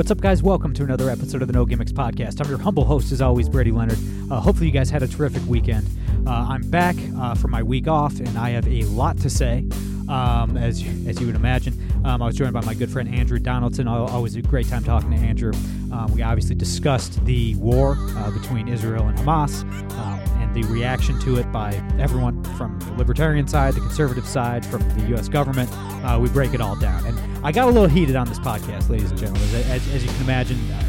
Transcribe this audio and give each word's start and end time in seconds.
What's 0.00 0.10
up, 0.10 0.22
guys? 0.22 0.42
Welcome 0.42 0.72
to 0.72 0.82
another 0.82 1.10
episode 1.10 1.42
of 1.42 1.48
the 1.48 1.52
No 1.52 1.66
Gimmicks 1.66 1.92
Podcast. 1.92 2.40
I'm 2.40 2.48
your 2.48 2.58
humble 2.58 2.86
host, 2.86 3.12
as 3.12 3.20
always, 3.20 3.50
Brady 3.50 3.70
Leonard. 3.70 3.98
Uh, 4.30 4.40
hopefully, 4.40 4.64
you 4.64 4.72
guys 4.72 4.88
had 4.88 5.02
a 5.02 5.06
terrific 5.06 5.42
weekend. 5.46 5.86
Uh, 6.26 6.46
I'm 6.48 6.62
back 6.70 6.96
uh, 7.18 7.34
from 7.34 7.50
my 7.50 7.62
week 7.62 7.86
off, 7.86 8.18
and 8.18 8.38
I 8.38 8.48
have 8.48 8.66
a 8.66 8.84
lot 8.84 9.18
to 9.18 9.28
say. 9.28 9.66
Um, 10.08 10.56
as 10.56 10.82
as 11.06 11.20
you 11.20 11.26
would 11.26 11.34
imagine, 11.36 11.78
um, 12.06 12.22
I 12.22 12.24
was 12.24 12.34
joined 12.34 12.54
by 12.54 12.62
my 12.62 12.72
good 12.72 12.90
friend 12.90 13.14
Andrew 13.14 13.38
Donaldson. 13.38 13.86
Al- 13.88 14.06
Always 14.06 14.36
a 14.36 14.40
great 14.40 14.66
time 14.68 14.82
talking 14.84 15.10
to 15.10 15.18
Andrew. 15.18 15.52
Um, 15.92 16.10
we 16.14 16.22
obviously 16.22 16.54
discussed 16.54 17.22
the 17.26 17.54
war 17.56 17.98
uh, 17.98 18.30
between 18.30 18.68
Israel 18.68 19.06
and 19.06 19.18
Hamas 19.18 19.64
um, 19.98 20.18
and 20.40 20.54
the 20.54 20.62
reaction 20.72 21.20
to 21.20 21.36
it 21.36 21.52
by 21.52 21.72
everyone 22.00 22.42
from 22.56 22.78
the 22.80 22.92
libertarian 22.94 23.46
side, 23.46 23.74
the 23.74 23.80
conservative 23.80 24.26
side, 24.26 24.64
from 24.66 24.80
the 24.98 25.08
U.S. 25.10 25.28
government. 25.28 25.70
Uh, 26.04 26.18
we 26.20 26.28
break 26.30 26.54
it 26.54 26.60
all 26.60 26.76
down, 26.76 27.04
and 27.06 27.18
I 27.46 27.52
got 27.52 27.68
a 27.68 27.70
little 27.70 27.88
heated 27.88 28.16
on 28.16 28.26
this 28.26 28.38
podcast, 28.38 28.88
ladies 28.88 29.10
and 29.10 29.18
gentlemen. 29.18 29.48
As, 29.70 29.86
as 29.88 30.02
you 30.02 30.10
can 30.10 30.22
imagine, 30.22 30.58
uh, 30.70 30.82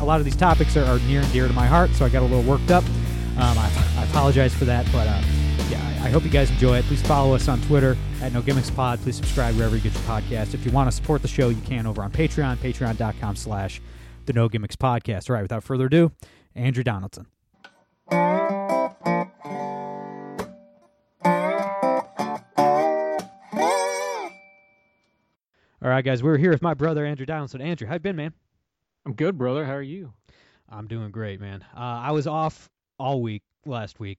a 0.00 0.04
lot 0.04 0.18
of 0.18 0.24
these 0.24 0.36
topics 0.36 0.76
are, 0.76 0.84
are 0.84 0.98
near 1.00 1.20
and 1.20 1.32
dear 1.32 1.46
to 1.46 1.52
my 1.54 1.66
heart, 1.66 1.90
so 1.90 2.04
I 2.04 2.08
got 2.08 2.20
a 2.22 2.26
little 2.26 2.42
worked 2.42 2.70
up. 2.70 2.84
Um, 3.36 3.58
I, 3.58 3.70
I 3.98 4.04
apologize 4.04 4.54
for 4.54 4.64
that, 4.64 4.86
but 4.92 5.06
uh, 5.06 5.22
yeah, 5.68 5.80
I, 6.02 6.06
I 6.06 6.10
hope 6.10 6.24
you 6.24 6.30
guys 6.30 6.50
enjoy 6.50 6.78
it. 6.78 6.84
Please 6.84 7.02
follow 7.02 7.34
us 7.34 7.48
on 7.48 7.60
Twitter 7.62 7.96
at 8.22 8.32
No 8.32 8.42
Gimmicks 8.42 8.70
Pod. 8.70 9.00
Please 9.00 9.16
subscribe 9.16 9.54
wherever 9.56 9.76
you 9.76 9.82
get 9.82 9.92
your 9.92 10.02
podcast. 10.02 10.54
If 10.54 10.64
you 10.64 10.72
want 10.72 10.88
to 10.88 10.96
support 10.96 11.22
the 11.22 11.28
show, 11.28 11.48
you 11.48 11.60
can 11.62 11.86
over 11.86 12.02
on 12.02 12.10
Patreon, 12.12 12.56
patreon.com 12.58 13.36
slash 13.36 13.80
the 14.26 14.32
No 14.32 14.48
Gimmicks 14.48 14.76
Podcast. 14.76 15.28
All 15.28 15.34
right, 15.34 15.42
without 15.42 15.64
further 15.64 15.86
ado, 15.86 16.12
Andrew 16.54 16.84
Donaldson. 16.84 17.26
All 25.84 25.90
right, 25.90 26.02
guys, 26.02 26.22
we're 26.22 26.38
here 26.38 26.50
with 26.50 26.62
my 26.62 26.72
brother 26.72 27.04
Andrew 27.04 27.26
Donaldson. 27.26 27.60
Andrew, 27.60 27.86
how 27.86 27.92
you 27.92 28.00
been, 28.00 28.16
man? 28.16 28.32
I'm 29.04 29.12
good, 29.12 29.36
brother. 29.36 29.66
How 29.66 29.74
are 29.74 29.82
you? 29.82 30.14
I'm 30.66 30.86
doing 30.86 31.10
great, 31.10 31.42
man. 31.42 31.62
Uh, 31.76 31.78
I 31.78 32.10
was 32.12 32.26
off 32.26 32.70
all 32.98 33.20
week 33.20 33.42
last 33.66 34.00
week. 34.00 34.18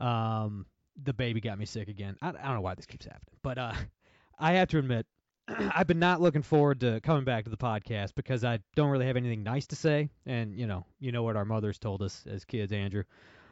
Um, 0.00 0.66
the 1.00 1.12
baby 1.12 1.40
got 1.40 1.56
me 1.56 1.66
sick 1.66 1.86
again. 1.86 2.16
I, 2.20 2.30
I 2.30 2.32
don't 2.32 2.54
know 2.54 2.62
why 2.62 2.74
this 2.74 2.86
keeps 2.86 3.04
happening, 3.04 3.38
but 3.44 3.58
uh, 3.58 3.74
I 4.40 4.54
have 4.54 4.66
to 4.70 4.78
admit, 4.78 5.06
I've 5.48 5.86
been 5.86 6.00
not 6.00 6.20
looking 6.20 6.42
forward 6.42 6.80
to 6.80 7.00
coming 7.02 7.22
back 7.22 7.44
to 7.44 7.50
the 7.50 7.56
podcast 7.56 8.16
because 8.16 8.42
I 8.42 8.58
don't 8.74 8.90
really 8.90 9.06
have 9.06 9.16
anything 9.16 9.44
nice 9.44 9.68
to 9.68 9.76
say, 9.76 10.10
and 10.26 10.52
you 10.52 10.66
know, 10.66 10.84
you 10.98 11.12
know 11.12 11.22
what 11.22 11.36
our 11.36 11.44
mothers 11.44 11.78
told 11.78 12.02
us 12.02 12.24
as 12.28 12.44
kids, 12.44 12.72
Andrew. 12.72 13.04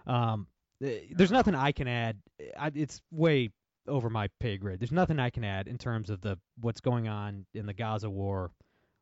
Um, 0.05 0.49
eh, 0.83 1.03
there's 1.13 1.31
nothing 1.31 1.55
I 1.55 1.71
can 1.71 1.87
add. 1.87 2.17
I, 2.59 2.73
it's 2.75 3.01
way 3.13 3.51
over 3.89 4.11
my 4.11 4.29
pay 4.41 4.57
grade. 4.57 4.81
There's 4.81 4.93
nothing 4.93 5.19
I 5.19 5.31
can 5.31 5.45
add 5.45 5.69
in 5.69 5.79
terms 5.79 6.11
of 6.11 6.21
the 6.21 6.39
what's 6.61 6.81
going 6.81 7.09
on 7.09 7.47
in 7.55 7.67
the 7.67 7.75
Gaza 7.75 8.11
war. 8.11 8.51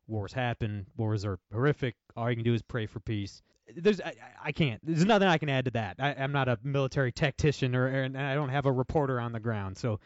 Wars 0.07 0.33
happen. 0.33 0.87
Wars 0.97 1.23
are 1.25 1.37
horrific. 1.53 1.95
All 2.17 2.29
you 2.29 2.35
can 2.35 2.43
do 2.43 2.53
is 2.53 2.61
pray 2.63 2.87
for 2.87 2.99
peace. 2.99 3.41
There's 3.75 4.01
I, 4.01 4.13
I- 4.43 4.51
can't. 4.51 4.79
There's 4.83 5.05
nothing 5.05 5.27
I 5.27 5.37
can 5.37 5.49
add 5.49 5.65
to 5.65 5.71
that. 5.71 5.97
I, 5.99 6.15
I'm 6.15 6.31
not 6.31 6.47
a 6.47 6.57
military 6.63 7.11
tactician 7.11 7.75
or 7.75 7.87
and 7.87 8.17
I 8.17 8.33
don't 8.33 8.49
have 8.49 8.65
a 8.65 8.71
reporter 8.71 9.19
on 9.19 9.31
the 9.31 9.39
ground, 9.39 9.77
so 9.77 9.99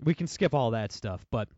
we 0.00 0.14
can 0.14 0.26
skip 0.28 0.54
all 0.54 0.70
that 0.70 0.92
stuff. 0.92 1.26
But 1.32 1.48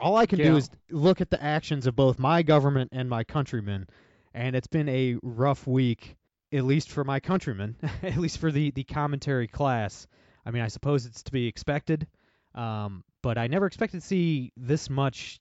all 0.00 0.16
I 0.16 0.24
can 0.24 0.38
do 0.38 0.56
is 0.56 0.70
look 0.90 1.20
at 1.20 1.28
the 1.30 1.42
actions 1.42 1.86
of 1.86 1.94
both 1.96 2.18
my 2.18 2.42
government 2.42 2.90
and 2.92 3.10
my 3.10 3.24
countrymen, 3.24 3.86
and 4.32 4.56
it's 4.56 4.68
been 4.68 4.88
a 4.88 5.16
rough 5.22 5.66
week, 5.66 6.16
at 6.52 6.64
least 6.64 6.90
for 6.90 7.04
my 7.04 7.20
countrymen, 7.20 7.76
at 8.02 8.16
least 8.16 8.38
for 8.38 8.50
the 8.50 8.70
the 8.70 8.84
commentary 8.84 9.48
class. 9.48 10.06
I 10.46 10.50
mean, 10.52 10.62
I 10.62 10.68
suppose 10.68 11.04
it's 11.04 11.22
to 11.24 11.32
be 11.32 11.46
expected, 11.46 12.06
um, 12.54 13.04
but 13.22 13.38
I 13.38 13.46
never 13.46 13.66
expected 13.66 14.00
to 14.00 14.06
see 14.06 14.52
this 14.56 14.90
much 14.90 15.40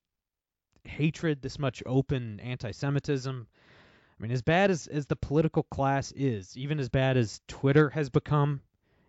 hatred, 0.84 1.42
this 1.42 1.60
much 1.60 1.84
open 1.86 2.40
anti-Semitism. 2.40 3.48
I 4.20 4.22
mean, 4.22 4.32
as 4.32 4.42
bad 4.42 4.70
as, 4.70 4.88
as 4.88 5.06
the 5.06 5.16
political 5.16 5.64
class 5.64 6.12
is, 6.12 6.58
even 6.58 6.80
as 6.80 6.90
bad 6.90 7.18
as 7.18 7.42
Twitter 7.48 7.90
has 7.90 8.10
become 8.10 8.62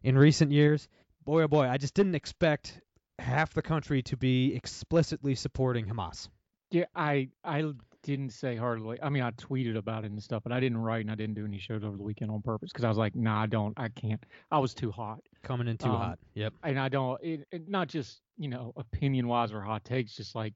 in 0.03 0.17
recent 0.17 0.53
years, 0.53 0.89
boy 1.25 1.43
oh 1.43 1.49
boy, 1.49 1.69
I 1.69 1.79
just 1.79 1.95
didn't 1.95 2.15
expect 2.15 2.81
half 3.19 3.53
the 3.53 3.63
country 3.63 4.03
to 4.03 4.17
be 4.17 4.55
explicitly 4.55 5.35
supporting 5.35 5.87
Hamas. 5.87 6.29
Yeah, 6.71 6.85
I 6.95 7.29
I 7.45 7.73
didn't 8.03 8.31
say 8.31 8.57
hardly. 8.57 8.99
I 9.03 9.09
mean, 9.11 9.23
I 9.23 9.31
tweeted 9.33 9.77
about 9.77 10.05
it 10.05 10.11
and 10.11 10.23
stuff, 10.23 10.43
but 10.43 10.53
I 10.53 10.61
didn't 10.61 10.79
write 10.79 11.03
and 11.03 11.11
I 11.11 11.15
didn't 11.15 11.35
do 11.35 11.45
any 11.45 11.59
shows 11.59 11.85
over 11.85 11.97
the 11.97 12.03
weekend 12.03 12.31
on 12.31 12.41
purpose 12.43 12.71
because 12.73 12.85
I 12.85 12.89
was 12.89 12.97
like, 12.99 13.15
nah, 13.15 13.43
I 13.43 13.47
don't, 13.47 13.75
I 13.79 13.89
can't. 13.89 14.25
I 14.51 14.59
was 14.59 14.73
too 14.75 14.91
hot, 14.91 15.21
Coming 15.43 15.69
in 15.69 15.77
too 15.77 15.89
Um, 15.91 15.97
hot. 15.97 16.19
Yep. 16.35 16.55
and 16.63 16.79
I 16.79 16.89
don't. 16.89 17.23
It, 17.23 17.47
it, 17.53 17.69
not 17.69 17.89
just 17.89 18.21
you 18.39 18.49
know 18.49 18.73
opinion 18.77 19.29
wise 19.29 19.53
or 19.53 19.61
hot 19.61 19.85
takes, 19.85 20.17
just 20.17 20.35
like 20.35 20.55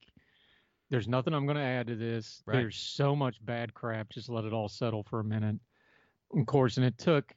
there's 0.90 1.08
nothing 1.08 1.34
I'm 1.34 1.46
gonna 1.46 1.60
add 1.60 1.86
to 1.88 1.96
this. 1.96 2.42
Right. 2.46 2.56
There's 2.56 2.76
so 2.76 3.14
much 3.16 3.36
bad 3.44 3.74
crap. 3.74 4.10
Just 4.10 4.28
let 4.28 4.44
it 4.44 4.52
all 4.52 4.68
settle 4.68 5.02
for 5.02 5.20
a 5.20 5.24
minute. 5.24 5.56
Of 6.36 6.46
course, 6.46 6.76
and 6.78 6.86
it 6.86 6.98
took 6.98 7.32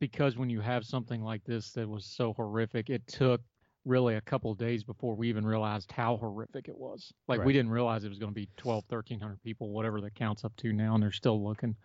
because 0.00 0.36
when 0.36 0.50
you 0.50 0.60
have 0.60 0.84
something 0.84 1.22
like 1.22 1.44
this 1.44 1.70
that 1.72 1.88
was 1.88 2.04
so 2.04 2.32
horrific, 2.34 2.90
it 2.90 3.06
took 3.06 3.40
really 3.84 4.14
a 4.14 4.20
couple 4.20 4.50
of 4.50 4.58
days 4.58 4.82
before 4.82 5.14
we 5.14 5.28
even 5.28 5.46
realized 5.46 5.92
how 5.92 6.16
horrific 6.16 6.68
it 6.68 6.76
was. 6.76 7.12
Like 7.28 7.40
Right. 7.40 7.46
we 7.46 7.52
didn't 7.52 7.70
realize 7.70 8.04
it 8.04 8.08
was 8.08 8.18
going 8.18 8.30
to 8.32 8.34
be 8.34 8.48
12, 8.56 8.84
1300 8.88 9.42
people, 9.42 9.70
whatever 9.70 10.00
the 10.00 10.10
count's 10.10 10.44
up 10.44 10.56
to 10.56 10.72
now, 10.72 10.94
and 10.94 11.02
they're 11.02 11.12
still 11.12 11.42
looking. 11.42 11.76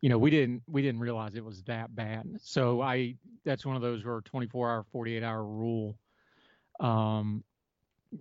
You 0.00 0.08
know, 0.08 0.18
we 0.18 0.30
didn't 0.30 0.62
we 0.66 0.82
didn't 0.82 1.00
realize 1.00 1.34
it 1.34 1.44
was 1.44 1.62
that 1.64 1.94
bad. 1.94 2.26
So 2.40 2.80
I 2.80 3.16
that's 3.44 3.64
one 3.64 3.76
of 3.76 3.82
those 3.82 4.04
where 4.04 4.20
24 4.20 4.70
hour, 4.70 4.84
48 4.90 5.22
hour 5.22 5.44
rule 5.44 5.96
um 6.80 7.44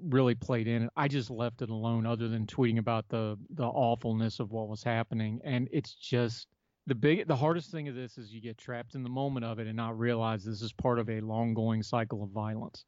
really 0.07 0.35
played 0.35 0.67
in. 0.67 0.89
I 0.95 1.07
just 1.07 1.29
left 1.29 1.61
it 1.61 1.69
alone 1.69 2.05
other 2.05 2.27
than 2.27 2.45
tweeting 2.45 2.77
about 2.77 3.07
the 3.09 3.37
the 3.49 3.65
awfulness 3.65 4.39
of 4.39 4.51
what 4.51 4.67
was 4.69 4.83
happening 4.83 5.41
and 5.43 5.67
it's 5.71 5.93
just 5.93 6.47
the 6.87 6.95
big 6.95 7.27
the 7.27 7.35
hardest 7.35 7.71
thing 7.71 7.87
of 7.87 7.95
this 7.95 8.17
is 8.17 8.31
you 8.33 8.41
get 8.41 8.57
trapped 8.57 8.95
in 8.95 9.03
the 9.03 9.09
moment 9.09 9.45
of 9.45 9.59
it 9.59 9.67
and 9.67 9.75
not 9.75 9.97
realize 9.97 10.43
this 10.43 10.61
is 10.61 10.73
part 10.73 10.99
of 10.99 11.09
a 11.09 11.19
long 11.21 11.53
going 11.53 11.83
cycle 11.83 12.23
of 12.23 12.29
violence 12.29 12.85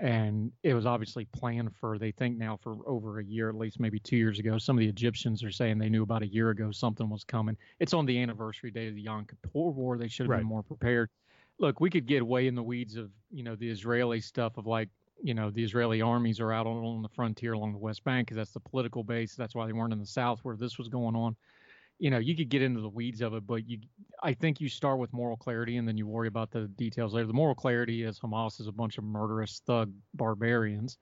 and 0.00 0.50
it 0.62 0.72
was 0.72 0.86
obviously 0.86 1.26
planned 1.26 1.70
for 1.76 1.98
they 1.98 2.10
think 2.10 2.38
now 2.38 2.56
for 2.56 2.76
over 2.86 3.20
a 3.20 3.24
year 3.24 3.50
at 3.50 3.54
least 3.54 3.78
maybe 3.78 3.98
two 4.00 4.16
years 4.16 4.38
ago. 4.38 4.56
Some 4.56 4.76
of 4.76 4.80
the 4.80 4.88
egyptians 4.88 5.44
are 5.44 5.50
saying 5.50 5.78
they 5.78 5.90
knew 5.90 6.02
about 6.02 6.22
a 6.22 6.26
year 6.26 6.50
ago 6.50 6.70
something 6.70 7.08
was 7.10 7.22
coming. 7.22 7.56
It's 7.78 7.92
on 7.92 8.06
the 8.06 8.20
anniversary 8.20 8.70
day 8.70 8.88
of 8.88 8.94
the 8.94 9.02
yom 9.02 9.26
kippur 9.26 9.70
war. 9.70 9.98
They 9.98 10.08
should 10.08 10.24
have 10.24 10.30
Right. 10.30 10.38
been 10.38 10.46
more 10.46 10.62
prepared. 10.62 11.10
Look 11.58 11.80
we 11.80 11.90
could 11.90 12.06
get 12.06 12.26
way 12.26 12.46
in 12.46 12.54
the 12.54 12.62
weeds 12.62 12.96
of 12.96 13.10
you 13.30 13.42
know 13.42 13.56
the 13.56 13.68
israeli 13.68 14.20
stuff 14.20 14.56
of 14.56 14.66
like 14.66 14.88
you 15.22 15.34
know 15.34 15.50
the 15.50 15.62
israeli 15.62 16.00
armies 16.00 16.40
are 16.40 16.52
out 16.52 16.66
on, 16.66 16.82
on 16.82 17.02
the 17.02 17.08
frontier 17.10 17.52
along 17.52 17.72
the 17.72 17.78
west 17.78 18.02
bank 18.02 18.26
because 18.28 18.36
that's 18.36 18.52
the 18.52 18.60
political 18.60 19.04
base. 19.04 19.34
That's 19.34 19.54
why 19.54 19.66
they 19.66 19.74
weren't 19.74 19.92
in 19.92 19.98
the 19.98 20.06
south 20.06 20.40
where 20.42 20.56
this 20.56 20.78
was 20.78 20.88
going 20.88 21.14
on 21.14 21.36
you 22.00 22.10
know 22.10 22.18
you 22.18 22.34
could 22.34 22.48
get 22.48 22.62
into 22.62 22.80
the 22.80 22.88
weeds 22.88 23.20
of 23.20 23.34
it 23.34 23.46
but 23.46 23.68
you 23.68 23.78
i 24.22 24.32
think 24.32 24.60
you 24.60 24.68
start 24.68 24.98
with 24.98 25.12
moral 25.12 25.36
clarity 25.36 25.76
and 25.76 25.86
then 25.86 25.96
you 25.96 26.06
worry 26.06 26.28
about 26.28 26.50
the 26.50 26.66
details 26.76 27.14
later 27.14 27.26
the 27.26 27.32
moral 27.32 27.54
clarity 27.54 28.02
is 28.02 28.18
hamas 28.18 28.60
is 28.60 28.66
a 28.66 28.72
bunch 28.72 28.98
of 28.98 29.04
murderous 29.04 29.62
thug 29.66 29.92
barbarians 30.14 30.98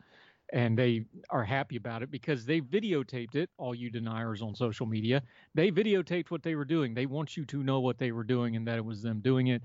and 0.52 0.78
they 0.78 1.04
are 1.30 1.44
happy 1.44 1.76
about 1.76 2.02
it 2.02 2.10
because 2.10 2.44
they 2.44 2.60
videotaped 2.60 3.36
it 3.36 3.48
all 3.58 3.74
you 3.74 3.90
deniers 3.90 4.42
on 4.42 4.54
social 4.54 4.86
media 4.86 5.22
they 5.54 5.70
videotaped 5.70 6.30
what 6.30 6.42
they 6.42 6.56
were 6.56 6.64
doing 6.64 6.94
they 6.94 7.06
want 7.06 7.36
you 7.36 7.44
to 7.46 7.62
know 7.62 7.80
what 7.80 7.98
they 7.98 8.12
were 8.12 8.24
doing 8.24 8.56
and 8.56 8.66
that 8.66 8.76
it 8.78 8.84
was 8.84 9.02
them 9.02 9.20
doing 9.20 9.48
it 9.48 9.62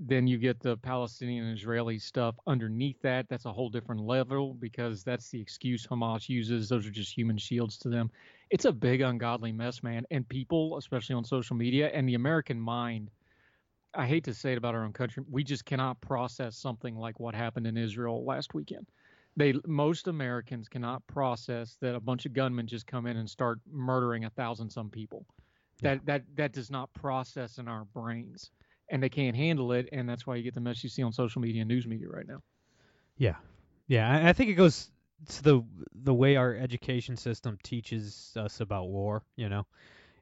then 0.00 0.26
you 0.28 0.38
get 0.38 0.60
the 0.60 0.76
Palestinian 0.76 1.46
and 1.46 1.58
Israeli 1.58 1.98
stuff 1.98 2.36
underneath 2.46 3.00
that. 3.02 3.28
That's 3.28 3.46
a 3.46 3.52
whole 3.52 3.68
different 3.68 4.00
level 4.00 4.54
because 4.54 5.02
that's 5.02 5.28
the 5.30 5.40
excuse 5.40 5.86
Hamas 5.86 6.28
uses. 6.28 6.68
Those 6.68 6.86
are 6.86 6.90
just 6.92 7.12
human 7.16 7.36
shields 7.36 7.78
to 7.78 7.88
them. 7.88 8.10
It's 8.50 8.64
a 8.64 8.72
big 8.72 9.00
ungodly 9.00 9.52
mess, 9.52 9.82
man. 9.82 10.04
And 10.10 10.28
people, 10.28 10.78
especially 10.78 11.14
on 11.14 11.24
social 11.24 11.56
media 11.56 11.88
and 11.88 12.08
the 12.08 12.14
American 12.14 12.60
mind, 12.60 13.10
I 13.94 14.06
hate 14.06 14.24
to 14.24 14.34
say 14.34 14.52
it 14.52 14.58
about 14.58 14.74
our 14.74 14.84
own 14.84 14.92
country, 14.92 15.24
we 15.30 15.44
just 15.44 15.64
cannot 15.64 16.00
process 16.00 16.56
something 16.56 16.96
like 16.96 17.20
what 17.20 17.34
happened 17.34 17.66
in 17.66 17.76
Israel 17.76 18.24
last 18.24 18.54
weekend. 18.54 18.86
They 19.36 19.54
most 19.66 20.08
Americans 20.08 20.68
cannot 20.68 21.06
process 21.06 21.76
that 21.80 21.94
a 21.94 22.00
bunch 22.00 22.26
of 22.26 22.32
gunmen 22.32 22.66
just 22.66 22.86
come 22.86 23.06
in 23.06 23.16
and 23.16 23.28
start 23.28 23.60
murdering 23.70 24.24
a 24.24 24.30
thousand 24.30 24.70
some 24.70 24.90
people. 24.90 25.24
That 25.82 26.04
that 26.06 26.24
that 26.34 26.52
does 26.52 26.70
not 26.70 26.92
process 26.92 27.58
in 27.58 27.68
our 27.68 27.84
brains 27.84 28.50
and 28.90 29.02
they 29.02 29.08
can't 29.08 29.36
handle 29.36 29.72
it, 29.72 29.88
and 29.92 30.08
that's 30.08 30.26
why 30.26 30.36
you 30.36 30.42
get 30.42 30.54
the 30.54 30.60
mess 30.60 30.82
you 30.82 30.90
see 30.90 31.02
on 31.02 31.12
social 31.12 31.40
media 31.40 31.62
and 31.62 31.68
news 31.68 31.86
media 31.86 32.08
right 32.08 32.26
now. 32.26 32.40
Yeah, 33.16 33.36
yeah. 33.86 34.10
I, 34.10 34.30
I 34.30 34.32
think 34.32 34.50
it 34.50 34.54
goes 34.54 34.90
to 35.26 35.42
the 35.42 35.62
the 35.94 36.14
way 36.14 36.36
our 36.36 36.54
education 36.54 37.16
system 37.16 37.58
teaches 37.62 38.32
us 38.36 38.60
about 38.60 38.88
war. 38.88 39.22
You 39.36 39.48
know, 39.48 39.66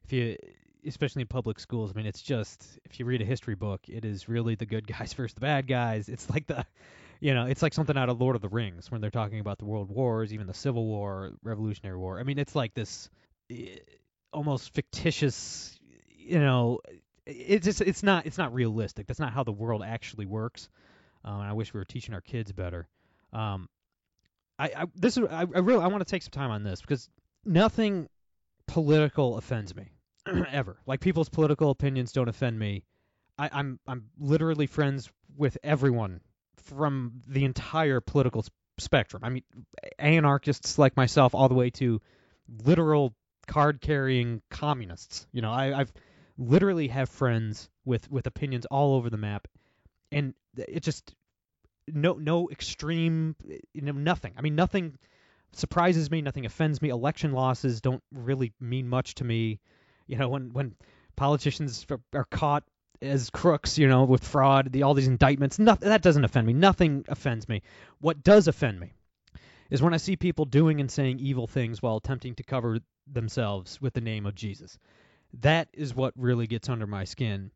if 0.03 0.13
you 0.13 0.37
especially 0.85 1.21
in 1.21 1.27
public 1.27 1.59
schools. 1.59 1.91
I 1.93 1.97
mean, 1.97 2.05
it's 2.05 2.21
just 2.21 2.79
if 2.85 2.99
you 2.99 3.05
read 3.05 3.21
a 3.21 3.25
history 3.25 3.55
book, 3.55 3.81
it 3.87 4.05
is 4.05 4.29
really 4.29 4.55
the 4.55 4.65
good 4.65 4.87
guys 4.99 5.13
versus 5.13 5.33
the 5.33 5.41
bad 5.41 5.67
guys. 5.67 6.09
It's 6.09 6.29
like 6.29 6.47
the, 6.47 6.65
you 7.19 7.33
know, 7.33 7.45
it's 7.45 7.61
like 7.61 7.73
something 7.73 7.97
out 7.97 8.09
of 8.09 8.19
Lord 8.19 8.35
of 8.35 8.41
the 8.41 8.49
Rings 8.49 8.91
when 8.91 9.01
they're 9.01 9.11
talking 9.11 9.39
about 9.39 9.57
the 9.57 9.65
world 9.65 9.89
wars, 9.89 10.33
even 10.33 10.47
the 10.47 10.53
Civil 10.53 10.85
War, 10.85 11.31
Revolutionary 11.43 11.97
War. 11.97 12.19
I 12.19 12.23
mean, 12.23 12.39
it's 12.39 12.55
like 12.55 12.73
this 12.73 13.09
eh, 13.49 13.77
almost 14.31 14.73
fictitious, 14.73 15.77
you 16.15 16.39
know, 16.39 16.79
it's 17.25 17.65
just 17.65 17.81
it's 17.81 18.03
not 18.03 18.25
it's 18.25 18.37
not 18.37 18.53
realistic. 18.53 19.07
That's 19.07 19.19
not 19.19 19.33
how 19.33 19.43
the 19.43 19.51
world 19.51 19.83
actually 19.83 20.25
works. 20.25 20.69
Um, 21.25 21.41
and 21.41 21.49
I 21.49 21.53
wish 21.53 21.73
we 21.73 21.79
were 21.79 21.85
teaching 21.85 22.13
our 22.13 22.21
kids 22.21 22.51
better. 22.51 22.87
Um, 23.33 23.67
I, 24.59 24.65
I 24.65 24.85
this 24.95 25.17
is 25.17 25.25
I, 25.29 25.41
I 25.41 25.59
really 25.59 25.83
I 25.83 25.87
want 25.87 25.99
to 25.99 26.09
take 26.09 26.23
some 26.23 26.31
time 26.31 26.51
on 26.51 26.63
this 26.63 26.81
because 26.81 27.09
nothing 27.45 28.07
political 28.67 29.37
offends 29.37 29.75
me 29.75 29.91
ever. 30.51 30.77
Like 30.85 30.99
people's 30.99 31.29
political 31.29 31.69
opinions 31.69 32.11
don't 32.11 32.27
offend 32.27 32.57
me. 32.57 32.83
I, 33.37 33.49
I'm 33.51 33.79
I'm 33.87 34.05
literally 34.19 34.67
friends 34.67 35.09
with 35.35 35.57
everyone 35.63 36.21
from 36.63 37.21
the 37.27 37.45
entire 37.45 38.01
political 38.01 38.43
spectrum. 38.77 39.23
I 39.23 39.29
mean, 39.29 39.43
anarchists 39.99 40.77
like 40.77 40.97
myself, 40.97 41.35
all 41.35 41.47
the 41.47 41.55
way 41.55 41.69
to 41.71 42.01
literal 42.63 43.15
card-carrying 43.47 44.41
communists. 44.49 45.27
You 45.31 45.41
know, 45.41 45.51
I, 45.51 45.79
I've 45.79 45.93
literally 46.37 46.87
have 46.89 47.09
friends 47.09 47.69
with 47.85 48.09
with 48.11 48.27
opinions 48.27 48.65
all 48.65 48.95
over 48.95 49.09
the 49.09 49.17
map, 49.17 49.47
and 50.11 50.33
it 50.55 50.81
just 50.81 51.13
no 51.87 52.13
no 52.13 52.49
extreme, 52.49 53.35
eh, 53.49 53.57
you 53.73 53.81
know, 53.81 53.91
nothing. 53.91 54.33
I 54.37 54.41
mean, 54.41 54.55
nothing 54.55 54.97
surprises 55.53 56.11
me. 56.11 56.21
Nothing 56.21 56.45
offends 56.45 56.81
me. 56.81 56.89
Election 56.89 57.33
losses 57.33 57.81
don't 57.81 58.03
really 58.11 58.53
mean 58.59 58.87
much 58.87 59.15
to 59.15 59.23
me. 59.23 59.59
You 60.07 60.17
know, 60.17 60.29
when 60.29 60.53
when 60.53 60.75
politicians 61.15 61.85
are, 61.89 62.01
are 62.13 62.25
caught 62.25 62.63
as 63.01 63.29
crooks, 63.29 63.77
you 63.77 63.87
know, 63.87 64.03
with 64.05 64.23
fraud, 64.23 64.71
the, 64.71 64.83
all 64.83 64.93
these 64.93 65.07
indictments, 65.07 65.59
nothing 65.59 65.89
that 65.89 66.01
doesn't 66.01 66.25
offend 66.25 66.47
me. 66.47 66.53
Nothing 66.53 67.05
offends 67.07 67.47
me. 67.47 67.61
What 67.99 68.23
does 68.23 68.47
offend 68.47 68.79
me 68.79 68.93
is 69.69 69.81
when 69.81 69.93
I 69.93 69.97
see 69.97 70.15
people 70.15 70.45
doing 70.45 70.79
and 70.79 70.89
saying 70.89 71.19
evil 71.19 71.47
things 71.47 71.81
while 71.81 71.97
attempting 71.97 72.35
to 72.35 72.43
cover 72.43 72.79
themselves 73.05 73.81
with 73.81 73.93
the 73.93 74.01
name 74.01 74.25
of 74.25 74.35
Jesus. 74.35 74.77
That 75.41 75.67
is 75.73 75.93
what 75.93 76.13
really 76.15 76.47
gets 76.47 76.69
under 76.69 76.87
my 76.87 77.03
skin. 77.03 77.51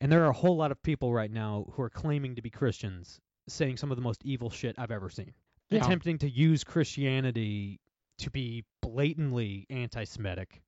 And 0.00 0.12
there 0.12 0.24
are 0.24 0.30
a 0.30 0.34
whole 0.34 0.56
lot 0.56 0.70
of 0.70 0.82
people 0.82 1.12
right 1.12 1.30
now 1.30 1.66
who 1.72 1.82
are 1.82 1.90
claiming 1.90 2.36
to 2.36 2.42
be 2.42 2.50
Christians 2.50 3.20
saying 3.48 3.76
some 3.76 3.90
of 3.90 3.96
the 3.96 4.02
most 4.02 4.22
evil 4.24 4.50
shit 4.50 4.76
I've 4.78 4.90
ever 4.90 5.10
seen. 5.10 5.32
Yeah. 5.70 5.84
Attempting 5.84 6.18
to 6.18 6.30
use 6.30 6.64
Christianity 6.64 7.80
to 8.18 8.30
be 8.30 8.64
blatantly 8.80 9.66
anti 9.70 10.04
Semitic. 10.04 10.62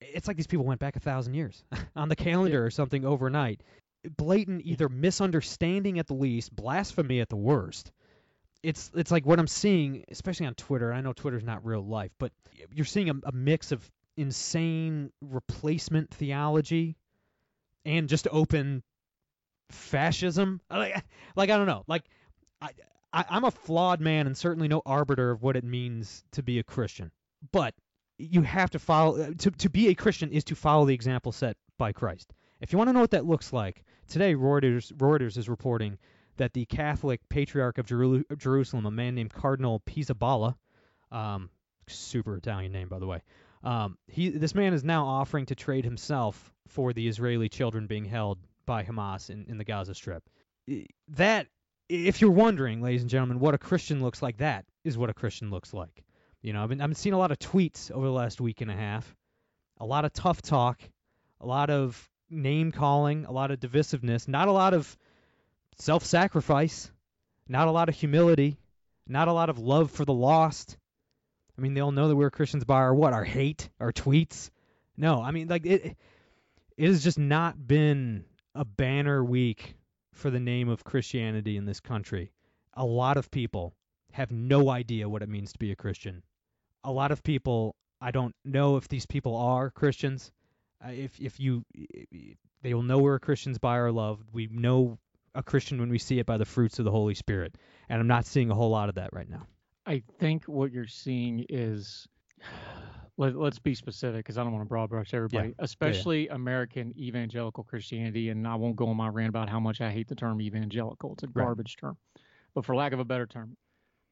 It's 0.00 0.28
like 0.28 0.36
these 0.36 0.46
people 0.46 0.64
went 0.64 0.80
back 0.80 0.96
a 0.96 1.00
thousand 1.00 1.34
years 1.34 1.62
on 1.96 2.08
the 2.08 2.16
calendar 2.16 2.64
or 2.64 2.70
something 2.70 3.04
overnight. 3.04 3.62
Blatant 4.16 4.62
either 4.64 4.88
misunderstanding 4.88 5.98
at 5.98 6.06
the 6.06 6.14
least, 6.14 6.54
blasphemy 6.54 7.20
at 7.20 7.28
the 7.28 7.36
worst. 7.36 7.90
It's 8.62 8.90
it's 8.94 9.10
like 9.10 9.26
what 9.26 9.38
I'm 9.38 9.46
seeing, 9.46 10.04
especially 10.10 10.46
on 10.46 10.54
Twitter. 10.54 10.92
I 10.92 11.00
know 11.00 11.12
Twitter's 11.12 11.44
not 11.44 11.64
real 11.64 11.84
life, 11.84 12.12
but 12.18 12.32
you're 12.72 12.86
seeing 12.86 13.10
a, 13.10 13.14
a 13.24 13.32
mix 13.32 13.72
of 13.72 13.88
insane 14.16 15.12
replacement 15.20 16.12
theology 16.12 16.96
and 17.84 18.08
just 18.08 18.26
open 18.30 18.82
fascism. 19.70 20.60
Like, 20.70 21.04
like 21.36 21.50
I 21.50 21.56
don't 21.56 21.66
know. 21.66 21.84
Like 21.86 22.04
I, 22.60 22.70
I 23.12 23.24
I'm 23.30 23.44
a 23.44 23.50
flawed 23.50 24.00
man 24.00 24.26
and 24.26 24.36
certainly 24.36 24.68
no 24.68 24.82
arbiter 24.84 25.30
of 25.30 25.42
what 25.42 25.56
it 25.56 25.64
means 25.64 26.24
to 26.32 26.42
be 26.42 26.58
a 26.58 26.62
Christian. 26.62 27.10
But 27.52 27.74
you 28.18 28.42
have 28.42 28.70
to 28.70 28.78
follow 28.78 29.20
uh, 29.20 29.30
to 29.38 29.50
to 29.50 29.70
be 29.70 29.88
a 29.88 29.94
Christian 29.94 30.30
is 30.30 30.44
to 30.44 30.54
follow 30.54 30.86
the 30.86 30.94
example 30.94 31.32
set 31.32 31.56
by 31.78 31.92
Christ. 31.92 32.32
If 32.60 32.72
you 32.72 32.78
want 32.78 32.88
to 32.88 32.92
know 32.92 33.00
what 33.00 33.12
that 33.12 33.24
looks 33.26 33.52
like, 33.52 33.84
today 34.08 34.34
Reuters 34.34 34.92
Reuters 34.92 35.36
is 35.36 35.48
reporting 35.48 35.98
that 36.36 36.52
the 36.52 36.66
Catholic 36.66 37.20
Patriarch 37.28 37.78
of 37.78 37.86
Jeru- 37.86 38.24
Jerusalem, 38.36 38.86
a 38.86 38.90
man 38.90 39.14
named 39.14 39.32
Cardinal 39.32 39.80
Pizzaballa, 39.80 40.56
um, 41.10 41.50
super 41.88 42.36
Italian 42.36 42.72
name 42.72 42.88
by 42.88 42.98
the 42.98 43.06
way, 43.06 43.22
um, 43.62 43.96
he 44.06 44.30
this 44.30 44.54
man 44.54 44.74
is 44.74 44.84
now 44.84 45.06
offering 45.06 45.46
to 45.46 45.54
trade 45.54 45.84
himself 45.84 46.52
for 46.68 46.92
the 46.92 47.08
Israeli 47.08 47.48
children 47.48 47.86
being 47.86 48.04
held 48.04 48.38
by 48.66 48.84
Hamas 48.84 49.30
in, 49.30 49.46
in 49.48 49.58
the 49.58 49.64
Gaza 49.64 49.94
Strip. 49.94 50.22
That, 51.08 51.46
if 51.88 52.20
you're 52.20 52.30
wondering, 52.30 52.82
ladies 52.82 53.00
and 53.02 53.10
gentlemen, 53.10 53.40
what 53.40 53.54
a 53.54 53.58
Christian 53.58 54.02
looks 54.02 54.22
like, 54.22 54.38
that 54.38 54.64
is 54.84 54.98
what 54.98 55.10
a 55.10 55.14
Christian 55.14 55.50
looks 55.50 55.72
like. 55.72 56.04
You 56.42 56.52
know, 56.52 56.62
I've 56.62 56.68
been 56.68 56.80
I've 56.80 56.88
been 56.88 56.94
seeing 56.94 57.14
a 57.14 57.18
lot 57.18 57.30
of 57.30 57.38
tweets 57.38 57.90
over 57.90 58.06
the 58.06 58.12
last 58.12 58.40
week 58.40 58.60
and 58.60 58.70
a 58.70 58.74
half, 58.74 59.16
a 59.78 59.86
lot 59.86 60.04
of 60.04 60.12
tough 60.12 60.42
talk, 60.42 60.80
a 61.40 61.46
lot 61.46 61.70
of 61.70 62.08
name 62.30 62.72
calling, 62.72 63.24
a 63.24 63.32
lot 63.32 63.50
of 63.50 63.58
divisiveness, 63.58 64.28
not 64.28 64.48
a 64.48 64.52
lot 64.52 64.74
of 64.74 64.96
self-sacrifice, 65.78 66.90
not 67.48 67.68
a 67.68 67.72
lot 67.72 67.88
of 67.88 67.94
humility, 67.94 68.58
not 69.06 69.28
a 69.28 69.32
lot 69.32 69.48
of 69.48 69.58
love 69.58 69.90
for 69.90 70.04
the 70.04 70.12
lost. 70.12 70.76
I 71.56 71.60
mean, 71.60 71.74
they 71.74 71.80
all 71.80 71.92
know 71.92 72.08
that 72.08 72.16
we're 72.16 72.30
Christians 72.30 72.64
by 72.64 72.76
our 72.76 72.94
what? 72.94 73.12
Our 73.12 73.24
hate, 73.24 73.68
our 73.80 73.92
tweets. 73.92 74.50
No, 74.96 75.22
I 75.22 75.30
mean, 75.30 75.48
like 75.48 75.66
it. 75.66 75.96
It 76.76 76.86
has 76.86 77.02
just 77.02 77.18
not 77.18 77.66
been 77.66 78.24
a 78.54 78.64
banner 78.64 79.24
week 79.24 79.74
for 80.18 80.30
the 80.30 80.40
name 80.40 80.68
of 80.68 80.84
Christianity 80.84 81.56
in 81.56 81.64
this 81.64 81.80
country. 81.80 82.32
A 82.74 82.84
lot 82.84 83.16
of 83.16 83.30
people 83.30 83.74
have 84.12 84.30
no 84.30 84.68
idea 84.68 85.08
what 85.08 85.22
it 85.22 85.28
means 85.28 85.52
to 85.52 85.58
be 85.58 85.70
a 85.70 85.76
Christian. 85.76 86.22
A 86.84 86.92
lot 86.92 87.10
of 87.10 87.22
people, 87.22 87.76
I 88.00 88.10
don't 88.10 88.34
know 88.44 88.76
if 88.76 88.88
these 88.88 89.06
people 89.06 89.36
are 89.36 89.70
Christians. 89.70 90.32
Uh, 90.84 90.90
if 90.90 91.18
if 91.20 91.40
you, 91.40 91.64
they 92.62 92.74
will 92.74 92.82
know 92.82 92.98
we're 92.98 93.18
Christians 93.18 93.58
by 93.58 93.78
our 93.78 93.92
love. 93.92 94.20
We 94.32 94.48
know 94.50 94.98
a 95.34 95.42
Christian 95.42 95.78
when 95.78 95.90
we 95.90 95.98
see 95.98 96.18
it 96.18 96.26
by 96.26 96.36
the 96.36 96.44
fruits 96.44 96.78
of 96.78 96.84
the 96.84 96.90
Holy 96.90 97.14
Spirit, 97.14 97.56
and 97.88 98.00
I'm 98.00 98.06
not 98.06 98.26
seeing 98.26 98.50
a 98.50 98.54
whole 98.54 98.70
lot 98.70 98.88
of 98.88 98.96
that 98.96 99.10
right 99.12 99.28
now. 99.28 99.46
I 99.86 100.02
think 100.18 100.44
what 100.44 100.72
you're 100.72 100.86
seeing 100.86 101.46
is 101.48 102.06
let, 103.18 103.36
let's 103.36 103.58
be 103.58 103.74
specific 103.74 104.20
because 104.24 104.38
I 104.38 104.44
don't 104.44 104.52
want 104.52 104.64
to 104.64 104.68
broad 104.68 104.88
brush 104.88 105.12
everybody, 105.12 105.52
especially 105.58 106.28
American 106.28 106.96
evangelical 106.96 107.64
Christianity. 107.64 108.30
And 108.30 108.46
I 108.46 108.54
won't 108.54 108.76
go 108.76 108.86
on 108.86 108.96
my 108.96 109.08
rant 109.08 109.28
about 109.28 109.48
how 109.48 109.60
much 109.60 109.80
I 109.80 109.90
hate 109.90 110.08
the 110.08 110.14
term 110.14 110.40
evangelical. 110.40 111.12
It's 111.14 111.24
a 111.24 111.26
Right. 111.26 111.44
garbage 111.44 111.76
term. 111.76 111.98
But 112.54 112.64
for 112.64 112.74
lack 112.76 112.92
of 112.92 113.00
a 113.00 113.04
better 113.04 113.26
term, 113.26 113.56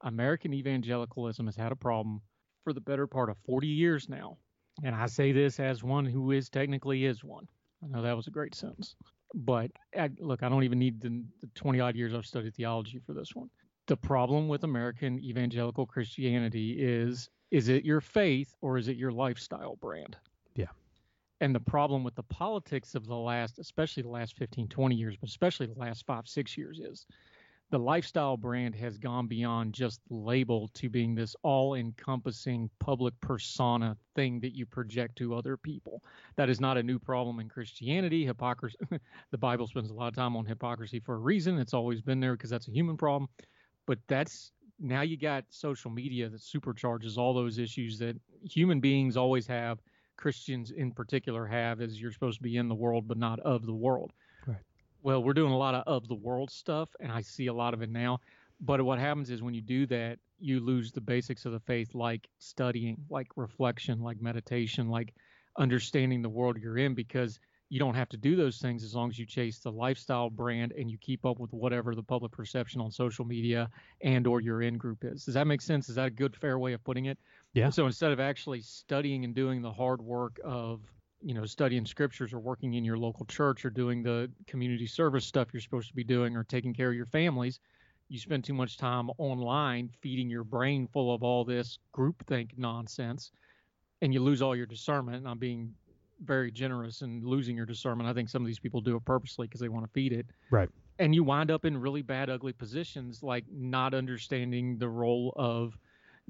American 0.02 0.52
evangelicalism 0.52 1.46
has 1.46 1.56
had 1.56 1.72
a 1.72 1.76
problem 1.76 2.20
for 2.64 2.72
the 2.72 2.80
better 2.80 3.06
part 3.06 3.30
of 3.30 3.38
40 3.38 3.68
years 3.68 4.08
now. 4.08 4.38
And 4.82 4.94
I 4.94 5.06
say 5.06 5.32
this 5.32 5.58
as 5.60 5.82
one 5.82 6.04
who 6.04 6.32
is 6.32 6.50
technically 6.50 7.04
is 7.06 7.24
one. 7.24 7.48
I 7.82 7.86
know 7.86 8.02
that 8.02 8.16
was 8.16 8.26
a 8.26 8.30
great 8.30 8.54
sentence. 8.54 8.96
But 9.34 9.70
I, 9.96 10.10
look, 10.18 10.42
I 10.42 10.48
don't 10.48 10.64
even 10.64 10.78
need 10.78 11.00
the, 11.00 11.24
the 11.40 11.46
20 11.54 11.80
odd 11.80 11.94
years 11.94 12.12
I've 12.12 12.26
studied 12.26 12.54
theology 12.54 12.98
for 12.98 13.14
this 13.14 13.34
one. 13.34 13.48
The 13.86 13.96
problem 13.96 14.48
with 14.48 14.64
American 14.64 15.20
evangelical 15.20 15.86
Christianity 15.86 16.72
is 16.78 17.30
is 17.50 17.68
it 17.68 17.84
your 17.84 18.00
faith 18.00 18.54
or 18.60 18.76
is 18.78 18.88
it 18.88 18.96
your 18.96 19.12
lifestyle 19.12 19.76
brand? 19.76 20.16
Yeah. 20.54 20.66
And 21.40 21.54
the 21.54 21.60
problem 21.60 22.02
with 22.02 22.14
the 22.14 22.22
politics 22.24 22.94
of 22.94 23.06
the 23.06 23.16
last, 23.16 23.58
especially 23.58 24.02
the 24.02 24.08
last 24.08 24.36
15, 24.36 24.68
20 24.68 24.94
years, 24.94 25.16
but 25.20 25.28
especially 25.28 25.66
the 25.66 25.78
last 25.78 26.06
five, 26.06 26.26
six 26.26 26.56
years, 26.56 26.80
is 26.80 27.06
the 27.70 27.78
lifestyle 27.78 28.36
brand 28.36 28.74
has 28.76 28.96
gone 28.96 29.26
beyond 29.26 29.74
just 29.74 30.00
label 30.08 30.68
to 30.74 30.88
being 30.88 31.14
this 31.14 31.34
all 31.42 31.74
encompassing 31.74 32.70
public 32.78 33.18
persona 33.20 33.96
thing 34.14 34.38
that 34.40 34.54
you 34.54 34.64
project 34.64 35.16
to 35.16 35.34
other 35.34 35.56
people. 35.56 36.02
That 36.36 36.48
is 36.48 36.60
not 36.60 36.78
a 36.78 36.82
new 36.82 36.98
problem 36.98 37.40
in 37.40 37.48
Christianity. 37.48 38.24
Hypocrisy, 38.24 38.76
the 39.30 39.38
Bible 39.38 39.66
spends 39.66 39.90
a 39.90 39.94
lot 39.94 40.08
of 40.08 40.14
time 40.14 40.36
on 40.36 40.46
hypocrisy 40.46 41.00
for 41.00 41.16
a 41.16 41.18
reason. 41.18 41.58
It's 41.58 41.74
always 41.74 42.00
been 42.00 42.20
there 42.20 42.36
because 42.36 42.50
that's 42.50 42.68
a 42.68 42.72
human 42.72 42.96
problem. 42.96 43.28
But 43.86 43.98
that's 44.06 44.52
now 44.78 45.02
you 45.02 45.16
got 45.16 45.44
social 45.50 45.90
media 45.90 46.28
that 46.28 46.40
supercharges 46.40 47.16
all 47.16 47.34
those 47.34 47.58
issues 47.58 47.98
that 47.98 48.16
human 48.42 48.80
beings 48.80 49.16
always 49.16 49.46
have, 49.46 49.80
Christians 50.16 50.70
in 50.70 50.92
particular 50.92 51.46
have, 51.46 51.80
as 51.80 52.00
you're 52.00 52.12
supposed 52.12 52.38
to 52.38 52.42
be 52.42 52.56
in 52.56 52.68
the 52.68 52.74
world 52.74 53.06
but 53.08 53.18
not 53.18 53.40
of 53.40 53.66
the 53.66 53.74
world. 53.74 54.12
Right. 54.46 54.66
Well, 55.02 55.22
we're 55.22 55.34
doing 55.34 55.52
a 55.52 55.56
lot 55.56 55.74
of 55.74 55.84
of 55.86 56.08
the 56.08 56.14
world 56.14 56.50
stuff, 56.50 56.90
and 57.00 57.12
I 57.12 57.20
see 57.20 57.46
a 57.46 57.54
lot 57.54 57.74
of 57.74 57.82
it 57.82 57.90
now. 57.90 58.18
But 58.60 58.82
what 58.82 58.98
happens 58.98 59.30
is 59.30 59.42
when 59.42 59.54
you 59.54 59.62
do 59.62 59.86
that, 59.86 60.18
you 60.38 60.60
lose 60.60 60.92
the 60.92 61.00
basics 61.00 61.44
of 61.44 61.52
the 61.52 61.60
faith, 61.60 61.94
like 61.94 62.28
studying, 62.38 63.04
like 63.10 63.28
reflection, 63.36 64.00
like 64.00 64.20
meditation, 64.20 64.88
like 64.88 65.14
understanding 65.58 66.22
the 66.22 66.28
world 66.30 66.58
you're 66.58 66.78
in, 66.78 66.94
because 66.94 67.38
you 67.68 67.80
don't 67.80 67.94
have 67.94 68.08
to 68.08 68.16
do 68.16 68.36
those 68.36 68.58
things 68.58 68.84
as 68.84 68.94
long 68.94 69.10
as 69.10 69.18
you 69.18 69.26
chase 69.26 69.58
the 69.58 69.70
lifestyle 69.70 70.30
brand 70.30 70.72
and 70.78 70.90
you 70.90 70.96
keep 70.98 71.26
up 71.26 71.40
with 71.40 71.52
whatever 71.52 71.94
the 71.94 72.02
public 72.02 72.30
perception 72.30 72.80
on 72.80 72.90
social 72.90 73.24
media 73.24 73.68
and 74.02 74.26
or 74.26 74.40
your 74.40 74.62
in 74.62 74.78
group 74.78 75.04
is. 75.04 75.24
Does 75.24 75.34
that 75.34 75.46
make 75.46 75.60
sense? 75.60 75.88
Is 75.88 75.96
that 75.96 76.06
a 76.06 76.10
good 76.10 76.36
fair 76.36 76.58
way 76.58 76.74
of 76.74 76.84
putting 76.84 77.06
it? 77.06 77.18
Yeah. 77.54 77.70
So 77.70 77.86
instead 77.86 78.12
of 78.12 78.20
actually 78.20 78.60
studying 78.60 79.24
and 79.24 79.34
doing 79.34 79.62
the 79.62 79.72
hard 79.72 80.00
work 80.00 80.38
of 80.44 80.80
you 81.22 81.34
know 81.34 81.44
studying 81.44 81.86
scriptures 81.86 82.32
or 82.32 82.38
working 82.38 82.74
in 82.74 82.84
your 82.84 82.98
local 82.98 83.24
church 83.26 83.64
or 83.64 83.70
doing 83.70 84.02
the 84.02 84.30
community 84.46 84.86
service 84.86 85.24
stuff 85.24 85.48
you're 85.52 85.60
supposed 85.60 85.88
to 85.88 85.94
be 85.94 86.04
doing 86.04 86.36
or 86.36 86.44
taking 86.44 86.74
care 86.74 86.90
of 86.90 86.94
your 86.94 87.06
families 87.06 87.58
you 88.08 88.18
spend 88.18 88.44
too 88.44 88.52
much 88.52 88.76
time 88.76 89.08
online 89.16 89.88
feeding 90.02 90.28
your 90.28 90.44
brain 90.44 90.86
full 90.86 91.12
of 91.14 91.22
all 91.22 91.42
this 91.42 91.78
groupthink 91.94 92.50
nonsense 92.58 93.32
and 94.02 94.12
you 94.12 94.20
lose 94.20 94.42
all 94.42 94.54
your 94.54 94.66
discernment 94.66 95.16
and 95.16 95.26
i'm 95.26 95.38
being 95.38 95.72
very 96.24 96.50
generous 96.50 97.02
and 97.02 97.24
losing 97.24 97.56
your 97.56 97.66
discernment. 97.66 98.08
I 98.08 98.12
think 98.12 98.28
some 98.28 98.42
of 98.42 98.46
these 98.46 98.58
people 98.58 98.80
do 98.80 98.96
it 98.96 99.04
purposely 99.04 99.46
because 99.46 99.60
they 99.60 99.68
want 99.68 99.84
to 99.84 99.92
feed 99.92 100.12
it. 100.12 100.26
Right. 100.50 100.68
And 100.98 101.14
you 101.14 101.24
wind 101.24 101.50
up 101.50 101.64
in 101.64 101.76
really 101.76 102.02
bad, 102.02 102.30
ugly 102.30 102.52
positions, 102.52 103.22
like 103.22 103.44
not 103.52 103.94
understanding 103.94 104.78
the 104.78 104.88
role 104.88 105.32
of 105.36 105.76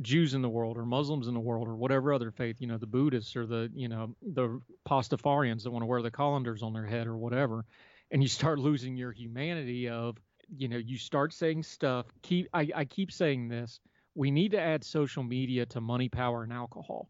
Jews 0.00 0.35
in 0.35 0.43
the 0.43 0.49
world 0.49 0.76
or 0.76 0.85
Muslims 0.85 1.28
in 1.28 1.35
the 1.35 1.40
world 1.40 1.69
or 1.69 1.76
whatever 1.76 2.12
other 2.12 2.31
faith, 2.31 2.57
you 2.61 2.66
know, 2.66 2.76
the 2.76 2.87
Buddhists 2.87 3.37
or 3.37 3.47
the, 3.47 3.71
you 3.75 3.88
know, 3.88 4.14
the 4.23 4.61
Pastafarians 4.88 5.62
that 5.62 5.71
want 5.71 5.83
to 5.83 5.87
wear 5.87 6.02
the 6.02 6.11
colanders 6.11 6.62
on 6.62 6.73
their 6.73 6.87
head 6.87 7.07
or 7.07 7.16
whatever. 7.16 7.64
And 8.11 8.23
you 8.23 8.28
start 8.28 8.59
losing 8.59 8.97
your 8.97 9.12
humanity 9.12 9.88
of, 9.88 10.19
you 10.55 10.69
know, 10.69 10.76
you 10.76 10.99
start 10.99 11.33
saying 11.33 11.62
stuff. 11.62 12.07
Keep 12.23 12.49
I, 12.52 12.69
I 12.75 12.85
keep 12.85 13.11
saying 13.11 13.49
this. 13.49 13.81
We 14.14 14.31
need 14.31 14.52
to 14.52 14.61
add 14.61 14.85
social 14.85 15.23
media 15.23 15.66
to 15.66 15.81
money, 15.81 16.09
power, 16.09 16.43
and 16.43 16.52
alcohol 16.52 17.09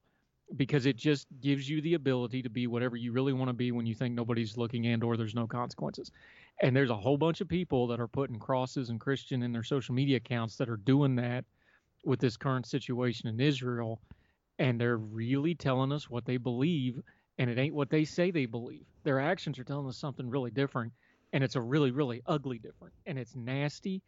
because 0.54 0.86
it 0.86 0.96
just 0.96 1.26
gives 1.40 1.68
you 1.68 1.80
the 1.80 1.94
ability 1.94 2.42
to 2.42 2.48
be 2.48 2.66
whatever 2.66 2.96
you 2.96 3.12
really 3.12 3.32
want 3.32 3.48
to 3.48 3.52
be 3.54 3.72
when 3.72 3.86
you 3.86 3.94
think 3.94 4.14
nobody's 4.14 4.56
looking 4.56 4.86
and 4.86 5.02
or 5.02 5.16
there's 5.16 5.34
no 5.34 5.46
consequences. 5.46 6.12
And 6.60 6.74
there's 6.74 6.90
a 6.90 6.96
whole 6.96 7.18
bunch 7.18 7.40
of 7.40 7.48
people 7.48 7.88
that 7.88 8.00
are 8.00 8.06
putting 8.06 8.38
crosses 8.38 8.88
and 8.88 9.00
Christian 9.00 9.42
in 9.42 9.52
their 9.52 9.64
social 9.64 9.94
media 9.94 10.18
accounts 10.18 10.56
that 10.56 10.68
are 10.68 10.76
doing 10.76 11.16
that 11.16 11.44
with 12.04 12.20
this 12.20 12.36
current 12.36 12.66
situation 12.66 13.28
in 13.28 13.40
Israel, 13.40 14.00
and 14.58 14.80
they're 14.80 14.96
really 14.96 15.54
telling 15.54 15.92
us 15.92 16.08
what 16.08 16.24
they 16.24 16.36
believe, 16.36 17.02
and 17.38 17.50
it 17.50 17.58
ain't 17.58 17.74
what 17.74 17.90
they 17.90 18.04
say 18.04 18.30
they 18.30 18.46
believe. 18.46 18.86
Their 19.02 19.20
actions 19.20 19.58
are 19.58 19.64
telling 19.64 19.88
us 19.88 19.98
something 19.98 20.30
really 20.30 20.52
different, 20.52 20.92
and 21.32 21.42
it's 21.42 21.56
a 21.56 21.60
really, 21.60 21.90
really 21.90 22.22
ugly 22.26 22.58
different, 22.58 22.94
and 23.06 23.18
it's 23.18 23.34
nasty. 23.34 24.02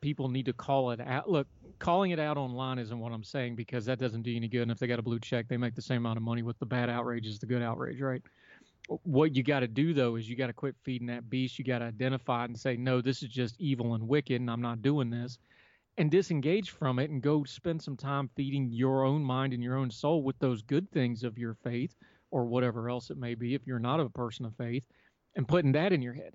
People 0.00 0.28
need 0.28 0.46
to 0.46 0.52
call 0.52 0.90
it 0.90 1.00
out. 1.00 1.30
Look, 1.30 1.46
calling 1.78 2.10
it 2.10 2.18
out 2.18 2.36
online 2.36 2.78
isn't 2.78 2.98
what 2.98 3.12
I'm 3.12 3.24
saying 3.24 3.56
because 3.56 3.84
that 3.86 3.98
doesn't 3.98 4.22
do 4.22 4.30
you 4.30 4.36
any 4.36 4.48
good. 4.48 4.62
And 4.62 4.70
if 4.70 4.78
they 4.78 4.86
got 4.86 4.98
a 4.98 5.02
blue 5.02 5.20
check, 5.20 5.48
they 5.48 5.56
make 5.56 5.74
the 5.74 5.82
same 5.82 5.98
amount 5.98 6.16
of 6.16 6.22
money 6.22 6.42
with 6.42 6.58
the 6.58 6.66
bad 6.66 6.90
outrage 6.90 7.26
as 7.26 7.38
the 7.38 7.46
good 7.46 7.62
outrage, 7.62 8.00
right? 8.00 8.22
What 9.04 9.34
you 9.34 9.42
got 9.42 9.60
to 9.60 9.68
do 9.68 9.94
though 9.94 10.16
is 10.16 10.28
you 10.28 10.36
got 10.36 10.48
to 10.48 10.52
quit 10.52 10.74
feeding 10.82 11.06
that 11.08 11.30
beast. 11.30 11.58
You 11.58 11.64
got 11.64 11.78
to 11.78 11.86
identify 11.86 12.42
it 12.42 12.50
and 12.50 12.58
say, 12.58 12.76
no, 12.76 13.00
this 13.00 13.22
is 13.22 13.28
just 13.28 13.60
evil 13.60 13.94
and 13.94 14.06
wicked, 14.06 14.40
and 14.40 14.50
I'm 14.50 14.60
not 14.60 14.82
doing 14.82 15.10
this 15.10 15.38
and 15.96 16.10
disengage 16.10 16.70
from 16.70 16.98
it 16.98 17.10
and 17.10 17.22
go 17.22 17.44
spend 17.44 17.80
some 17.80 17.96
time 17.96 18.28
feeding 18.34 18.68
your 18.70 19.04
own 19.04 19.22
mind 19.22 19.52
and 19.52 19.62
your 19.62 19.76
own 19.76 19.90
soul 19.90 20.22
with 20.22 20.38
those 20.38 20.62
good 20.62 20.90
things 20.90 21.22
of 21.22 21.38
your 21.38 21.54
faith 21.54 21.94
or 22.30 22.46
whatever 22.46 22.90
else 22.90 23.10
it 23.10 23.16
may 23.16 23.34
be 23.34 23.54
if 23.54 23.66
you're 23.66 23.78
not 23.78 24.00
a 24.00 24.08
person 24.10 24.44
of 24.44 24.56
faith 24.56 24.84
and 25.36 25.46
putting 25.46 25.72
that 25.72 25.92
in 25.92 26.02
your 26.02 26.14
head 26.14 26.34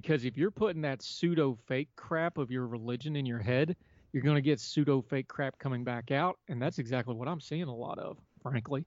because 0.00 0.24
if 0.24 0.36
you're 0.36 0.50
putting 0.50 0.82
that 0.82 1.02
pseudo 1.02 1.56
fake 1.66 1.88
crap 1.96 2.38
of 2.38 2.50
your 2.50 2.66
religion 2.66 3.16
in 3.16 3.26
your 3.26 3.38
head 3.38 3.76
you're 4.12 4.22
going 4.22 4.36
to 4.36 4.42
get 4.42 4.60
pseudo 4.60 5.02
fake 5.02 5.28
crap 5.28 5.58
coming 5.58 5.84
back 5.84 6.10
out 6.10 6.38
and 6.48 6.60
that's 6.60 6.78
exactly 6.78 7.14
what 7.14 7.28
i'm 7.28 7.40
seeing 7.40 7.64
a 7.64 7.74
lot 7.74 7.98
of 7.98 8.16
frankly 8.42 8.84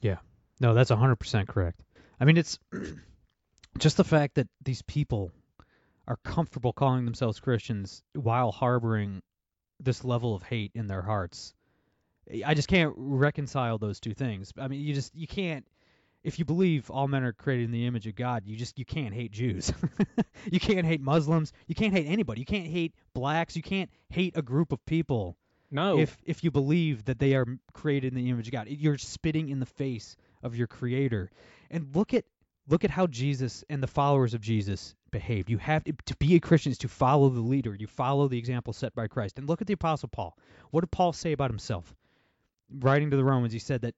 yeah 0.00 0.16
no 0.60 0.74
that's 0.74 0.90
100% 0.90 1.48
correct 1.48 1.80
i 2.20 2.24
mean 2.24 2.36
it's 2.36 2.58
just 3.78 3.96
the 3.96 4.04
fact 4.04 4.36
that 4.36 4.48
these 4.62 4.82
people 4.82 5.30
are 6.06 6.18
comfortable 6.24 6.72
calling 6.72 7.04
themselves 7.04 7.40
christians 7.40 8.02
while 8.14 8.52
harboring 8.52 9.20
this 9.82 10.04
level 10.04 10.34
of 10.34 10.42
hate 10.42 10.72
in 10.74 10.86
their 10.86 11.02
hearts. 11.02 11.54
I 12.44 12.54
just 12.54 12.68
can't 12.68 12.94
reconcile 12.96 13.78
those 13.78 14.00
two 14.00 14.14
things. 14.14 14.52
I 14.56 14.68
mean, 14.68 14.80
you 14.80 14.94
just 14.94 15.14
you 15.14 15.26
can't 15.26 15.66
if 16.24 16.38
you 16.38 16.44
believe 16.44 16.90
all 16.90 17.08
men 17.08 17.24
are 17.24 17.32
created 17.32 17.64
in 17.64 17.72
the 17.72 17.86
image 17.86 18.06
of 18.06 18.14
God, 18.14 18.44
you 18.46 18.56
just 18.56 18.78
you 18.78 18.84
can't 18.84 19.14
hate 19.14 19.32
Jews. 19.32 19.72
you 20.50 20.60
can't 20.60 20.86
hate 20.86 21.00
Muslims. 21.00 21.52
You 21.66 21.74
can't 21.74 21.92
hate 21.92 22.06
anybody. 22.06 22.40
You 22.40 22.46
can't 22.46 22.66
hate 22.66 22.94
blacks. 23.14 23.56
You 23.56 23.62
can't 23.62 23.90
hate 24.08 24.36
a 24.36 24.42
group 24.42 24.72
of 24.72 24.84
people. 24.86 25.36
No. 25.70 25.98
If 25.98 26.16
if 26.24 26.44
you 26.44 26.50
believe 26.50 27.04
that 27.06 27.18
they 27.18 27.34
are 27.34 27.46
created 27.72 28.12
in 28.12 28.22
the 28.22 28.30
image 28.30 28.46
of 28.46 28.52
God, 28.52 28.68
you're 28.68 28.98
spitting 28.98 29.48
in 29.48 29.58
the 29.58 29.66
face 29.66 30.16
of 30.42 30.54
your 30.54 30.66
creator. 30.66 31.30
And 31.70 31.94
look 31.94 32.14
at 32.14 32.24
look 32.68 32.84
at 32.84 32.90
how 32.90 33.06
Jesus 33.06 33.64
and 33.68 33.82
the 33.82 33.88
followers 33.88 34.34
of 34.34 34.40
Jesus 34.40 34.94
behaved. 35.10 35.50
You 35.50 35.58
have 35.58 35.84
to, 35.84 35.92
to 36.06 36.16
be 36.16 36.36
a 36.36 36.40
Christian 36.40 36.72
is 36.72 36.78
to 36.78 36.88
follow 36.88 37.28
the 37.28 37.40
leader. 37.40 37.74
You 37.74 37.86
follow 37.86 38.28
the 38.28 38.38
example 38.38 38.72
set 38.72 38.94
by 38.94 39.08
Christ. 39.08 39.38
And 39.38 39.48
look 39.48 39.60
at 39.60 39.66
the 39.66 39.74
apostle 39.74 40.08
Paul. 40.08 40.36
What 40.70 40.80
did 40.80 40.90
Paul 40.90 41.12
say 41.12 41.32
about 41.32 41.50
himself? 41.50 41.94
Writing 42.70 43.10
to 43.10 43.16
the 43.16 43.24
Romans, 43.24 43.52
he 43.52 43.58
said 43.58 43.82
that 43.82 43.94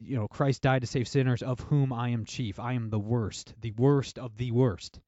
you 0.00 0.16
know 0.16 0.28
Christ 0.28 0.62
died 0.62 0.82
to 0.82 0.86
save 0.86 1.08
sinners, 1.08 1.42
of 1.42 1.60
whom 1.60 1.92
I 1.92 2.10
am 2.10 2.24
chief. 2.24 2.58
I 2.58 2.74
am 2.74 2.90
the 2.90 2.98
worst, 2.98 3.54
the 3.60 3.72
worst 3.72 4.18
of 4.18 4.36
the 4.36 4.50
worst. 4.50 5.00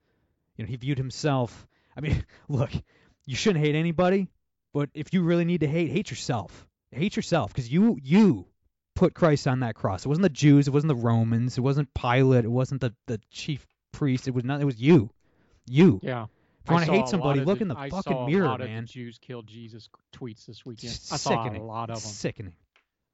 You 0.56 0.64
know, 0.64 0.68
he 0.68 0.76
viewed 0.76 0.98
himself. 0.98 1.66
I 1.96 2.00
mean, 2.00 2.24
look, 2.48 2.70
you 3.26 3.36
shouldn't 3.36 3.64
hate 3.64 3.74
anybody, 3.74 4.28
but 4.72 4.90
if 4.94 5.12
you 5.12 5.22
really 5.22 5.44
need 5.44 5.60
to 5.60 5.68
hate, 5.68 5.90
hate 5.90 6.10
yourself. 6.10 6.66
Hate 6.92 7.16
yourself 7.16 7.52
because 7.52 7.70
you 7.70 7.98
you 8.02 8.46
put 8.94 9.14
Christ 9.14 9.46
on 9.46 9.60
that 9.60 9.74
cross. 9.74 10.04
It 10.04 10.08
wasn't 10.08 10.22
the 10.22 10.30
Jews, 10.30 10.68
it 10.68 10.72
wasn't 10.72 10.88
the 10.88 11.02
Romans, 11.02 11.58
it 11.58 11.60
wasn't 11.60 11.92
Pilate, 11.94 12.44
it 12.44 12.50
wasn't 12.50 12.80
the 12.80 12.94
the 13.06 13.20
chief 13.30 13.66
priest. 13.92 14.28
It 14.28 14.34
was 14.34 14.44
not. 14.44 14.60
It 14.60 14.64
was 14.64 14.80
you. 14.80 15.10
You. 15.66 16.00
Yeah. 16.02 16.26
If 16.64 16.70
you 16.70 16.74
want 16.74 16.86
to 16.86 16.92
hate 16.92 17.08
somebody, 17.08 17.40
look 17.40 17.58
the, 17.58 17.62
in 17.62 17.68
the 17.68 17.78
I 17.78 17.90
fucking 17.90 18.12
saw 18.12 18.26
mirror, 18.26 18.46
a 18.46 18.48
lot 18.48 18.60
man. 18.60 18.78
Of 18.78 18.86
the 18.88 18.92
Jews 18.92 19.18
killed 19.18 19.46
Jesus 19.46 19.88
tweets 20.12 20.46
this 20.46 20.66
weekend. 20.66 20.98
I 21.12 21.16
saw 21.16 21.48
a 21.48 21.62
lot 21.62 21.90
of 21.90 22.02
them. 22.02 22.10
Sickening. 22.12 22.54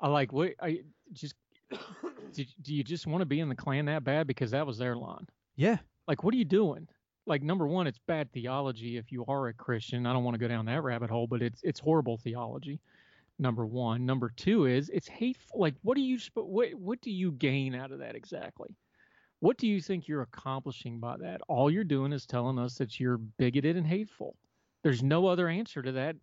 I 0.01 0.09
like 0.09 0.33
what 0.33 0.55
I 0.61 0.81
just. 1.13 1.35
Did, 2.33 2.49
do 2.63 2.75
you 2.75 2.83
just 2.83 3.07
want 3.07 3.21
to 3.21 3.27
be 3.27 3.41
in 3.41 3.49
the 3.49 3.55
Klan 3.55 3.87
that 3.87 4.05
bad 4.05 4.27
because 4.27 4.51
that 4.53 4.67
was 4.67 4.79
their 4.79 4.97
line? 4.97 5.27
Yeah. 5.57 5.79
Like, 6.09 6.25
what 6.25 6.35
are 6.35 6.39
you 6.39 6.45
doing? 6.45 6.89
Like, 7.27 7.43
number 7.43 7.67
one, 7.67 7.87
it's 7.87 8.01
bad 8.07 8.33
theology 8.33 8.97
if 8.97 9.13
you 9.13 9.25
are 9.29 9.49
a 9.49 9.55
Christian. 9.55 10.07
I 10.07 10.13
don't 10.13 10.25
want 10.25 10.35
to 10.35 10.41
go 10.41 10.49
down 10.49 10.67
that 10.67 10.83
rabbit 10.83 11.11
hole, 11.11 11.27
but 11.27 11.43
it's 11.43 11.61
it's 11.63 11.79
horrible 11.79 12.17
theology. 12.17 12.81
Number 13.39 13.67
one. 13.67 14.05
Number 14.05 14.33
two 14.37 14.67
is 14.67 14.89
it's 14.89 15.09
hateful. 15.09 15.61
Like, 15.61 15.75
what 15.83 15.97
do 15.97 16.03
you 16.03 16.19
what 16.35 16.75
what 16.75 17.01
do 17.01 17.11
you 17.11 17.33
gain 17.33 17.75
out 17.75 17.93
of 17.93 18.01
that 18.01 18.17
exactly? 18.17 18.75
What 19.41 19.57
do 19.57 19.67
you 19.67 19.81
think 19.81 20.07
you're 20.07 20.23
accomplishing 20.23 21.01
by 21.01 21.17
that? 21.19 21.41
All 21.49 21.71
you're 21.71 21.85
doing 21.85 22.13
is 22.13 22.27
telling 22.27 22.59
us 22.59 22.77
that 22.79 23.01
you're 23.01 23.19
bigoted 23.19 23.77
and 23.77 23.87
hateful. 23.87 24.37
There's 24.83 25.03
no 25.03 25.27
other 25.27 25.49
answer 25.49 25.83
to 25.83 25.93
that, 25.93 26.17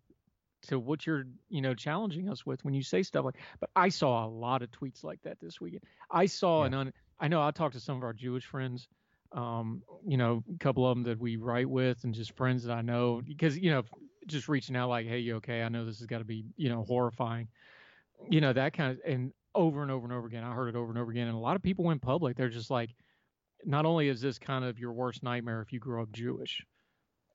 to 0.62 0.78
what 0.78 1.06
you're, 1.06 1.24
you 1.48 1.60
know, 1.62 1.74
challenging 1.74 2.28
us 2.28 2.44
with 2.44 2.64
when 2.64 2.74
you 2.74 2.82
say 2.82 3.02
stuff 3.02 3.24
like. 3.24 3.36
But 3.60 3.70
I 3.76 3.88
saw 3.88 4.24
a 4.24 4.28
lot 4.28 4.62
of 4.62 4.70
tweets 4.70 5.02
like 5.04 5.20
that 5.22 5.38
this 5.40 5.60
weekend. 5.60 5.84
I 6.10 6.26
saw 6.26 6.62
Yeah. 6.62 6.66
an 6.66 6.74
un. 6.74 6.92
I 7.18 7.28
know 7.28 7.42
I 7.42 7.50
talked 7.50 7.74
to 7.74 7.80
some 7.80 7.96
of 7.96 8.02
our 8.02 8.12
Jewish 8.12 8.46
friends, 8.46 8.88
um, 9.32 9.82
you 10.06 10.16
know, 10.16 10.42
a 10.54 10.58
couple 10.58 10.86
of 10.86 10.96
them 10.96 11.04
that 11.04 11.18
we 11.18 11.36
write 11.36 11.68
with, 11.68 12.04
and 12.04 12.14
just 12.14 12.36
friends 12.36 12.64
that 12.64 12.72
I 12.74 12.82
know, 12.82 13.22
because 13.26 13.58
you 13.58 13.70
know, 13.70 13.82
just 14.26 14.48
reaching 14.48 14.76
out 14.76 14.88
like, 14.88 15.06
hey, 15.06 15.18
you 15.18 15.36
okay? 15.36 15.62
I 15.62 15.68
know 15.68 15.84
this 15.84 15.98
has 15.98 16.06
got 16.06 16.18
to 16.18 16.24
be, 16.24 16.44
you 16.56 16.68
know, 16.68 16.84
horrifying, 16.84 17.48
you 18.28 18.40
know, 18.40 18.52
that 18.52 18.72
kind 18.74 18.92
of, 18.92 19.00
and 19.06 19.32
over 19.54 19.82
and 19.82 19.90
over 19.90 20.04
and 20.04 20.12
over 20.12 20.26
again, 20.26 20.44
I 20.44 20.52
heard 20.54 20.68
it 20.68 20.76
over 20.76 20.90
and 20.90 20.98
over 20.98 21.10
again, 21.10 21.26
and 21.28 21.36
a 21.36 21.40
lot 21.40 21.56
of 21.56 21.62
people 21.62 21.84
went 21.84 22.02
public. 22.02 22.36
They're 22.36 22.48
just 22.48 22.70
like, 22.70 22.94
not 23.64 23.86
only 23.86 24.08
is 24.08 24.20
this 24.20 24.38
kind 24.38 24.64
of 24.64 24.78
your 24.78 24.92
worst 24.92 25.22
nightmare 25.22 25.60
if 25.62 25.72
you 25.72 25.80
grow 25.80 26.02
up 26.02 26.12
Jewish, 26.12 26.64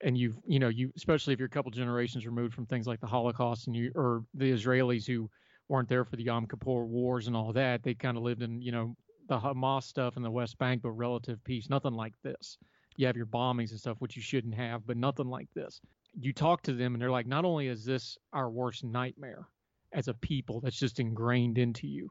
and 0.01 0.17
you've, 0.17 0.35
you 0.45 0.59
know, 0.59 0.67
you 0.67 0.91
especially 0.95 1.33
if 1.33 1.39
you're 1.39 1.47
a 1.47 1.49
couple 1.49 1.71
generations 1.71 2.25
removed 2.25 2.53
from 2.53 2.65
things 2.65 2.87
like 2.87 2.99
the 2.99 3.07
Holocaust 3.07 3.67
and 3.67 3.75
you 3.75 3.91
or 3.95 4.23
the 4.33 4.51
Israelis 4.51 5.05
who 5.07 5.29
weren't 5.69 5.89
there 5.89 6.05
for 6.05 6.15
the 6.15 6.23
Yom 6.23 6.47
Kippur 6.47 6.85
wars 6.85 7.27
and 7.27 7.35
all 7.35 7.51
that, 7.53 7.83
they 7.83 7.93
kind 7.93 8.17
of 8.17 8.23
lived 8.23 8.43
in, 8.43 8.61
you 8.61 8.71
know, 8.71 8.95
the 9.27 9.39
Hamas 9.39 9.83
stuff 9.83 10.17
in 10.17 10.23
the 10.23 10.29
West 10.29 10.57
Bank, 10.57 10.81
but 10.83 10.91
relative 10.91 11.43
peace. 11.43 11.69
Nothing 11.69 11.93
like 11.93 12.13
this. 12.23 12.57
You 12.97 13.07
have 13.07 13.17
your 13.17 13.25
bombings 13.25 13.71
and 13.71 13.79
stuff, 13.79 13.97
which 13.99 14.15
you 14.15 14.21
shouldn't 14.21 14.55
have, 14.55 14.85
but 14.85 14.97
nothing 14.97 15.27
like 15.27 15.47
this. 15.55 15.81
You 16.19 16.31
talk 16.31 16.61
to 16.63 16.73
them 16.73 16.93
and 16.93 17.01
they're 17.01 17.11
like, 17.11 17.27
not 17.27 17.45
only 17.45 17.67
is 17.67 17.83
this 17.83 18.17
our 18.31 18.49
worst 18.49 18.83
nightmare 18.83 19.47
as 19.93 20.07
a 20.07 20.13
people 20.13 20.61
that's 20.61 20.79
just 20.79 20.99
ingrained 20.99 21.57
into 21.57 21.87
you, 21.87 22.09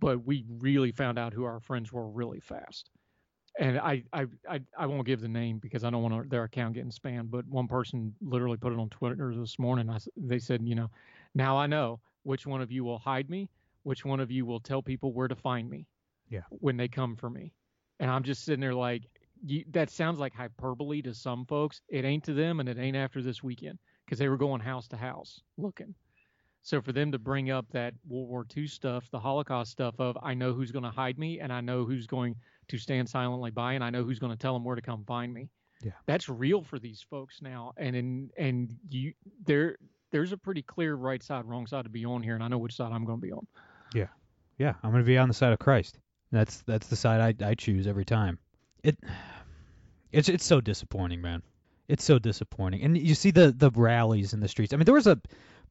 but 0.00 0.24
we 0.24 0.44
really 0.48 0.90
found 0.90 1.18
out 1.18 1.32
who 1.32 1.44
our 1.44 1.60
friends 1.60 1.92
were 1.92 2.08
really 2.08 2.40
fast. 2.40 2.90
And 3.58 3.78
I, 3.78 4.02
I, 4.12 4.26
I, 4.48 4.60
I 4.76 4.86
won't 4.86 5.06
give 5.06 5.20
the 5.20 5.28
name 5.28 5.58
because 5.58 5.84
I 5.84 5.90
don't 5.90 6.02
want 6.02 6.28
their 6.28 6.44
account 6.44 6.74
getting 6.74 6.90
spammed. 6.90 7.30
But 7.30 7.46
one 7.46 7.68
person 7.68 8.14
literally 8.20 8.56
put 8.56 8.72
it 8.72 8.78
on 8.78 8.88
Twitter 8.88 9.34
this 9.34 9.58
morning. 9.58 9.88
I, 9.88 9.98
they 10.16 10.40
said, 10.40 10.60
you 10.64 10.74
know, 10.74 10.90
now 11.34 11.56
I 11.56 11.66
know 11.66 12.00
which 12.24 12.46
one 12.46 12.60
of 12.60 12.72
you 12.72 12.84
will 12.84 12.98
hide 12.98 13.30
me, 13.30 13.48
which 13.84 14.04
one 14.04 14.18
of 14.18 14.30
you 14.30 14.44
will 14.44 14.60
tell 14.60 14.82
people 14.82 15.12
where 15.12 15.28
to 15.28 15.36
find 15.36 15.70
me 15.70 15.86
Yeah. 16.28 16.40
when 16.48 16.76
they 16.76 16.88
come 16.88 17.14
for 17.14 17.30
me. 17.30 17.52
And 18.00 18.10
I'm 18.10 18.24
just 18.24 18.44
sitting 18.44 18.60
there 18.60 18.74
like, 18.74 19.02
you, 19.46 19.64
that 19.70 19.90
sounds 19.90 20.18
like 20.18 20.34
hyperbole 20.34 21.02
to 21.02 21.14
some 21.14 21.44
folks. 21.46 21.80
It 21.88 22.04
ain't 22.04 22.24
to 22.24 22.34
them, 22.34 22.60
and 22.60 22.68
it 22.68 22.78
ain't 22.78 22.96
after 22.96 23.22
this 23.22 23.42
weekend 23.42 23.78
because 24.04 24.18
they 24.18 24.28
were 24.28 24.36
going 24.36 24.60
house 24.60 24.88
to 24.88 24.96
house 24.96 25.42
looking. 25.58 25.94
So 26.64 26.80
for 26.80 26.92
them 26.92 27.12
to 27.12 27.18
bring 27.18 27.50
up 27.50 27.66
that 27.72 27.92
World 28.08 28.28
War 28.30 28.46
II 28.56 28.66
stuff, 28.66 29.04
the 29.10 29.20
Holocaust 29.20 29.70
stuff 29.70 29.94
of 29.98 30.16
I 30.22 30.32
know 30.32 30.54
who's 30.54 30.72
going 30.72 30.82
to 30.84 30.90
hide 30.90 31.18
me 31.18 31.38
and 31.38 31.52
I 31.52 31.60
know 31.60 31.84
who's 31.84 32.06
going 32.06 32.36
to 32.68 32.78
stand 32.78 33.06
silently 33.06 33.50
by 33.50 33.74
and 33.74 33.84
I 33.84 33.90
know 33.90 34.02
who's 34.02 34.18
going 34.18 34.32
to 34.32 34.38
tell 34.38 34.54
them 34.54 34.64
where 34.64 34.74
to 34.74 34.80
come 34.80 35.04
find 35.04 35.32
me. 35.32 35.50
Yeah. 35.82 35.92
That's 36.06 36.26
real 36.26 36.62
for 36.62 36.78
these 36.78 37.04
folks 37.10 37.42
now. 37.42 37.74
And 37.76 37.94
in 37.94 38.30
and 38.38 38.74
you 38.88 39.12
there 39.44 39.76
there's 40.10 40.32
a 40.32 40.38
pretty 40.38 40.62
clear 40.62 40.94
right 40.94 41.22
side, 41.22 41.44
wrong 41.44 41.66
side 41.66 41.84
to 41.84 41.90
be 41.90 42.06
on 42.06 42.22
here 42.22 42.34
and 42.34 42.42
I 42.42 42.48
know 42.48 42.56
which 42.56 42.76
side 42.76 42.92
I'm 42.92 43.04
going 43.04 43.20
to 43.20 43.26
be 43.26 43.32
on. 43.32 43.46
Yeah, 43.94 44.06
Yeah, 44.56 44.72
I'm 44.82 44.90
going 44.90 45.02
to 45.02 45.06
be 45.06 45.18
on 45.18 45.28
the 45.28 45.34
side 45.34 45.52
of 45.52 45.58
Christ. 45.58 45.98
That's 46.32 46.62
that's 46.66 46.86
the 46.86 46.96
side 46.96 47.38
I 47.42 47.46
I 47.46 47.54
choose 47.56 47.86
every 47.86 48.06
time. 48.06 48.38
It 48.82 48.96
it's 50.12 50.30
it's 50.30 50.46
so 50.46 50.62
disappointing, 50.62 51.20
man. 51.20 51.42
It's 51.88 52.04
so 52.04 52.18
disappointing. 52.18 52.84
And 52.84 52.96
you 52.96 53.14
see 53.14 53.32
the 53.32 53.52
the 53.52 53.70
rallies 53.70 54.32
in 54.32 54.40
the 54.40 54.48
streets. 54.48 54.72
I 54.72 54.78
mean, 54.78 54.86
there 54.86 54.94
was 54.94 55.06
a 55.06 55.20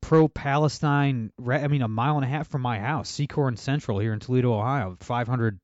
pro-Palestine. 0.03 1.31
I 1.47 1.67
mean, 1.67 1.81
a 1.81 1.87
mile 1.87 2.15
and 2.15 2.25
a 2.25 2.27
half 2.27 2.47
from 2.49 2.61
my 2.61 2.79
house, 2.79 3.11
Secor 3.11 3.47
and 3.47 3.57
Central 3.57 3.99
here 3.99 4.13
in 4.13 4.19
Toledo, 4.19 4.53
Ohio. 4.53 4.97
500 4.99 5.59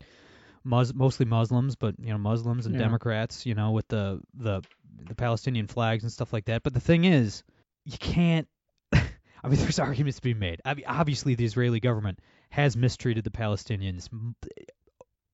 Mus- 0.64 0.94
mostly 0.94 1.26
Muslims, 1.26 1.76
but 1.76 1.96
you 2.00 2.12
know 2.12 2.18
Muslims 2.18 2.66
and 2.66 2.76
Yeah. 2.76 2.82
Democrats, 2.82 3.46
you 3.46 3.56
know, 3.56 3.72
with 3.72 3.88
the 3.88 4.22
the 4.34 4.62
the 5.08 5.16
Palestinian 5.16 5.68
flags 5.68 6.04
and 6.04 6.12
stuff 6.12 6.34
like 6.34 6.46
that. 6.46 6.64
But 6.64 6.74
the 6.74 6.80
thing 6.82 7.06
is, 7.06 7.44
you 7.86 7.98
can't. 7.98 8.48
I 8.94 9.48
mean, 9.48 9.58
there's 9.60 9.80
arguments 9.80 10.18
to 10.18 10.22
be 10.24 10.34
made. 10.34 10.62
I 10.66 10.74
mean, 10.74 10.86
obviously, 10.86 11.36
the 11.36 11.46
Israeli 11.46 11.80
government 11.80 12.20
has 12.50 12.76
mistreated 12.76 13.24
the 13.24 13.32
Palestinians 13.32 14.10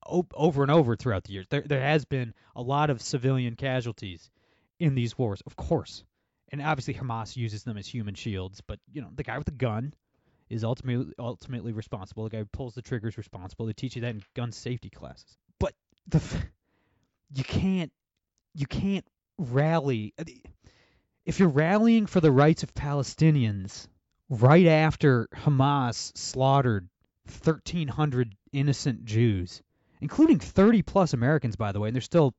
over 0.05 0.61
and 0.61 0.71
over 0.71 0.95
throughout 0.95 1.23
the 1.23 1.33
years. 1.33 1.47
There 1.49 1.61
there 1.61 1.81
has 1.81 2.05
been 2.05 2.33
a 2.55 2.61
lot 2.61 2.89
of 2.89 3.01
civilian 3.01 3.55
casualties 3.55 4.29
in 4.79 4.93
these 4.95 5.17
wars, 5.17 5.41
of 5.47 5.55
course, 5.55 6.03
and 6.51 6.61
obviously 6.61 6.93
Hamas 6.93 7.35
uses 7.35 7.63
them 7.63 7.77
as 7.77 7.87
human 7.87 8.15
shields. 8.15 8.61
But 8.65 8.79
you 8.91 9.01
know, 9.01 9.09
the 9.13 9.23
guy 9.23 9.37
with 9.37 9.45
the 9.45 9.51
gun 9.51 9.93
is 10.49 10.63
ultimately 10.63 11.13
ultimately 11.19 11.71
responsible. 11.71 12.23
The 12.23 12.29
guy 12.29 12.37
who 12.39 12.45
pulls 12.45 12.75
the 12.75 12.81
trigger 12.81 13.07
is 13.07 13.17
responsible. 13.17 13.65
They 13.65 13.73
teach 13.73 13.95
you 13.95 14.01
that 14.03 14.15
in 14.15 14.23
gun 14.35 14.51
safety 14.51 14.89
classes. 14.89 15.37
But 15.59 15.73
the 16.07 16.21
you 17.33 17.43
can't 17.43 17.91
you 18.53 18.67
can't 18.67 19.05
rally 19.37 20.13
uh, 20.19 20.23
if 21.25 21.39
you're 21.39 21.49
rallying 21.49 22.05
for 22.05 22.21
the 22.21 22.31
rights 22.31 22.63
of 22.63 22.73
Palestinians 22.73 23.87
right 24.29 24.67
after 24.67 25.27
Hamas 25.33 26.15
slaughtered 26.17 26.87
1300 27.43 28.35
innocent 28.53 29.05
Jews, 29.05 29.61
including 29.99 30.39
30 30.39 30.83
plus 30.83 31.13
Americans 31.13 31.55
by 31.55 31.71
the 31.71 31.79
way, 31.79 31.89
and 31.89 31.95
there's 31.95 32.05
still 32.05 32.35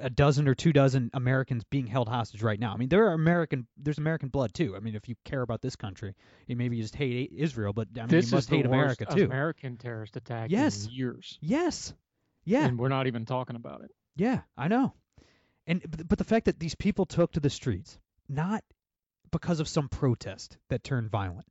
a 0.00 0.08
dozen 0.10 0.48
or 0.48 0.54
two 0.54 0.72
dozen 0.72 1.10
Americans 1.14 1.62
being 1.64 1.86
held 1.86 2.08
hostage 2.08 2.42
right 2.42 2.58
now. 2.58 2.72
I 2.72 2.76
mean, 2.76 2.88
there 2.88 3.06
are 3.08 3.12
American, 3.12 3.66
there's 3.76 3.98
American 3.98 4.28
blood 4.30 4.54
too. 4.54 4.74
I 4.76 4.80
mean, 4.80 4.94
if 4.94 5.08
you 5.08 5.14
care 5.24 5.42
about 5.42 5.60
this 5.60 5.76
country, 5.76 6.14
you 6.46 6.56
maybe 6.56 6.76
you 6.76 6.82
just 6.82 6.94
hate 6.96 7.30
Israel, 7.36 7.72
but 7.72 7.88
I 7.96 8.00
mean, 8.00 8.08
this 8.08 8.30
you 8.30 8.36
must 8.36 8.46
is 8.46 8.50
the 8.50 8.56
hate 8.58 8.66
worst 8.66 9.00
America 9.00 9.06
too. 9.16 9.24
American 9.24 9.76
terrorist 9.76 10.16
attack 10.16 10.50
Yes. 10.50 10.86
in 10.86 10.92
years. 10.92 11.38
Yes, 11.42 11.92
yeah, 12.44 12.66
And 12.66 12.78
we're 12.78 12.88
not 12.88 13.06
even 13.06 13.26
talking 13.26 13.56
about 13.56 13.82
it. 13.82 13.90
yeah, 14.16 14.40
I 14.56 14.68
know. 14.68 14.94
And 15.66 15.82
but 15.88 16.08
but 16.08 16.18
the 16.18 16.24
fact 16.24 16.46
that 16.46 16.58
these 16.60 16.74
people 16.74 17.06
took 17.06 17.32
to 17.32 17.40
the 17.40 17.50
streets 17.50 17.98
not 18.28 18.62
because 19.30 19.60
of 19.60 19.68
some 19.68 19.88
protest 19.88 20.56
that 20.70 20.84
turned 20.84 21.10
violent 21.10 21.46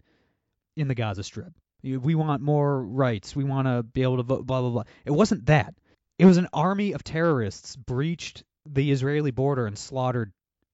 in 0.75 0.87
the 0.87 0.95
Gaza 0.95 1.23
Strip. 1.23 1.53
We 1.83 2.15
want 2.15 2.41
more 2.41 2.81
rights. 2.81 3.35
We 3.35 3.43
want 3.43 3.67
to 3.67 3.83
be 3.83 4.03
able 4.03 4.17
to 4.17 4.23
vote. 4.23 4.45
Blah 4.47 4.61
blah 4.61 4.69
blah. 4.69 4.83
It 5.03 5.11
wasn't 5.11 5.47
that. 5.47 5.73
It 6.19 6.25
was 6.25 6.37
an 6.37 6.47
army 6.53 6.93
of 6.93 7.03
terrorists 7.03 7.75
breached 7.75 8.43
the 8.65 8.91
Israeli 8.91 9.31
border 9.31 9.65
and 9.65 9.77
slaughtered 9.77 10.31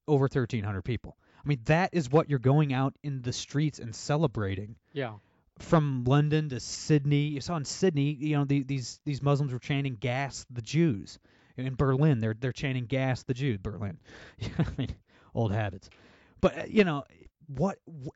over 0.07 0.23
1,300 0.23 0.81
people. 0.83 1.17
I 1.43 1.47
mean, 1.47 1.59
that 1.65 1.91
is 1.93 2.09
what 2.09 2.29
you're 2.29 2.39
going 2.39 2.73
out 2.73 2.93
in 3.03 3.21
the 3.21 3.31
streets 3.33 3.79
and 3.79 3.95
celebrating 3.95 4.75
Yeah. 4.93 5.13
from 5.59 6.03
London 6.03 6.49
to 6.49 6.59
Sydney. 6.59 7.27
You 7.29 7.41
saw 7.41 7.55
in 7.55 7.65
Sydney, 7.65 8.11
you 8.13 8.35
know, 8.37 8.45
the, 8.45 8.63
these 8.63 8.99
these 9.05 9.21
Muslims 9.21 9.53
were 9.53 9.59
chanting 9.59 9.95
"Gas 9.95 10.45
the 10.49 10.61
Jews." 10.61 11.17
In 11.57 11.75
Berlin, 11.75 12.19
they're 12.19 12.35
they're 12.37 12.51
chanting 12.51 12.85
"Gas 12.85 13.23
the 13.23 13.33
Jews." 13.33 13.57
Berlin, 13.57 13.97
I 14.59 14.65
mean, 14.77 14.95
old 15.33 15.51
habits. 15.53 15.89
But 16.41 16.57
uh, 16.57 16.63
you 16.67 16.83
know 16.83 17.05
what? 17.47 17.77
wh- 17.87 18.09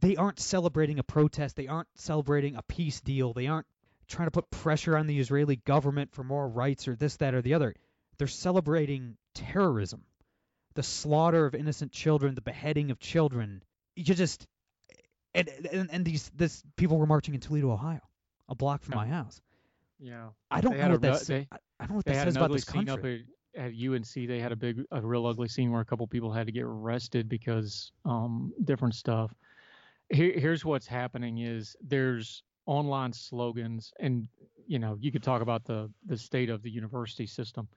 They 0.00 0.16
aren't 0.16 0.40
celebrating 0.40 0.98
a 0.98 1.02
protest. 1.04 1.54
They 1.56 1.68
aren't 1.68 1.88
celebrating 1.94 2.56
a 2.56 2.62
peace 2.62 3.00
deal. 3.00 3.32
They 3.32 3.46
aren't 3.46 3.66
trying 4.08 4.26
to 4.26 4.30
put 4.32 4.50
pressure 4.50 4.96
on 4.96 5.06
the 5.06 5.18
Israeli 5.18 5.56
government 5.56 6.12
for 6.12 6.24
more 6.24 6.48
rights 6.48 6.88
or 6.88 6.96
this, 6.96 7.16
that, 7.16 7.34
or 7.34 7.42
the 7.42 7.54
other. 7.54 7.74
They're 8.18 8.26
celebrating 8.26 9.16
terrorism, 9.34 10.02
the 10.74 10.82
slaughter 10.82 11.46
of 11.46 11.54
innocent 11.54 11.92
children, 11.92 12.34
the 12.34 12.40
beheading 12.40 12.90
of 12.90 12.98
children. 12.98 13.62
You 13.94 14.04
just 14.04 14.46
and 15.34 15.48
and, 15.72 15.88
and 15.92 16.04
these 16.04 16.30
this 16.34 16.62
people 16.76 16.98
were 16.98 17.06
marching 17.06 17.34
in 17.34 17.40
Toledo, 17.40 17.70
Ohio, 17.70 18.00
a 18.48 18.54
block 18.54 18.82
from 18.82 18.92
Yeah. 18.94 18.96
my 19.04 19.06
house. 19.06 19.40
Yeah. 20.00 20.28
I 20.50 20.60
don't 20.60 20.76
They 20.76 20.82
know 20.82 20.90
what 20.92 21.00
that 21.02 21.08
ru- 21.12 21.18
sa- 21.18 21.32
they- 21.34 21.48
I 21.52 21.56
I 21.80 21.84
don't 21.86 21.90
know 21.90 21.96
what 21.96 22.04
that 22.06 22.24
says 22.24 22.36
about 22.36 22.50
this 22.52 22.64
country. 22.64 22.92
up 22.92 23.04
at, 23.56 23.66
at 23.66 23.72
UNC. 23.74 24.26
They 24.26 24.40
had 24.40 24.50
a 24.52 24.56
big, 24.56 24.82
a 24.90 25.00
real 25.00 25.26
ugly 25.26 25.48
scene 25.48 25.70
where 25.70 25.80
a 25.80 25.84
couple 25.84 26.06
people 26.08 26.32
had 26.32 26.46
to 26.46 26.52
get 26.52 26.64
arrested 26.64 27.28
because 27.28 27.92
um 28.04 28.52
different 28.64 28.94
stuff. 28.96 29.32
Here, 30.10 30.32
here's 30.36 30.64
what's 30.64 30.86
happening: 30.86 31.38
is 31.38 31.76
there's 31.80 32.42
online 32.68 33.12
slogans, 33.12 33.92
and 33.98 34.28
you 34.66 34.78
know 34.78 34.96
you 35.00 35.10
could 35.10 35.22
talk 35.22 35.42
about 35.42 35.64
the 35.64 35.90
the 36.06 36.16
state 36.16 36.50
of 36.50 36.62
the 36.62 36.70
university 36.70 37.26
system. 37.26 37.68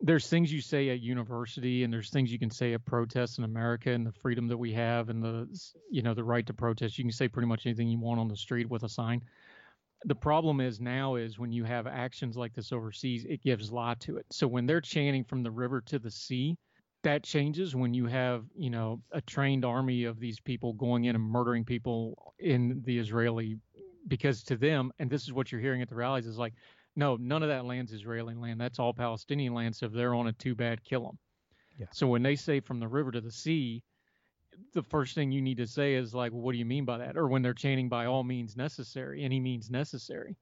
There's 0.00 0.28
things 0.28 0.52
you 0.52 0.60
say 0.60 0.90
at 0.90 1.00
university, 1.00 1.82
and 1.82 1.92
there's 1.92 2.10
things 2.10 2.30
you 2.30 2.38
can 2.38 2.50
say 2.50 2.74
at 2.74 2.84
protests 2.84 3.38
in 3.38 3.44
America, 3.44 3.90
and 3.90 4.06
the 4.06 4.12
freedom 4.12 4.46
that 4.48 4.58
we 4.58 4.72
have, 4.72 5.08
and 5.08 5.22
the 5.22 5.48
you 5.90 6.02
know 6.02 6.14
the 6.14 6.24
right 6.24 6.46
to 6.46 6.54
protest. 6.54 6.98
You 6.98 7.04
can 7.04 7.12
say 7.12 7.28
pretty 7.28 7.48
much 7.48 7.64
anything 7.64 7.88
you 7.88 8.00
want 8.00 8.20
on 8.20 8.28
the 8.28 8.36
street 8.36 8.68
with 8.68 8.82
a 8.82 8.88
sign 8.88 9.22
the 10.04 10.14
problem 10.14 10.60
is 10.60 10.80
now 10.80 11.16
is 11.16 11.38
when 11.38 11.50
you 11.50 11.64
have 11.64 11.86
actions 11.86 12.36
like 12.36 12.54
this 12.54 12.72
overseas, 12.72 13.24
it 13.24 13.42
gives 13.42 13.72
law 13.72 13.94
to 13.94 14.16
it. 14.18 14.26
So 14.30 14.46
when 14.46 14.66
they're 14.66 14.80
chanting 14.80 15.24
from 15.24 15.42
the 15.42 15.50
river 15.50 15.80
to 15.82 15.98
the 15.98 16.10
sea, 16.10 16.56
that 17.02 17.22
changes 17.22 17.74
when 17.74 17.94
you 17.94 18.06
have, 18.06 18.44
you 18.56 18.70
know, 18.70 19.00
a 19.12 19.20
trained 19.20 19.64
army 19.64 20.04
of 20.04 20.18
these 20.18 20.40
people 20.40 20.72
going 20.74 21.04
in 21.04 21.14
and 21.14 21.24
murdering 21.24 21.64
people 21.64 22.34
in 22.38 22.82
the 22.84 22.98
Israeli 22.98 23.58
because 24.08 24.42
to 24.44 24.56
them, 24.56 24.92
and 24.98 25.10
this 25.10 25.22
is 25.22 25.32
what 25.32 25.50
you're 25.50 25.60
hearing 25.60 25.82
at 25.82 25.88
the 25.88 25.94
rallies, 25.94 26.26
is 26.26 26.38
like, 26.38 26.54
no, 26.96 27.16
none 27.16 27.42
of 27.42 27.48
that 27.48 27.64
land's 27.64 27.92
Israeli 27.92 28.34
land. 28.34 28.60
That's 28.60 28.78
all 28.78 28.94
Palestinian 28.94 29.54
land. 29.54 29.76
So 29.76 29.86
if 29.86 29.92
they're 29.92 30.14
on 30.14 30.26
it, 30.26 30.38
too 30.38 30.54
bad, 30.54 30.82
kill 30.84 31.04
them. 31.04 31.18
Yeah. 31.78 31.86
So 31.92 32.06
when 32.06 32.22
they 32.22 32.36
say 32.36 32.60
from 32.60 32.80
the 32.80 32.88
river 32.88 33.10
to 33.10 33.20
the 33.20 33.30
sea, 33.30 33.82
the 34.72 34.82
first 34.82 35.14
thing 35.14 35.30
you 35.30 35.42
need 35.42 35.58
to 35.58 35.66
say 35.66 35.94
is 35.94 36.14
like, 36.14 36.32
well, 36.32 36.40
what 36.40 36.52
do 36.52 36.58
you 36.58 36.64
mean 36.64 36.84
by 36.84 36.98
that? 36.98 37.16
Or 37.16 37.28
when 37.28 37.42
they're 37.42 37.52
chanting 37.52 37.88
by 37.88 38.06
all 38.06 38.24
means 38.24 38.56
necessary, 38.56 39.22
any 39.22 39.38
means 39.40 39.70
necessary. 39.70 40.36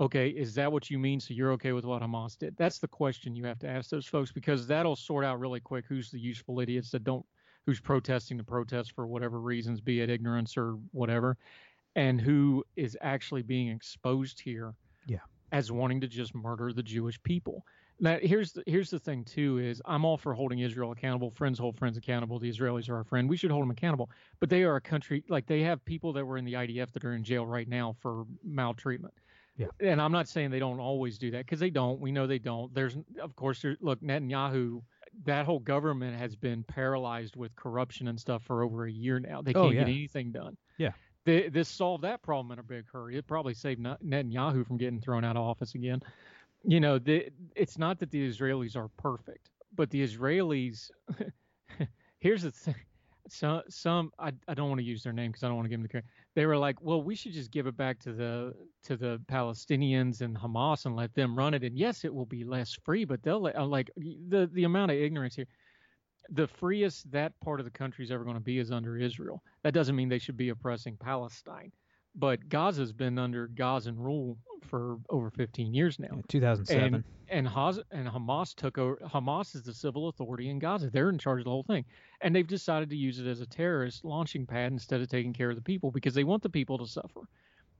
Okay, 0.00 0.30
is 0.30 0.54
that 0.54 0.72
what 0.72 0.90
you 0.90 0.98
mean? 0.98 1.20
So 1.20 1.34
you're 1.34 1.52
okay 1.52 1.72
with 1.72 1.84
what 1.84 2.02
Hamas 2.02 2.36
did? 2.36 2.56
That's 2.56 2.78
the 2.78 2.88
question 2.88 3.36
you 3.36 3.44
have 3.44 3.58
to 3.60 3.68
ask 3.68 3.90
those 3.90 4.06
folks 4.06 4.32
because 4.32 4.66
that'll 4.66 4.96
sort 4.96 5.24
out 5.24 5.38
really 5.38 5.60
quick 5.60 5.84
who's 5.88 6.10
the 6.10 6.18
useful 6.18 6.58
idiots 6.60 6.90
that 6.90 7.04
don't, 7.04 7.24
who's 7.66 7.78
protesting 7.80 8.36
the 8.36 8.42
protest 8.42 8.92
for 8.92 9.06
whatever 9.06 9.40
reasons, 9.40 9.80
be 9.80 10.00
it 10.00 10.10
ignorance 10.10 10.56
or 10.56 10.78
whatever, 10.90 11.36
and 11.96 12.20
who 12.20 12.64
is 12.76 12.96
actually 13.00 13.42
being 13.42 13.68
exposed 13.68 14.40
here 14.40 14.74
Yeah. 15.06 15.18
as 15.52 15.70
wanting 15.70 16.00
to 16.00 16.08
just 16.08 16.34
murder 16.34 16.72
the 16.72 16.82
Jewish 16.82 17.22
people. 17.22 17.64
Now, 18.00 18.18
here's 18.20 18.52
the, 18.52 18.64
here's 18.66 18.90
the 18.90 18.98
thing 18.98 19.24
too 19.24 19.58
is 19.58 19.80
I'm 19.84 20.04
all 20.04 20.16
for 20.16 20.34
holding 20.34 20.58
Israel 20.60 20.90
accountable. 20.92 21.30
Friends 21.30 21.58
hold 21.58 21.78
friends 21.78 21.96
accountable. 21.96 22.38
The 22.40 22.50
Israelis 22.50 22.88
are 22.88 22.96
our 22.96 23.04
friend. 23.04 23.28
We 23.28 23.36
should 23.36 23.50
hold 23.50 23.62
them 23.62 23.70
accountable. 23.70 24.10
But 24.40 24.50
they 24.50 24.64
are 24.64 24.76
a 24.76 24.80
country 24.80 25.22
like 25.28 25.46
they 25.46 25.60
have 25.62 25.84
people 25.84 26.12
that 26.14 26.24
were 26.24 26.36
in 26.38 26.44
the 26.44 26.54
IDF 26.54 26.90
that 26.92 27.04
are 27.04 27.14
in 27.14 27.22
jail 27.22 27.46
right 27.46 27.68
now 27.68 27.94
for 28.00 28.24
maltreatment. 28.42 29.14
Yeah. 29.56 29.66
And 29.80 30.00
I'm 30.00 30.10
not 30.12 30.26
saying 30.28 30.50
they 30.50 30.58
don't 30.58 30.80
always 30.80 31.18
do 31.18 31.30
that 31.32 31.44
because 31.44 31.60
they 31.60 31.70
don't. 31.70 32.00
We 32.00 32.10
know 32.10 32.26
they 32.26 32.38
don't. 32.38 32.74
There's 32.74 32.96
of 33.20 33.36
course 33.36 33.60
there, 33.62 33.76
look 33.80 34.00
Netanyahu. 34.00 34.80
That 35.26 35.44
whole 35.44 35.58
government 35.60 36.16
has 36.18 36.34
been 36.34 36.64
paralyzed 36.64 37.36
with 37.36 37.54
corruption 37.54 38.08
and 38.08 38.18
stuff 38.18 38.42
for 38.44 38.62
over 38.62 38.86
a 38.86 38.90
year 38.90 39.20
now. 39.20 39.42
They 39.42 39.52
Oh, 39.52 39.64
can't 39.64 39.74
yeah. 39.74 39.80
get 39.80 39.88
anything 39.90 40.32
done. 40.32 40.56
Yeah. 40.78 40.92
This 41.24 41.68
solved 41.68 42.04
that 42.04 42.22
problem 42.22 42.50
in 42.52 42.58
a 42.58 42.62
big 42.62 42.84
hurry. 42.90 43.16
It 43.16 43.26
probably 43.26 43.54
saved 43.54 43.80
Netanyahu 43.80 44.66
from 44.66 44.76
getting 44.76 45.00
thrown 45.00 45.24
out 45.24 45.36
of 45.36 45.42
office 45.42 45.74
again 45.74 46.02
you 46.64 46.80
know, 46.80 46.98
the, 46.98 47.28
it's 47.56 47.78
not 47.78 47.98
that 48.00 48.10
the 48.10 48.28
Israelis 48.28 48.76
are 48.76 48.88
perfect, 48.88 49.50
but 49.74 49.90
the 49.90 50.02
Israelis. 50.02 50.90
here's 52.18 52.42
the 52.42 52.50
thing. 52.50 52.74
Some, 53.28 53.62
some 53.68 54.12
I, 54.18 54.32
I 54.48 54.54
don't 54.54 54.68
want 54.68 54.80
to 54.80 54.84
use 54.84 55.02
their 55.02 55.12
name 55.12 55.30
because 55.30 55.44
I 55.44 55.46
don't 55.46 55.56
want 55.56 55.66
to 55.66 55.70
give 55.70 55.78
them 55.78 55.84
the 55.84 55.88
credit. 55.88 56.08
They 56.34 56.44
were 56.44 56.56
like, 56.56 56.82
well, 56.82 57.02
we 57.02 57.14
should 57.14 57.32
just 57.32 57.50
give 57.50 57.66
it 57.66 57.76
back 57.76 57.98
to 58.00 58.12
the 58.12 58.52
to 58.82 58.96
the 58.96 59.20
Palestinians 59.30 60.22
and 60.22 60.36
Hamas 60.36 60.86
and 60.86 60.96
let 60.96 61.14
them 61.14 61.36
run 61.38 61.54
it. 61.54 61.62
And 61.62 61.78
yes, 61.78 62.04
it 62.04 62.12
will 62.12 62.26
be 62.26 62.42
less 62.44 62.76
free, 62.84 63.04
but 63.04 63.22
they'll 63.22 63.40
let, 63.40 63.56
like 63.68 63.90
the 63.96 64.50
the 64.52 64.64
amount 64.64 64.90
of 64.90 64.98
ignorance 64.98 65.36
here. 65.36 65.46
The 66.30 66.46
freest 66.46 67.10
that 67.12 67.32
part 67.40 67.60
of 67.60 67.64
the 67.64 67.70
country 67.70 68.04
is 68.04 68.10
ever 68.10 68.24
going 68.24 68.36
to 68.36 68.40
be 68.42 68.58
is 68.58 68.70
under 68.70 68.96
Israel. 68.96 69.42
That 69.62 69.74
doesn't 69.74 69.96
mean 69.96 70.08
they 70.08 70.18
should 70.18 70.36
be 70.36 70.48
oppressing 70.50 70.96
Palestine, 70.96 71.72
but 72.14 72.48
Gaza's 72.48 72.92
been 72.92 73.18
under 73.18 73.48
Gazan 73.48 73.98
rule 73.98 74.38
for 74.62 74.98
over 75.10 75.30
15 75.30 75.74
years 75.74 75.98
now 75.98 76.08
Yeah, 76.14 76.22
2007. 76.28 76.94
and 76.94 77.04
and, 77.28 77.48
Haz, 77.48 77.80
and 77.90 78.06
Hamas 78.06 78.54
took 78.54 78.76
over. 78.78 78.96
Hamas 79.06 79.54
is 79.56 79.62
the 79.62 79.72
civil 79.72 80.08
authority 80.08 80.50
in 80.50 80.58
Gaza. 80.58 80.90
They're 80.90 81.08
in 81.08 81.16
charge 81.18 81.40
of 81.40 81.44
the 81.44 81.50
whole 81.50 81.62
thing, 81.62 81.84
and 82.20 82.36
they've 82.36 82.46
decided 82.46 82.90
to 82.90 82.96
use 82.96 83.18
it 83.18 83.26
as 83.26 83.40
a 83.40 83.46
terrorist 83.46 84.04
launching 84.04 84.46
pad 84.46 84.70
instead 84.72 85.00
of 85.00 85.08
taking 85.08 85.32
care 85.32 85.48
of 85.50 85.56
the 85.56 85.62
people 85.62 85.90
because 85.90 86.12
they 86.14 86.24
want 86.24 86.42
the 86.42 86.50
people 86.50 86.76
to 86.78 86.86
suffer. 86.86 87.22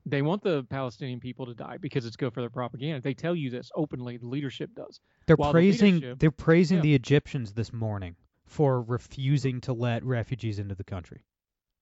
They 0.06 0.22
want 0.22 0.42
the 0.42 0.64
Palestinian 0.64 1.20
people 1.20 1.44
to 1.46 1.54
die 1.54 1.76
because 1.76 2.06
it's 2.06 2.16
good 2.16 2.32
for 2.34 2.40
their 2.40 2.50
propaganda. 2.50 3.00
They 3.02 3.14
tell 3.14 3.36
you 3.36 3.50
this 3.50 3.70
openly. 3.76 4.16
The 4.16 4.26
leadership 4.26 4.70
does. 4.74 5.00
they're 5.26 5.36
while 5.36 5.52
praising 5.52 5.94
leadership- 5.96 6.18
they're 6.18 6.30
praising 6.32 6.78
Yeah. 6.78 6.82
the 6.82 6.94
Egyptians 6.96 7.52
this 7.52 7.72
morning 7.72 8.16
for 8.46 8.82
refusing 8.82 9.60
to 9.62 9.72
let 9.72 10.04
refugees 10.04 10.58
into 10.58 10.74
the 10.74 10.84
country. 10.84 11.24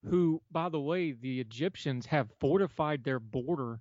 Who, 0.08 0.40
by 0.50 0.68
the 0.70 0.80
way, 0.80 1.12
the 1.12 1.40
Egyptians 1.40 2.06
have 2.06 2.30
fortified 2.40 3.04
their 3.04 3.20
border 3.20 3.80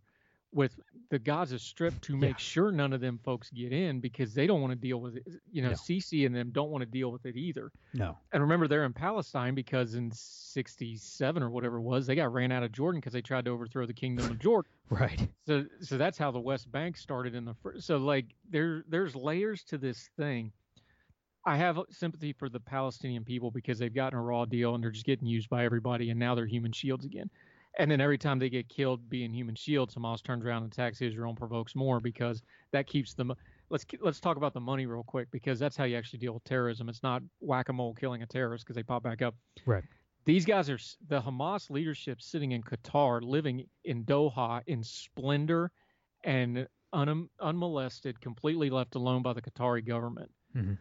with 0.51 0.77
the 1.11 1.19
Gaza 1.19 1.59
Strip 1.59 2.01
to 2.01 2.17
make 2.17 2.31
Yeah. 2.31 2.37
sure 2.37 2.71
none 2.71 2.91
of 2.91 2.99
them 3.01 3.19
folks 3.19 3.51
get 3.51 3.71
in 3.71 3.99
because 3.99 4.33
they 4.33 4.47
don't 4.47 4.61
want 4.61 4.71
to 4.71 4.75
deal 4.75 4.99
with 4.99 5.15
it. 5.17 5.23
You 5.51 5.61
know, 5.61 5.69
No. 5.69 5.75
Sisi 5.75 6.25
and 6.25 6.35
them 6.35 6.49
don't 6.51 6.71
want 6.71 6.81
to 6.81 6.87
deal 6.89 7.11
with 7.11 7.25
it 7.27 7.37
either. 7.37 7.71
No. 7.93 8.17
And 8.33 8.41
remember, 8.41 8.67
they're 8.67 8.83
in 8.83 8.93
Palestine 8.93 9.53
because 9.53 9.93
in 9.93 10.11
'67 10.11 11.43
or 11.43 11.49
whatever 11.51 11.77
it 11.77 11.83
was, 11.83 12.07
they 12.07 12.15
got 12.15 12.33
ran 12.33 12.51
out 12.51 12.63
of 12.63 12.71
Jordan 12.71 12.99
because 12.99 13.13
they 13.13 13.21
tried 13.21 13.45
to 13.45 13.51
overthrow 13.51 13.85
the 13.85 13.93
kingdom 13.93 14.25
of 14.29 14.39
Jordan. 14.39 14.71
Right. 14.89 15.29
So, 15.45 15.65
so 15.81 15.99
that's 15.99 16.17
how 16.17 16.31
the 16.31 16.39
West 16.39 16.71
Bank 16.71 16.97
started 16.97 17.35
in 17.35 17.45
the 17.45 17.53
first. 17.53 17.85
So, 17.85 17.97
like, 17.97 18.25
there, 18.49 18.83
there's 18.89 19.15
layers 19.15 19.63
to 19.65 19.77
this 19.77 20.09
thing. 20.17 20.51
I 21.49 21.57
have 21.57 21.79
sympathy 21.89 22.31
for 22.31 22.47
the 22.47 22.59
Palestinian 22.59 23.25
people 23.25 23.49
because 23.49 23.79
they've 23.79 23.91
gotten 23.91 24.19
a 24.19 24.21
raw 24.21 24.45
deal 24.45 24.75
and 24.75 24.83
they're 24.83 24.91
just 24.91 25.07
getting 25.07 25.25
used 25.25 25.49
by 25.49 25.65
everybody, 25.65 26.11
and 26.11 26.19
now 26.19 26.35
they're 26.35 26.45
human 26.45 26.71
shields 26.71 27.05
again. 27.05 27.27
And 27.79 27.89
then 27.89 27.99
every 27.99 28.19
time 28.19 28.37
they 28.37 28.51
get 28.51 28.69
killed 28.69 29.09
being 29.09 29.33
human 29.33 29.55
shields, 29.55 29.95
Hamas 29.95 30.21
turns 30.21 30.45
around 30.45 30.61
and 30.61 30.71
attacks 30.71 31.01
Israel 31.01 31.29
and 31.29 31.37
provokes 31.37 31.75
more 31.75 31.99
because 31.99 32.43
that 32.71 32.85
keeps 32.85 33.15
them. 33.15 33.33
Let's 33.71 33.83
let's 33.99 34.19
talk 34.19 34.37
about 34.37 34.53
the 34.53 34.59
money 34.59 34.85
real 34.85 35.01
quick 35.01 35.31
because 35.31 35.57
that's 35.57 35.75
how 35.75 35.85
you 35.85 35.97
actually 35.97 36.19
deal 36.19 36.33
with 36.33 36.43
terrorism. 36.43 36.87
It's 36.87 37.01
not 37.01 37.23
whack-a-mole 37.39 37.95
killing 37.95 38.21
a 38.21 38.27
terrorist 38.27 38.63
because 38.63 38.75
they 38.75 38.83
pop 38.83 39.01
back 39.01 39.23
up. 39.23 39.33
Right. 39.65 39.83
These 40.25 40.45
guys 40.45 40.69
are 40.69 40.77
the 41.07 41.19
Hamas 41.19 41.71
leadership 41.71 42.21
sitting 42.21 42.51
in 42.51 42.61
Qatar, 42.61 43.23
living 43.23 43.65
in 43.85 44.05
Doha 44.05 44.61
in 44.67 44.83
splendor 44.83 45.71
and 46.23 46.67
un- 46.93 47.29
unmolested, 47.41 48.21
completely 48.21 48.69
left 48.69 48.93
alone 48.93 49.23
by 49.23 49.33
the 49.33 49.41
Qatari 49.41 49.83
government. 49.83 50.29
Mhm. 50.55 50.77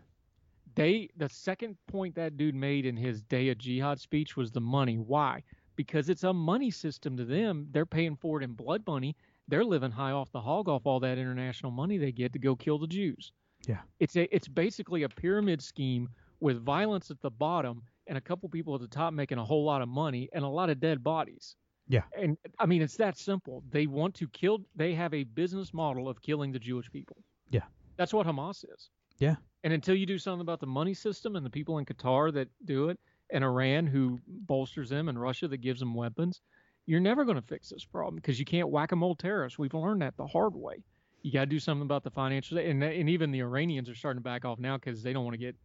They 0.79 1.11
the 1.17 1.29
second 1.29 1.77
point 1.89 2.15
that 2.15 2.37
dude 2.37 2.55
made 2.55 2.87
in 2.87 2.97
his 2.97 3.21
day 3.23 3.49
of 3.49 3.59
jihad 3.59 3.99
speech 4.01 4.37
was 4.37 4.53
the 4.53 4.61
money. 4.61 4.97
Why? 4.97 5.43
Because 5.75 6.09
it's 6.09 6.23
a 6.23 6.33
money 6.33 6.71
system 6.71 7.17
to 7.17 7.25
them. 7.25 7.67
They're 7.73 7.85
paying 7.85 8.15
for 8.15 8.41
it 8.41 8.45
in 8.45 8.53
blood 8.53 8.85
money. 8.87 9.17
They're 9.49 9.65
living 9.65 9.91
high 9.91 10.13
off 10.13 10.31
the 10.31 10.41
hog 10.41 10.69
off 10.69 10.87
all 10.87 11.01
that 11.01 11.19
international 11.19 11.73
money 11.73 11.99
they 11.99 12.13
get 12.13 12.33
to 12.33 12.39
go 12.39 12.55
kill 12.55 12.79
the 12.79 12.87
Jews. 12.87 13.33
Yeah. 13.67 13.81
It's 13.99 14.15
a 14.15 14.33
it's 14.33 14.47
basically 14.47 15.03
a 15.03 15.09
pyramid 15.09 15.61
scheme 15.61 16.09
with 16.39 16.65
violence 16.65 17.11
at 17.11 17.21
the 17.23 17.31
bottom 17.31 17.83
and 18.07 18.17
a 18.17 18.21
couple 18.21 18.49
people 18.49 18.77
at 18.77 18.81
the 18.81 18.87
top 18.87 19.13
making 19.13 19.39
a 19.39 19.45
whole 19.45 19.65
lot 19.65 19.83
of 19.83 19.89
money 19.89 20.29
and 20.33 20.45
a 20.45 20.49
lot 20.49 20.71
of 20.71 20.79
dead 20.79 21.03
bodies. 21.03 21.57
Yeah. 21.89 22.03
And 22.17 22.39
I 22.61 22.67
mean 22.67 22.83
it's 22.83 22.97
that 22.99 23.19
simple. 23.19 23.65
They 23.71 23.89
want 23.89 24.15
to 24.15 24.29
kill 24.29 24.61
they 24.77 24.95
have 24.95 25.13
a 25.13 25.25
business 25.25 25.75
model 25.75 26.09
of 26.09 26.23
killing 26.23 26.53
the 26.53 26.61
Jewish 26.61 26.89
people. 26.89 27.17
Yeah. 27.51 27.65
That's 27.97 28.15
what 28.15 28.29
Hamas 28.29 28.65
is. 28.73 28.91
Yeah. 29.19 29.35
And 29.65 29.73
until 29.73 29.95
you 29.95 30.07
do 30.07 30.19
something 30.19 30.41
about 30.41 30.61
the 30.61 30.67
money 30.67 30.95
system 30.95 31.37
and 31.37 31.45
the 31.45 31.51
people 31.51 31.79
in 31.79 31.85
Qatar 31.85 32.33
that 32.35 32.49
do 32.65 32.89
it 32.89 32.99
and 33.31 33.45
Iran 33.45 33.87
who 33.87 34.19
bolsters 34.27 34.89
them 34.89 35.09
and 35.09 35.21
Russia 35.21 35.49
that 35.49 35.59
gives 35.59 35.81
them 35.81 35.95
weapons, 35.95 36.41
you're 36.87 37.01
never 37.01 37.25
going 37.25 37.37
to 37.37 37.47
fix 37.47 37.69
this 37.69 37.85
problem 37.85 38.17
because 38.17 38.39
you 38.39 38.45
can't 38.45 38.71
whack 38.71 38.93
a 38.93 38.97
mole 38.97 39.15
terrorists. 39.15 39.59
We've 39.59 39.75
learned 39.75 40.03
that 40.03 40.17
the 40.17 40.27
hard 40.27 40.55
way. 40.55 40.83
You 41.23 41.33
got 41.33 41.41
to 41.41 41.47
do 41.47 41.59
something 41.59 41.83
about 41.83 42.05
the 42.05 42.11
financial 42.11 42.59
and 42.59 42.83
and 42.83 43.11
even 43.11 43.33
the 43.33 43.41
Iranians 43.41 43.91
are 43.91 43.95
starting 43.95 44.21
to 44.21 44.25
back 44.25 44.45
off 44.45 44.59
now 44.59 44.77
because 44.77 45.03
they 45.03 45.13
don't 45.13 45.25
want 45.25 45.35
to 45.35 45.39
get. 45.39 45.57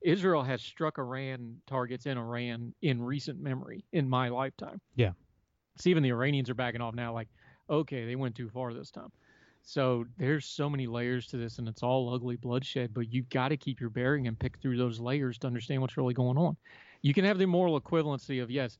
Israel 0.00 0.42
has 0.42 0.62
struck 0.62 0.98
Iran 0.98 1.56
targets 1.66 2.06
in 2.06 2.16
Iran 2.16 2.74
in 2.82 3.02
recent 3.02 3.40
memory 3.40 3.84
in 3.92 4.08
my 4.08 4.28
lifetime. 4.28 4.80
Yeah. 4.96 5.12
So 5.76 5.90
even 5.90 6.02
the 6.02 6.10
Iranians 6.10 6.50
are 6.50 6.54
backing 6.54 6.80
off 6.80 6.94
now, 6.94 7.12
like, 7.12 7.28
okay, 7.68 8.04
they 8.04 8.16
went 8.16 8.34
too 8.34 8.48
far 8.48 8.72
this 8.74 8.90
time. 8.90 9.12
So 9.62 10.04
there's 10.18 10.44
so 10.44 10.68
many 10.68 10.86
layers 10.86 11.26
to 11.28 11.36
this, 11.36 11.58
and 11.58 11.68
it's 11.68 11.82
all 11.82 12.12
ugly 12.12 12.36
bloodshed. 12.36 12.92
But 12.92 13.12
you've 13.12 13.28
got 13.28 13.48
to 13.48 13.56
keep 13.56 13.80
your 13.80 13.90
bearing 13.90 14.26
and 14.26 14.38
pick 14.38 14.58
through 14.58 14.76
those 14.76 14.98
layers 14.98 15.38
to 15.38 15.46
understand 15.46 15.80
what's 15.80 15.96
really 15.96 16.14
going 16.14 16.36
on. 16.36 16.56
You 17.02 17.14
can 17.14 17.24
have 17.24 17.38
the 17.38 17.46
moral 17.46 17.80
equivalency 17.80 18.42
of 18.42 18.50
yes, 18.50 18.78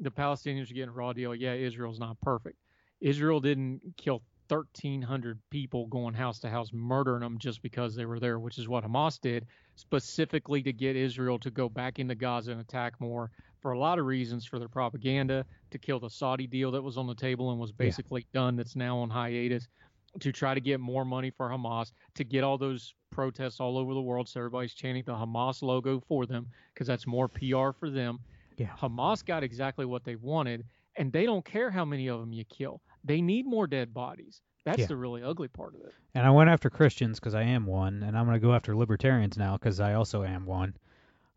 the 0.00 0.10
Palestinians 0.10 0.70
are 0.70 0.74
getting 0.74 0.88
a 0.90 0.92
raw 0.92 1.12
deal. 1.12 1.34
Yeah, 1.34 1.54
Israel's 1.54 2.00
not 2.00 2.20
perfect. 2.20 2.56
Israel 3.00 3.40
didn't 3.40 3.80
kill 3.96 4.22
1,300 4.48 5.38
people 5.50 5.86
going 5.86 6.14
house 6.14 6.40
to 6.40 6.48
house, 6.48 6.70
murdering 6.72 7.20
them 7.20 7.38
just 7.38 7.62
because 7.62 7.94
they 7.94 8.04
were 8.04 8.18
there, 8.18 8.38
which 8.38 8.58
is 8.58 8.68
what 8.68 8.84
Hamas 8.84 9.20
did, 9.20 9.46
specifically 9.76 10.62
to 10.62 10.72
get 10.72 10.96
Israel 10.96 11.38
to 11.38 11.50
go 11.50 11.68
back 11.68 11.98
into 11.98 12.14
Gaza 12.14 12.52
and 12.52 12.60
attack 12.60 13.00
more 13.00 13.30
for 13.60 13.72
a 13.72 13.78
lot 13.78 13.98
of 13.98 14.06
reasons 14.06 14.44
for 14.44 14.58
their 14.58 14.68
propaganda, 14.68 15.44
to 15.70 15.78
kill 15.78 16.00
the 16.00 16.08
Saudi 16.08 16.46
deal 16.46 16.70
that 16.70 16.82
was 16.82 16.96
on 16.96 17.06
the 17.06 17.14
table 17.14 17.50
and 17.50 17.60
was 17.60 17.72
basically 17.72 18.26
done, 18.32 18.56
that's 18.56 18.74
now 18.74 18.98
on 18.98 19.10
hiatus, 19.10 19.68
to 20.18 20.32
try 20.32 20.54
to 20.54 20.60
get 20.60 20.80
more 20.80 21.04
money 21.04 21.30
for 21.30 21.48
Hamas, 21.48 21.92
to 22.14 22.24
get 22.24 22.42
all 22.42 22.58
those 22.58 22.94
protests 23.10 23.60
all 23.60 23.78
over 23.78 23.94
the 23.94 24.00
world 24.00 24.28
so 24.28 24.40
everybody's 24.40 24.74
chanting 24.74 25.04
the 25.06 25.12
Hamas 25.12 25.62
logo 25.62 26.00
for 26.08 26.26
them 26.26 26.48
because 26.74 26.86
that's 26.86 27.06
more 27.06 27.28
PR 27.28 27.70
for 27.78 27.90
them. 27.90 28.18
Yeah. 28.56 28.70
Hamas 28.80 29.24
got 29.24 29.42
exactly 29.44 29.86
what 29.86 30.04
they 30.04 30.16
wanted, 30.16 30.64
and 30.96 31.12
they 31.12 31.24
don't 31.24 31.44
care 31.44 31.70
how 31.70 31.84
many 31.84 32.08
of 32.08 32.20
them 32.20 32.32
you 32.32 32.44
kill. 32.44 32.80
They 33.04 33.20
need 33.22 33.46
more 33.46 33.66
dead 33.66 33.94
bodies. 33.94 34.42
That's 34.64 34.80
Yeah. 34.80 34.86
the 34.86 34.96
really 34.96 35.22
ugly 35.22 35.48
part 35.48 35.74
of 35.74 35.80
it. 35.82 35.94
And 36.14 36.26
I 36.26 36.30
went 36.30 36.50
after 36.50 36.68
Christians 36.68 37.18
because 37.18 37.34
I 37.34 37.42
am 37.44 37.64
one, 37.66 38.02
and 38.02 38.18
I'm 38.18 38.26
going 38.26 38.38
to 38.38 38.46
go 38.46 38.52
after 38.52 38.76
libertarians 38.76 39.38
now 39.38 39.56
because 39.56 39.80
I 39.80 39.94
also 39.94 40.22
am 40.24 40.44
one. 40.44 40.76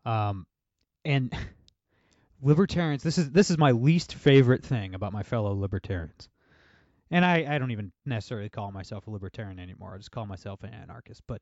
Um, 0.04 0.46
and 1.04 1.32
libertarians, 2.42 3.02
this 3.02 3.18
is 3.18 3.30
this 3.30 3.50
is 3.50 3.58
my 3.58 3.70
least 3.70 4.14
favorite 4.14 4.62
thing 4.64 4.94
about 4.94 5.12
my 5.12 5.22
fellow 5.22 5.54
libertarians. 5.54 6.28
And 7.14 7.24
I, 7.24 7.46
I 7.48 7.58
don't 7.58 7.70
even 7.70 7.92
necessarily 8.04 8.48
call 8.48 8.72
myself 8.72 9.06
a 9.06 9.10
libertarian 9.10 9.60
anymore. 9.60 9.92
I 9.94 9.98
just 9.98 10.10
call 10.10 10.26
myself 10.26 10.64
an 10.64 10.74
anarchist. 10.74 11.22
But 11.28 11.40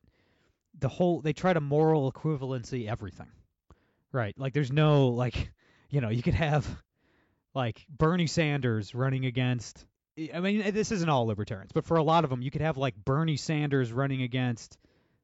the 0.77 0.87
whole 0.87 1.21
they 1.21 1.33
try 1.33 1.51
to 1.51 1.59
moral 1.59 2.11
equivalency 2.11 2.87
everything, 2.87 3.31
right? 4.11 4.37
Like 4.37 4.53
there's 4.53 4.71
no 4.71 5.07
like, 5.07 5.51
you 5.89 5.99
know, 5.99 6.09
you 6.09 6.21
could 6.21 6.35
have 6.35 6.67
like 7.55 7.83
Bernie 7.89 8.27
Sanders 8.27 8.93
running 8.93 9.25
against 9.25 9.83
I 10.31 10.41
mean, 10.41 10.75
this 10.75 10.91
isn't 10.91 11.09
all 11.09 11.25
libertarians, 11.25 11.71
but 11.71 11.85
for 11.85 11.97
a 11.97 12.03
lot 12.03 12.23
of 12.23 12.29
them, 12.29 12.43
you 12.43 12.51
could 12.51 12.61
have 12.61 12.77
like 12.77 12.93
Bernie 12.95 13.35
Sanders 13.37 13.91
running 13.91 14.21
against 14.21 14.77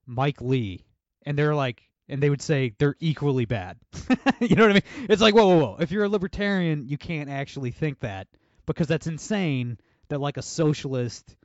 Mike 0.07 0.41
Lee, 0.41 0.83
and 1.27 1.37
they're 1.37 1.53
like, 1.53 1.83
and 2.07 2.23
they 2.23 2.29
would 2.31 2.41
say 2.41 2.73
they're 2.79 2.95
equally 2.99 3.45
bad. 3.45 3.77
you 4.39 4.55
know 4.55 4.63
what 4.63 4.71
I 4.71 4.73
mean? 4.73 5.07
It's 5.09 5.21
like, 5.21 5.35
whoa, 5.35 5.47
whoa, 5.47 5.59
whoa. 5.59 5.77
If 5.79 5.91
you're 5.91 6.05
a 6.05 6.09
libertarian, 6.09 6.87
you 6.87 6.97
can't 6.97 7.29
actually 7.29 7.69
think 7.69 7.99
that 7.99 8.27
because 8.65 8.87
that's 8.87 9.05
insane. 9.05 9.77
That 10.09 10.19
like 10.19 10.37
a 10.37 10.41
socialist 10.41 11.35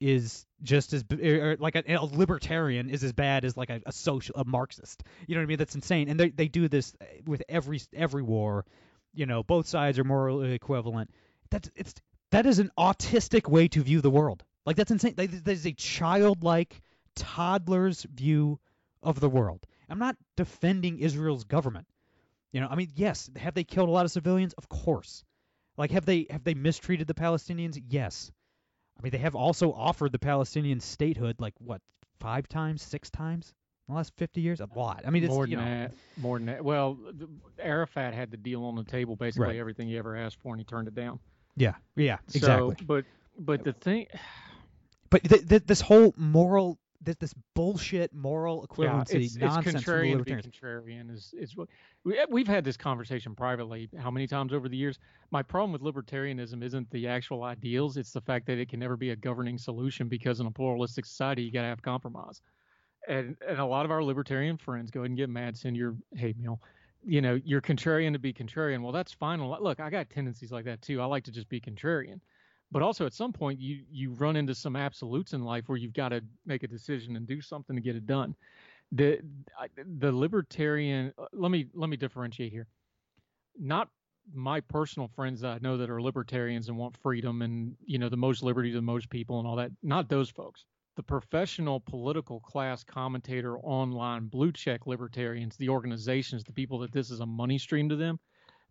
is 0.00 0.44
just 0.62 0.92
as 0.92 1.04
or 1.10 1.16
er, 1.16 1.18
or, 1.18 1.50
er, 1.52 1.56
like 1.58 1.76
a, 1.76 1.94
a 1.94 2.04
libertarian 2.04 2.90
is 2.90 3.04
as 3.04 3.12
bad 3.12 3.44
as 3.44 3.56
like 3.56 3.70
a, 3.70 3.80
a 3.86 3.92
social 3.92 4.34
a 4.36 4.44
Marxist. 4.44 5.02
You 5.26 5.34
know 5.34 5.40
what 5.40 5.44
I 5.44 5.46
mean? 5.46 5.58
That's 5.58 5.74
insane. 5.74 6.08
And 6.08 6.18
they 6.18 6.30
they 6.30 6.48
do 6.48 6.68
this 6.68 6.94
eh, 7.00 7.04
with 7.26 7.42
every 7.48 7.80
every 7.92 8.22
war. 8.22 8.64
You 9.12 9.26
know, 9.26 9.42
both 9.42 9.66
sides 9.66 9.98
are 9.98 10.04
morally 10.04 10.52
equivalent. 10.52 11.10
That's 11.50 11.70
it's 11.76 11.94
that 12.30 12.46
is 12.46 12.58
an 12.58 12.70
autistic 12.78 13.48
way 13.48 13.68
to 13.68 13.82
view 13.82 14.00
the 14.00 14.10
world. 14.10 14.42
Like 14.66 14.76
that's 14.76 14.90
insane. 14.90 15.14
That 15.16 15.44
that 15.44 15.52
is 15.52 15.66
a 15.66 15.72
childlike 15.72 16.80
toddler's 17.14 18.02
view 18.02 18.58
of 19.02 19.20
the 19.20 19.28
world. 19.28 19.66
I'm 19.88 19.98
not 19.98 20.16
defending 20.36 20.98
Israel's 20.98 21.44
government. 21.44 21.86
You 22.52 22.60
know, 22.60 22.68
I 22.68 22.76
mean, 22.76 22.90
yes, 22.94 23.30
have 23.36 23.54
they 23.54 23.64
killed 23.64 23.88
a 23.88 23.92
lot 23.92 24.04
of 24.04 24.10
civilians? 24.10 24.52
Of 24.54 24.68
course. 24.68 25.24
Like 25.76 25.90
have 25.90 26.04
they 26.04 26.26
have 26.30 26.44
they 26.44 26.54
mistreated 26.54 27.06
the 27.06 27.14
Palestinians? 27.14 27.80
Yes. 27.88 28.30
I 28.98 29.02
mean, 29.02 29.10
they 29.10 29.18
have 29.18 29.34
also 29.34 29.72
offered 29.72 30.12
the 30.12 30.18
Palestinian 30.18 30.78
statehood 30.78 31.40
like 31.40 31.54
what, 31.58 31.80
5 32.20 32.48
times, 32.48 32.80
6 32.82 33.10
times 33.10 33.52
in 33.88 33.92
the 33.94 33.96
last 33.96 34.12
50 34.16 34.40
years? 34.40 34.60
A 34.60 34.68
lot. 34.76 35.02
I 35.04 35.10
mean, 35.10 35.24
it's 35.24 35.32
more 35.32 35.46
you 35.48 35.56
than 35.56 35.64
know, 35.64 35.82
that. 35.88 35.92
More 36.16 36.38
than 36.38 36.46
that. 36.46 36.64
Well, 36.64 36.94
the, 36.94 37.28
Arafat 37.58 38.14
had 38.14 38.30
the 38.30 38.36
deal 38.36 38.64
on 38.64 38.76
the 38.76 38.84
table, 38.84 39.16
basically 39.16 39.48
Right. 39.48 39.56
everything 39.56 39.88
he 39.88 39.98
ever 39.98 40.16
asked 40.16 40.38
for, 40.40 40.52
and 40.52 40.60
he 40.60 40.64
turned 40.64 40.86
it 40.86 40.94
down. 40.94 41.18
Yeah. 41.56 41.74
Yeah, 41.96 42.18
exactly. 42.32 42.76
So, 42.78 42.84
but 42.86 43.04
but 43.36 43.64
the 43.64 43.72
thing, 43.72 44.06
But 45.10 45.22
th- 45.24 45.48
th- 45.48 45.62
this 45.66 45.80
whole 45.80 46.14
moral, 46.16 46.78
this, 47.04 47.16
this 47.16 47.34
bullshit 47.54 48.12
moral 48.14 48.66
yeah, 48.78 48.86
equivalency 48.86 49.14
it's, 49.14 49.34
it's 49.34 49.36
nonsense 49.36 49.84
the 49.84 49.92
contrarian 49.92 50.18
to 50.18 50.24
be 50.24 50.32
contrarian 50.32 51.12
is 51.12 51.34
is 51.36 51.54
we, 52.04 52.18
eh, 52.18 52.26
we've 52.28 52.46
had 52.46 52.64
this 52.64 52.76
conversation 52.76 53.34
privately 53.34 53.88
how 53.98 54.10
many 54.10 54.26
times 54.26 54.52
over 54.52 54.68
the 54.68 54.76
years. 54.76 54.98
My 55.30 55.42
problem 55.42 55.72
with 55.72 55.82
libertarianism 55.82 56.62
isn't 56.62 56.90
the 56.90 57.06
actual 57.06 57.42
ideals; 57.42 57.96
it's 57.96 58.12
the 58.12 58.20
fact 58.20 58.46
that 58.46 58.58
it 58.58 58.68
can 58.68 58.80
never 58.80 58.96
be 58.96 59.10
a 59.10 59.16
governing 59.16 59.58
solution 59.58 60.08
because 60.08 60.40
in 60.40 60.46
a 60.46 60.50
pluralistic 60.50 61.06
society 61.06 61.42
you 61.42 61.52
got 61.52 61.62
to 61.62 61.68
have 61.68 61.82
compromise. 61.82 62.40
And 63.08 63.36
and 63.46 63.58
a 63.58 63.66
lot 63.66 63.84
of 63.84 63.90
our 63.90 64.02
libertarian 64.02 64.56
friends 64.56 64.90
go 64.90 65.00
ahead 65.00 65.10
and 65.10 65.16
get 65.16 65.28
mad, 65.28 65.56
send 65.56 65.76
your 65.76 65.96
hate 66.16 66.38
mail. 66.38 66.60
You 67.06 67.20
know, 67.20 67.38
you're 67.44 67.60
contrarian 67.60 68.14
to 68.14 68.18
be 68.18 68.32
contrarian. 68.32 68.82
Well, 68.82 68.92
that's 68.92 69.12
fine. 69.12 69.46
Look, 69.46 69.78
I 69.78 69.90
got 69.90 70.08
tendencies 70.08 70.50
like 70.50 70.64
that 70.64 70.80
too. 70.80 71.02
I 71.02 71.04
like 71.04 71.24
to 71.24 71.32
just 71.32 71.50
be 71.50 71.60
contrarian. 71.60 72.20
But 72.74 72.82
also 72.82 73.06
at 73.06 73.14
some 73.14 73.32
point 73.32 73.60
you 73.60 73.84
you 73.88 74.10
run 74.14 74.34
into 74.34 74.52
some 74.52 74.74
absolutes 74.74 75.32
in 75.32 75.44
life 75.44 75.68
where 75.68 75.78
you've 75.78 75.94
got 75.94 76.08
to 76.08 76.20
make 76.44 76.64
a 76.64 76.66
decision 76.66 77.14
and 77.14 77.24
do 77.24 77.40
something 77.40 77.76
to 77.76 77.80
get 77.80 77.94
it 77.94 78.04
done. 78.04 78.34
The 78.90 79.20
the 80.00 80.10
libertarian 80.10 81.12
uh, 81.16 81.26
let 81.32 81.52
me 81.52 81.66
let 81.72 81.88
me 81.88 81.96
differentiate 81.96 82.50
here. 82.50 82.66
Not 83.56 83.90
my 84.34 84.58
personal 84.58 85.06
friends 85.06 85.40
that 85.42 85.52
I 85.52 85.58
know 85.62 85.76
that 85.76 85.88
are 85.88 86.02
libertarians 86.02 86.68
and 86.68 86.76
want 86.76 86.96
freedom 86.96 87.42
and 87.42 87.76
you 87.86 87.98
know 87.98 88.08
the 88.08 88.16
most 88.16 88.42
liberty 88.42 88.70
to 88.72 88.76
the 88.78 88.82
most 88.82 89.08
people 89.08 89.38
and 89.38 89.46
all 89.46 89.54
that. 89.54 89.70
Not 89.84 90.08
those 90.08 90.28
folks. 90.28 90.64
The 90.96 91.02
professional 91.04 91.78
political 91.78 92.40
class 92.40 92.82
commentator 92.82 93.56
online 93.58 94.26
blue 94.26 94.50
check 94.50 94.88
libertarians, 94.88 95.56
the 95.56 95.68
organizations, 95.68 96.42
the 96.42 96.52
people 96.52 96.80
that 96.80 96.90
this 96.90 97.12
is 97.12 97.20
a 97.20 97.26
money 97.26 97.58
stream 97.58 97.88
to 97.88 97.94
them, 97.94 98.18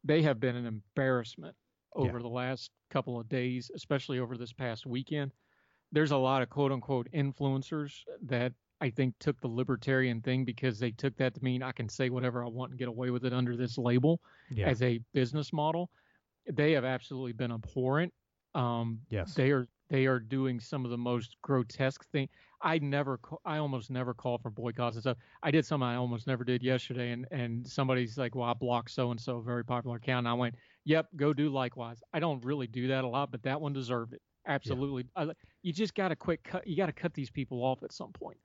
they 0.04 0.22
have 0.24 0.42
been 0.42 0.58
an 0.58 0.66
embarrassment 0.66 1.56
over 1.96 2.22
the 2.22 2.30
last 2.30 2.72
couple 2.90 3.20
of 3.20 3.30
days, 3.30 3.72
especially 3.74 4.20
over 4.20 4.38
this 4.38 4.54
past 4.54 4.86
weekend. 4.86 5.34
There's 5.92 6.12
a 6.12 6.18
lot 6.18 6.42
of 6.42 6.50
quote 6.50 6.72
unquote 6.72 7.10
influencers 7.14 8.04
that 8.24 8.54
I 8.82 8.90
think 8.90 9.16
took 9.20 9.40
the 9.42 9.48
libertarian 9.48 10.22
thing 10.22 10.46
because 10.46 10.80
they 10.80 10.92
took 10.92 11.16
that 11.18 11.36
to 11.36 11.44
mean 11.44 11.64
I 11.64 11.72
can 11.72 11.90
say 11.90 12.10
whatever 12.10 12.44
I 12.44 12.50
want 12.50 12.72
and 12.72 12.80
get 12.80 12.88
away 12.90 13.12
with 13.12 13.26
it 13.26 13.34
under 13.34 13.56
this 13.58 13.78
label 13.78 14.22
Yeah. 14.50 14.74
as 14.74 14.82
a 14.82 15.00
business 15.14 15.54
model. 15.54 15.92
They 16.52 16.74
have 16.74 16.86
absolutely 16.86 17.34
been 17.34 17.52
abhorrent. 17.52 18.14
Um, 18.54 19.06
Yes. 19.10 19.36
they 19.36 19.52
are 19.52 19.68
they 19.90 20.06
are 20.08 20.20
doing 20.20 20.60
some 20.60 20.86
of 20.86 20.92
the 20.92 20.98
most 20.98 21.38
grotesque 21.42 22.06
thing. 22.12 22.28
I 22.62 22.80
never, 22.80 23.20
I 23.46 23.58
almost 23.58 23.92
never 23.92 24.14
call 24.14 24.38
for 24.40 24.50
boycotts 24.50 24.96
and 24.96 25.04
stuff. 25.04 25.18
I 25.44 25.52
did 25.52 25.66
something 25.66 25.88
I 25.88 25.96
almost 25.96 26.26
never 26.28 26.44
did 26.44 26.64
yesterday, 26.64 27.12
and 27.12 27.28
and 27.32 27.68
somebody's 27.68 28.18
like, 28.18 28.36
"Well, 28.36 28.50
I 28.50 28.54
blocked 28.54 28.92
so 28.92 29.12
and 29.12 29.20
so, 29.22 29.42
very 29.42 29.64
popular 29.64 29.98
account." 29.98 30.20
And 30.20 30.28
I 30.30 30.34
went, 30.34 30.56
"Yep, 30.86 31.08
go 31.16 31.34
do 31.34 31.50
likewise." 31.50 32.02
I 32.14 32.20
don't 32.20 32.44
really 32.44 32.68
do 32.68 32.88
that 32.90 33.04
a 33.04 33.08
lot, 33.08 33.32
but 33.32 33.44
that 33.44 33.60
one 33.62 33.74
deserved 33.74 34.14
it. 34.14 34.22
Absolutely. 34.46 35.06
I, 35.16 35.30
you 35.62 35.72
just 35.72 35.96
got 35.96 36.10
to 36.10 36.16
quit 36.16 36.44
cut. 36.44 36.68
You 36.68 36.76
got 36.76 36.88
to 36.88 36.92
cut 36.94 37.14
these 37.14 37.30
people 37.30 37.64
off 37.64 37.82
at 37.84 37.94
some 37.94 38.12
point. 38.12 38.38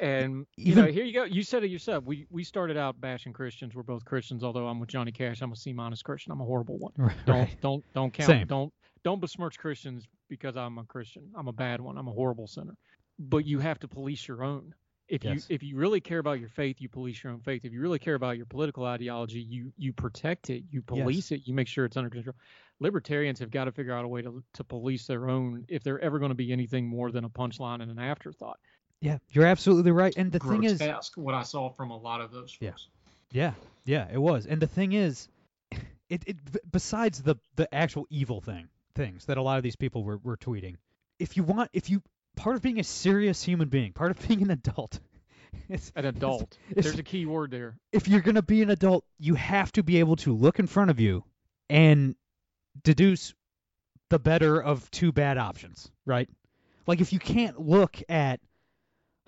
And 0.00 0.46
you 0.56 0.72
Even- 0.72 0.84
know, 0.84 0.90
here 0.90 1.04
you 1.04 1.12
go. 1.12 1.24
You 1.24 1.42
said 1.42 1.64
it 1.64 1.70
yourself. 1.70 2.04
We 2.04 2.26
we 2.30 2.44
started 2.44 2.76
out 2.76 3.00
bashing 3.00 3.32
Christians. 3.32 3.74
We're 3.74 3.82
both 3.82 4.04
Christians, 4.04 4.44
although 4.44 4.66
I'm 4.68 4.78
with 4.78 4.90
Johnny 4.90 5.10
Cash. 5.12 5.40
I'm 5.40 5.52
a 5.52 5.56
C 5.56 5.72
minus 5.72 6.02
Christian. 6.02 6.32
I'm 6.32 6.40
a 6.40 6.44
horrible 6.44 6.78
one. 6.78 6.92
Right. 6.96 7.16
Don't 7.26 7.60
don't 7.60 7.84
don't 7.94 8.12
count. 8.12 8.26
Same. 8.26 8.46
Don't 8.46 8.72
don't 9.04 9.20
besmirch 9.20 9.58
Christians 9.58 10.06
because 10.28 10.56
I'm 10.56 10.78
a 10.78 10.84
Christian. 10.84 11.30
I'm 11.36 11.48
a 11.48 11.52
bad 11.52 11.80
one. 11.80 11.96
I'm 11.98 12.08
a 12.08 12.12
horrible 12.12 12.46
sinner. 12.46 12.74
But 13.18 13.46
you 13.46 13.58
have 13.58 13.78
to 13.80 13.88
police 13.88 14.28
your 14.28 14.44
own. 14.44 14.74
If 15.08 15.24
Yes. 15.24 15.46
you 15.48 15.54
if 15.56 15.62
you 15.62 15.76
really 15.76 16.00
care 16.00 16.18
about 16.18 16.38
your 16.38 16.50
faith, 16.50 16.80
you 16.80 16.88
police 16.88 17.22
your 17.22 17.32
own 17.32 17.40
faith. 17.40 17.64
If 17.64 17.72
you 17.72 17.80
really 17.80 17.98
care 17.98 18.14
about 18.14 18.36
your 18.36 18.46
political 18.46 18.84
ideology, 18.84 19.40
you 19.40 19.72
you 19.78 19.92
protect 19.92 20.50
it. 20.50 20.64
You 20.70 20.82
police 20.82 21.32
it. 21.32 21.42
You 21.46 21.54
make 21.54 21.66
sure 21.68 21.86
it's 21.86 21.96
under 21.96 22.10
control. 22.10 22.36
Libertarians 22.78 23.40
have 23.40 23.50
got 23.50 23.64
to 23.64 23.72
figure 23.72 23.94
out 23.94 24.04
a 24.04 24.08
way 24.08 24.22
to 24.22 24.42
to 24.54 24.64
police 24.64 25.06
their 25.06 25.28
own 25.28 25.64
if 25.68 25.82
they're 25.82 26.00
ever 26.00 26.18
going 26.18 26.30
to 26.30 26.34
be 26.34 26.52
anything 26.52 26.86
more 26.86 27.10
than 27.10 27.24
a 27.24 27.30
punchline 27.30 27.80
and 27.80 27.90
an 27.90 27.98
afterthought. 27.98 28.58
Yeah, 29.00 29.18
you're 29.30 29.46
absolutely 29.46 29.92
right. 29.92 30.12
And 30.16 30.30
the 30.30 30.40
thing 30.40 30.64
is, 30.64 30.82
what 31.16 31.34
I 31.34 31.42
saw 31.42 31.70
from 31.70 31.90
a 31.90 31.96
lot 31.96 32.20
of 32.20 32.30
those 32.30 32.56
Yeah. 32.60 32.70
folks. 32.70 32.88
Yeah, 33.32 33.52
yeah, 33.84 34.08
it 34.12 34.18
was. 34.18 34.46
And 34.46 34.60
the 34.60 34.66
thing 34.66 34.92
is, 34.92 35.28
it, 36.10 36.22
it 36.26 36.36
besides 36.70 37.22
the 37.22 37.36
the 37.56 37.72
actual 37.74 38.06
evil 38.10 38.40
thing 38.40 38.68
things 38.94 39.26
that 39.26 39.38
a 39.38 39.42
lot 39.42 39.56
of 39.58 39.62
these 39.62 39.76
people 39.76 40.02
were, 40.02 40.18
were 40.18 40.36
tweeting, 40.36 40.76
if 41.18 41.36
you 41.36 41.44
want, 41.44 41.70
if 41.72 41.88
you 41.88 42.02
part 42.38 42.56
of 42.56 42.62
being 42.62 42.78
a 42.80 42.84
serious 42.84 43.42
human 43.42 43.68
being, 43.68 43.92
part 43.92 44.10
of 44.10 44.26
being 44.28 44.42
an 44.42 44.50
adult, 44.50 45.00
It's, 45.68 45.92
An 45.96 46.04
adult. 46.06 46.56
it's- 46.70 46.84
There's 46.84 46.98
a 46.98 47.02
key 47.02 47.26
word 47.26 47.50
there. 47.50 47.76
if 47.92 48.06
you're 48.08 48.20
gonna 48.20 48.42
be 48.42 48.62
an 48.62 48.70
adult, 48.70 49.04
you 49.18 49.34
have 49.34 49.72
to 49.72 49.82
be 49.82 49.98
able 49.98 50.16
to 50.16 50.34
look 50.34 50.58
in 50.58 50.66
front 50.66 50.90
of 50.90 51.00
you 51.00 51.24
and 51.68 52.14
deduce 52.82 53.34
the 54.10 54.18
better 54.18 54.62
of 54.62 54.90
two 54.90 55.12
bad 55.12 55.36
options, 55.36 55.90
right? 56.06 56.28
Like 56.86 57.00
if 57.00 57.12
you 57.12 57.18
can't 57.18 57.60
look 57.60 58.00
at 58.08 58.40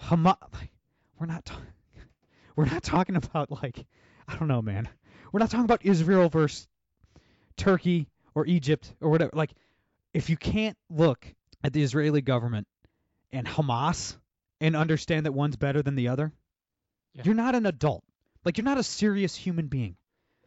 Hamas, 0.01 0.37
we're 1.19 1.27
not 1.27 1.45
ta- 1.45 1.61
we're 2.57 2.65
not 2.67 2.83
talking 2.83 3.17
about 3.17 3.51
like 3.51 3.85
I 4.29 4.37
don't 4.37 4.49
know, 4.49 4.63
man. 4.63 4.89
We're 5.33 5.41
not 5.41 5.51
talking 5.51 5.65
about 5.65 5.85
Israel 5.85 6.29
versus 6.29 6.67
Turkey 7.57 8.09
or 8.35 8.47
Egypt 8.47 8.95
or 9.01 9.11
whatever. 9.11 9.31
Like 9.35 9.51
if 10.15 10.31
you 10.31 10.37
can't 10.37 10.77
look 10.89 11.27
at 11.63 11.73
the 11.73 11.83
Israeli 11.83 12.21
government 12.23 12.67
and 13.33 13.47
Hamas 13.47 14.17
and 14.61 14.77
understand 14.77 15.27
that 15.27 15.33
one's 15.33 15.57
better 15.57 15.83
than 15.83 15.95
the 15.95 16.09
other, 16.09 16.33
Yeah. 17.15 17.23
you're 17.25 17.35
not 17.35 17.55
an 17.55 17.67
adult. 17.67 18.05
Like 18.45 18.59
you're 18.59 18.65
not 18.65 18.79
a 18.79 18.83
serious 18.83 19.35
human 19.35 19.67
being. 19.69 19.97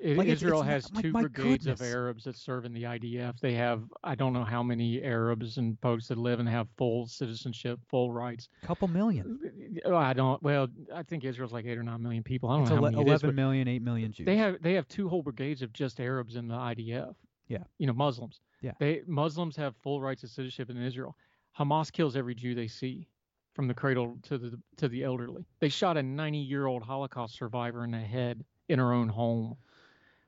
Like, 0.06 0.28
Israel 0.28 0.60
it's 0.60 0.66
not- 0.66 0.74
has 0.74 0.92
like, 0.94 1.04
two 1.06 1.12
brigades 1.14 1.66
of. 1.66 1.82
Arabs 1.82 2.26
that 2.26 2.36
serve 2.36 2.66
in 2.66 2.74
the 2.74 2.84
IDF. 2.84 3.40
They 3.40 3.54
have 3.54 3.84
I 4.04 4.16
don't 4.16 4.34
know 4.34 4.44
how 4.44 4.62
many 4.62 5.02
Arabs 5.02 5.58
and 5.58 5.80
folks 5.80 6.10
that 6.10 6.18
live 6.18 6.42
and 6.42 6.50
have 6.50 6.68
full 6.78 7.08
citizenship, 7.08 7.80
full 7.88 8.12
rights. 8.12 8.50
A 8.64 8.66
couple 8.68 8.90
million. 8.90 9.40
Oh, 9.86 9.96
I 9.96 10.12
don't. 10.12 10.44
Well, 10.44 10.68
I 10.94 11.04
think 11.04 11.24
Israel's 11.24 11.54
like 11.54 11.66
eight 11.66 11.78
or 11.78 11.84
nine 11.84 12.02
million 12.04 12.22
people. 12.22 12.50
I 12.50 12.56
don't 12.56 12.62
It's 12.64 12.70
know 12.72 12.76
how 12.78 12.84
ele- 12.86 12.92
many 12.92 13.02
it 13.04 13.14
is, 13.14 13.24
11 13.24 13.36
million, 13.36 13.68
8 13.70 13.82
million 13.82 14.12
Jews. 14.12 14.26
they 14.26 14.36
have 14.36 14.62
they 14.62 14.74
have 14.74 14.88
two 14.90 15.08
whole 15.08 15.22
brigades 15.24 15.62
of 15.62 15.72
just 15.72 16.02
Arabs 16.02 16.36
in 16.36 16.50
the 16.50 16.56
IDF. 16.56 17.16
Yeah. 17.48 17.64
You 17.78 17.88
know, 17.88 17.94
Muslims. 17.94 18.42
Yeah. 18.62 18.74
They 18.80 19.04
Muslims 19.08 19.56
have 19.56 19.74
full 19.84 20.02
rights 20.02 20.24
of 20.24 20.32
citizenship 20.32 20.70
in 20.70 20.82
Israel. 20.84 21.16
Hamas 21.58 21.92
kills 21.92 22.16
every 22.16 22.36
Jew 22.36 22.56
they 22.56 22.68
see, 22.68 23.08
from 23.54 23.68
the 23.68 23.74
cradle 23.74 24.18
to 24.24 24.38
the 24.38 24.60
to 24.78 24.88
the 24.88 25.04
elderly. 25.04 25.46
They 25.60 25.70
shot 25.70 25.98
a 25.98 26.04
90 26.04 26.40
year 26.40 26.66
old 26.66 26.84
Holocaust 26.84 27.36
survivor 27.36 27.84
in 27.84 27.92
the 27.92 28.00
head 28.00 28.44
in 28.70 28.80
her 28.80 28.92
own 28.94 29.10
home. 29.10 29.58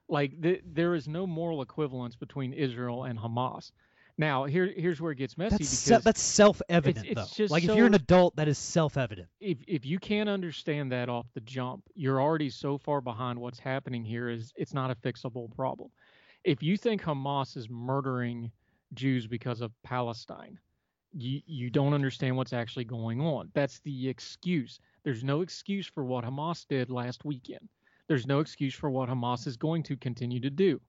Like 0.08 0.40
th- 0.42 0.62
there 0.66 0.94
is 0.94 1.08
no 1.08 1.26
moral 1.26 1.62
equivalence 1.62 2.16
between 2.16 2.54
Israel 2.54 3.06
and 3.06 3.18
Hamas. 3.18 3.72
Now 4.18 4.46
here 4.46 4.72
here's 4.76 5.02
where 5.02 5.12
it 5.12 5.18
gets 5.18 5.38
messy 5.38 5.58
that's 5.58 5.70
because 5.70 5.80
se- 5.80 6.02
that's 6.04 6.22
self-evident 6.22 7.06
it's 7.06 7.16
though. 7.16 7.36
just 7.36 7.52
like 7.52 7.64
if 7.64 7.76
you're 7.76 7.88
an 7.88 7.96
adult, 7.96 8.36
that 8.38 8.48
is 8.48 8.58
self-evident. 8.58 9.28
if 9.40 9.58
if 9.68 9.86
you 9.86 10.00
can't 10.00 10.30
understand 10.30 10.92
that 10.92 11.10
off 11.10 11.26
the 11.34 11.42
jump, 11.42 11.84
you're 11.96 12.22
already 12.22 12.50
so 12.50 12.78
far 12.78 13.02
behind 13.02 13.40
what's 13.40 13.60
happening 13.60 14.06
here 14.06 14.30
is 14.30 14.54
it's 14.56 14.74
not 14.74 14.92
a 14.92 14.96
fixable 14.96 15.54
problem. 15.56 15.90
If 16.44 16.62
you 16.62 16.78
think 16.78 17.02
Hamas 17.02 17.58
is 17.58 17.68
murdering 17.70 18.52
Jews 18.94 19.26
because 19.26 19.62
of 19.62 19.72
Palestine, 19.84 20.60
you 21.16 21.42
you 21.48 21.70
don't 21.72 21.94
understand 21.94 22.38
what's 22.38 22.54
actually 22.54 22.86
going 22.86 23.22
on. 23.22 23.52
That's 23.54 23.80
the 23.82 24.10
excuse. 24.10 24.80
There's 25.04 25.24
no 25.24 25.42
excuse 25.42 25.88
for 25.88 26.06
what 26.06 26.26
Hamas 26.26 26.68
did 26.68 26.90
last 26.92 27.26
weekend. 27.26 27.70
There's 28.08 28.28
no 28.28 28.40
excuse 28.42 28.76
for 28.76 28.92
what 28.92 29.10
Hamas 29.10 29.48
is 29.48 29.58
going 29.58 29.84
to 29.84 29.98
continue 29.98 30.42
to 30.42 30.52
do. 30.52 30.82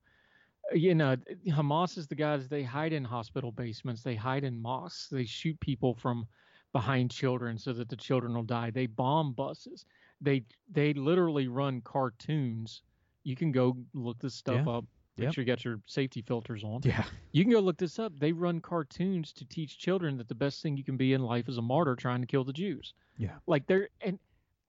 You 0.75 0.95
know, 0.95 1.17
Hamas 1.49 1.97
is 1.97 2.09
the 2.09 2.17
guys 2.17 2.49
they 2.49 2.63
hide 2.65 2.93
in 2.93 3.05
hospital 3.05 3.53
basements, 3.53 4.03
they 4.03 4.17
hide 4.17 4.45
in 4.45 4.61
mosques, 4.61 5.09
they 5.09 5.25
shoot 5.25 5.59
people 5.61 5.95
from 5.95 6.27
behind 6.73 7.11
children 7.11 7.59
so 7.59 7.73
that 7.73 7.89
the 7.89 7.97
children 7.97 8.35
will 8.35 8.43
die. 8.43 8.71
They 8.71 8.87
bomb 8.87 9.33
buses. 9.33 9.87
They 10.21 10.45
they 10.71 10.93
literally 10.95 11.49
run 11.49 11.83
cartoons. 11.83 12.83
You 13.25 13.37
can 13.37 13.53
go 13.53 13.77
look 13.95 14.19
this 14.19 14.35
stuff 14.35 14.67
Yeah. 14.67 14.69
up. 14.69 14.85
Make 15.17 15.25
Yep. 15.27 15.35
sure 15.35 15.43
you 15.43 15.47
got 15.47 15.65
your 15.65 15.81
safety 15.87 16.21
filters 16.21 16.63
on. 16.63 16.83
Yeah. 16.85 17.05
You 17.33 17.43
can 17.43 17.53
go 17.53 17.61
look 17.61 17.79
this 17.79 17.99
up. 17.99 18.13
They 18.19 18.33
run 18.33 18.61
cartoons 18.61 19.33
to 19.35 19.45
teach 19.47 19.79
children 19.79 20.19
that 20.19 20.29
the 20.29 20.35
best 20.35 20.63
thing 20.63 20.77
you 20.77 20.85
can 20.85 20.97
be 20.99 21.15
in 21.15 21.23
life 21.23 21.49
is 21.49 21.57
a 21.59 21.63
martyr 21.63 21.97
trying 21.97 22.21
to 22.21 22.27
kill 22.27 22.45
the 22.45 22.53
Jews. 22.53 22.93
Yeah. 23.17 23.37
Like 23.47 23.67
they're 23.67 23.89
and 24.03 24.19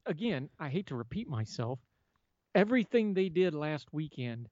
again, 0.05 0.49
I 0.59 0.69
hate 0.69 0.87
to 0.87 0.95
repeat 0.95 1.27
myself. 1.27 1.79
Everything 2.55 3.13
they 3.13 3.29
did 3.29 3.53
last 3.53 3.91
weekend, 3.93 4.47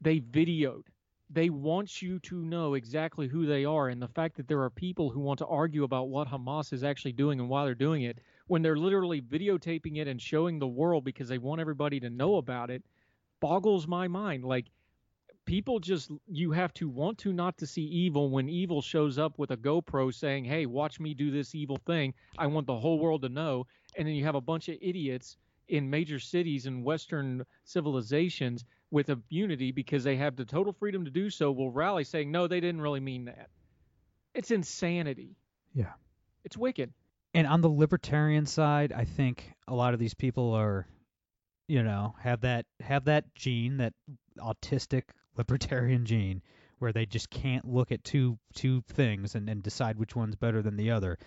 they 0.00 0.20
videoed. 0.20 0.82
They 1.30 1.50
want 1.50 2.00
you 2.02 2.18
to 2.20 2.42
know 2.44 2.74
exactly 2.74 3.28
who 3.28 3.46
they 3.46 3.64
are 3.64 3.88
and 3.90 4.00
the 4.02 4.08
fact 4.08 4.36
that 4.38 4.48
there 4.48 4.62
are 4.62 4.70
people 4.70 5.10
who 5.10 5.20
want 5.20 5.38
to 5.38 5.46
argue 5.46 5.84
about 5.84 6.08
what 6.08 6.26
Hamas 6.26 6.72
is 6.72 6.82
actually 6.82 7.12
doing 7.12 7.38
and 7.38 7.48
why 7.48 7.64
they're 7.64 7.74
doing 7.74 8.02
it 8.02 8.18
when 8.46 8.62
they're 8.62 8.78
literally 8.78 9.20
videotaping 9.20 9.98
it 9.98 10.08
and 10.08 10.20
showing 10.20 10.58
the 10.58 10.66
world 10.66 11.04
because 11.04 11.28
they 11.28 11.36
want 11.38 11.60
everybody 11.60 12.00
to 12.00 12.08
know 12.10 12.36
about 12.36 12.70
it 12.70 12.82
boggles 13.40 13.86
my 13.86 14.08
mind. 14.08 14.44
Like 14.44 14.66
people 15.48 15.80
just 15.80 16.10
you 16.26 16.52
have 16.52 16.74
to 16.74 16.90
want 16.90 17.16
to 17.16 17.32
not 17.32 17.56
to 17.56 17.66
see 17.66 17.82
evil 17.82 18.28
when 18.28 18.50
evil 18.50 18.82
shows 18.82 19.18
up 19.18 19.38
with 19.38 19.50
a 19.50 19.56
GoPro 19.56 20.12
saying, 20.12 20.44
"Hey, 20.44 20.66
watch 20.66 21.00
me 21.00 21.14
do 21.14 21.30
this 21.30 21.54
evil 21.54 21.78
thing. 21.86 22.12
I 22.36 22.46
want 22.48 22.66
the 22.66 22.78
whole 22.78 22.98
world 22.98 23.22
to 23.22 23.30
know." 23.30 23.66
And 23.96 24.06
then 24.06 24.14
you 24.14 24.24
have 24.24 24.34
a 24.34 24.42
bunch 24.42 24.68
of 24.68 24.76
idiots 24.82 25.38
in 25.66 25.88
major 25.88 26.18
cities 26.18 26.66
and 26.66 26.84
western 26.84 27.46
civilizations 27.64 28.66
with 28.90 29.08
immunity 29.08 29.72
because 29.72 30.04
they 30.04 30.16
have 30.16 30.36
the 30.36 30.44
total 30.44 30.74
freedom 30.74 31.06
to 31.06 31.10
do 31.10 31.30
so 31.30 31.50
will 31.50 31.70
rally 31.70 32.04
saying, 32.04 32.30
"No, 32.30 32.46
they 32.46 32.60
didn't 32.60 32.82
really 32.82 33.00
mean 33.00 33.24
that." 33.24 33.48
It's 34.34 34.50
insanity. 34.50 35.34
Yeah. 35.72 35.94
It's 36.44 36.58
wicked. 36.58 36.92
And 37.32 37.46
on 37.46 37.62
the 37.62 37.70
libertarian 37.70 38.44
side, 38.44 38.92
I 38.92 39.06
think 39.06 39.50
a 39.66 39.74
lot 39.74 39.94
of 39.94 40.00
these 40.00 40.14
people 40.14 40.52
are, 40.52 40.86
you 41.68 41.82
know, 41.82 42.14
have 42.20 42.42
that 42.42 42.66
have 42.80 43.06
that 43.06 43.34
gene, 43.34 43.78
that 43.78 43.94
autistic 44.38 45.04
libertarian 45.38 46.04
gene, 46.04 46.42
where 46.78 46.92
they 46.92 47.06
just 47.06 47.30
can't 47.30 47.64
look 47.66 47.90
at 47.92 48.04
two 48.04 48.38
two 48.54 48.82
things 48.88 49.34
and, 49.34 49.48
and 49.48 49.62
decide 49.62 49.98
which 49.98 50.14
one's 50.14 50.36
better 50.36 50.60
than 50.62 50.76
the 50.76 50.90
other. 50.90 51.18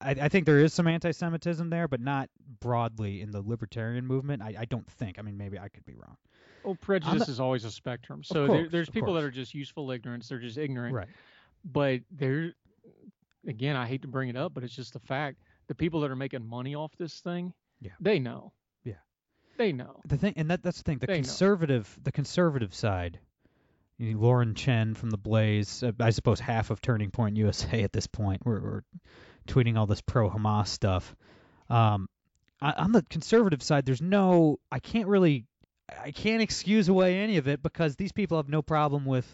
I, 0.00 0.10
I 0.10 0.28
think 0.28 0.44
there 0.46 0.58
is 0.60 0.72
some 0.74 0.86
anti-Semitism 0.86 1.70
there, 1.70 1.88
but 1.88 2.00
not 2.00 2.28
broadly 2.60 3.20
in 3.22 3.30
the 3.30 3.40
libertarian 3.40 4.06
movement. 4.06 4.42
I, 4.42 4.54
I 4.60 4.64
don't 4.66 4.88
think. 4.90 5.18
I 5.18 5.22
mean, 5.22 5.36
maybe 5.36 5.58
I 5.58 5.68
could 5.68 5.84
be 5.84 5.94
wrong. 5.94 6.16
Well, 6.64 6.74
prejudice 6.74 7.28
is 7.28 7.40
always 7.40 7.64
a 7.64 7.70
spectrum. 7.70 8.22
So 8.24 8.46
there, 8.46 8.68
there's 8.68 8.90
people 8.90 9.14
that 9.14 9.24
are 9.24 9.30
just 9.30 9.54
useful 9.54 9.90
ignorance. 9.90 10.28
They're 10.28 10.38
just 10.38 10.58
ignorant. 10.58 10.94
Right. 10.94 11.08
but 11.64 12.00
there 12.10 12.52
again 13.46 13.76
i 13.76 13.86
hate 13.86 14.00
to 14.00 14.08
bring 14.08 14.30
it 14.30 14.36
up 14.36 14.54
but 14.54 14.64
it's 14.64 14.74
just 14.74 14.96
a 14.96 14.98
fact 14.98 15.36
the 15.66 15.74
people 15.74 16.00
that 16.00 16.10
are 16.10 16.16
making 16.16 16.42
money 16.46 16.74
off 16.74 16.90
this 16.96 17.20
thing 17.20 17.52
Yeah. 17.80 17.90
they 18.00 18.18
know 18.18 18.52
Yeah. 18.84 18.94
they 19.58 19.70
know 19.72 20.00
The 20.06 20.16
thing, 20.16 20.32
and 20.36 20.50
that 20.50 20.62
that's 20.62 20.78
the 20.78 20.82
thing. 20.82 20.98
The 20.98 21.06
They 21.06 21.12
know. 21.14 21.18
conservative, 21.18 21.98
the 22.02 22.10
conservative 22.12 22.74
side. 22.74 23.18
Lauren 23.98 24.54
Chen 24.54 24.94
from 24.94 25.10
the 25.10 25.16
Blaze, 25.16 25.82
uh, 25.82 25.92
I 26.00 26.10
suppose 26.10 26.40
half 26.40 26.70
of 26.70 26.80
Turning 26.80 27.10
Point 27.10 27.36
USA 27.36 27.82
at 27.82 27.92
this 27.92 28.06
point. 28.06 28.42
We're, 28.44 28.60
we're 28.60 28.82
tweeting 29.46 29.76
all 29.78 29.86
this 29.86 30.00
pro 30.00 30.28
Hamas 30.30 30.68
stuff. 30.68 31.14
Um, 31.70 32.08
on 32.60 32.72
on 32.74 32.92
the 32.92 33.02
conservative 33.02 33.62
side, 33.62 33.86
there's 33.86 34.02
no. 34.02 34.58
I 34.72 34.78
can't 34.80 35.06
really. 35.08 35.46
I 36.02 36.10
can't 36.12 36.40
excuse 36.42 36.88
away 36.88 37.18
any 37.18 37.36
of 37.36 37.46
it 37.46 37.62
because 37.62 37.94
these 37.96 38.10
people 38.12 38.38
have 38.38 38.48
no 38.48 38.62
problem 38.62 39.04
with 39.04 39.26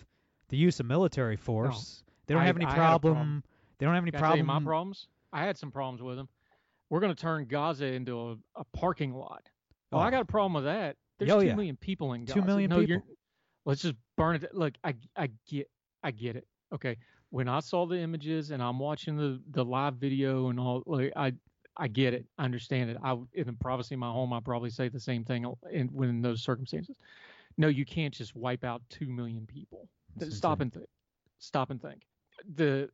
the 0.48 0.56
use 0.56 0.80
of 0.80 0.86
military 0.86 1.36
force. 1.36 2.02
They 2.26 2.34
don't 2.34 2.42
I- 2.42 2.46
have 2.46 2.56
any 2.56 2.66
I 2.66 2.74
problem. 2.74 3.14
problem. 3.14 3.44
They 3.78 3.86
don't 3.86 3.94
have 3.94 4.04
any 4.04 4.10
Can 4.10 4.18
I 4.18 4.26
problem. 4.26 4.46
my 4.46 4.60
problems? 4.60 5.06
I 5.32 5.44
had 5.44 5.56
some 5.56 5.70
problems 5.70 6.02
with 6.02 6.16
them. 6.16 6.28
We're 6.90 7.00
going 7.00 7.14
to 7.14 7.20
turn 7.20 7.46
Gaza 7.46 7.86
into 7.86 8.20
a, 8.20 8.36
a 8.56 8.64
parking 8.74 9.14
lot. 9.14 9.48
Oh, 9.92 9.98
I 9.98 10.08
Oh. 10.08 10.10
got 10.10 10.22
a 10.22 10.24
problem 10.26 10.52
with 10.54 10.64
that. 10.64 10.96
There's 11.18 11.30
Oh, 11.30 11.40
two 11.40 11.46
yeah. 11.46 11.54
million 11.54 11.76
people 11.76 12.12
in 12.14 12.24
Gaza. 12.24 12.40
Two 12.40 12.44
million 12.46 12.68
no, 12.70 12.80
people. 12.80 13.02
Let's 13.70 13.82
just 13.82 13.94
burn 14.16 14.36
it. 14.36 14.54
Look, 14.54 14.74
I 14.84 14.94
I 15.16 15.30
get 15.48 15.68
I 16.02 16.10
get 16.10 16.36
it. 16.36 16.46
Okay, 16.74 16.96
when 17.30 17.48
I 17.48 17.60
saw 17.60 17.86
the 17.86 17.96
images 17.98 18.50
and 18.50 18.62
I'm 18.62 18.78
watching 18.78 19.16
the 19.16 19.40
the 19.50 19.64
live 19.64 19.94
video 19.96 20.48
and 20.50 20.58
all, 20.60 20.82
like 20.86 21.12
I 21.16 21.32
I 21.76 21.88
get 21.88 22.14
it. 22.14 22.26
I 22.38 22.44
understand 22.44 22.90
it. 22.90 22.96
I 23.02 23.12
in 23.34 23.46
the 23.46 23.52
privacy 23.54 23.94
of 23.94 24.00
my 24.00 24.10
home, 24.10 24.32
I 24.32 24.40
probably 24.40 24.70
say 24.70 24.88
the 24.88 25.00
same 25.00 25.24
thing 25.24 25.44
in 25.72 25.86
when 25.88 26.08
in 26.08 26.22
those 26.22 26.42
circumstances. 26.42 26.96
No, 27.56 27.68
you 27.68 27.84
can't 27.84 28.14
just 28.14 28.34
wipe 28.36 28.64
out 28.64 28.82
two 28.90 29.06
million 29.08 29.46
people. 29.46 29.88
That's 30.16 30.36
Stop 30.36 30.60
insane. 30.60 30.62
and 30.62 30.72
think. 30.74 30.88
Stop 31.38 31.70
and 31.70 31.80
think. 31.82 32.02
The, 32.54 32.88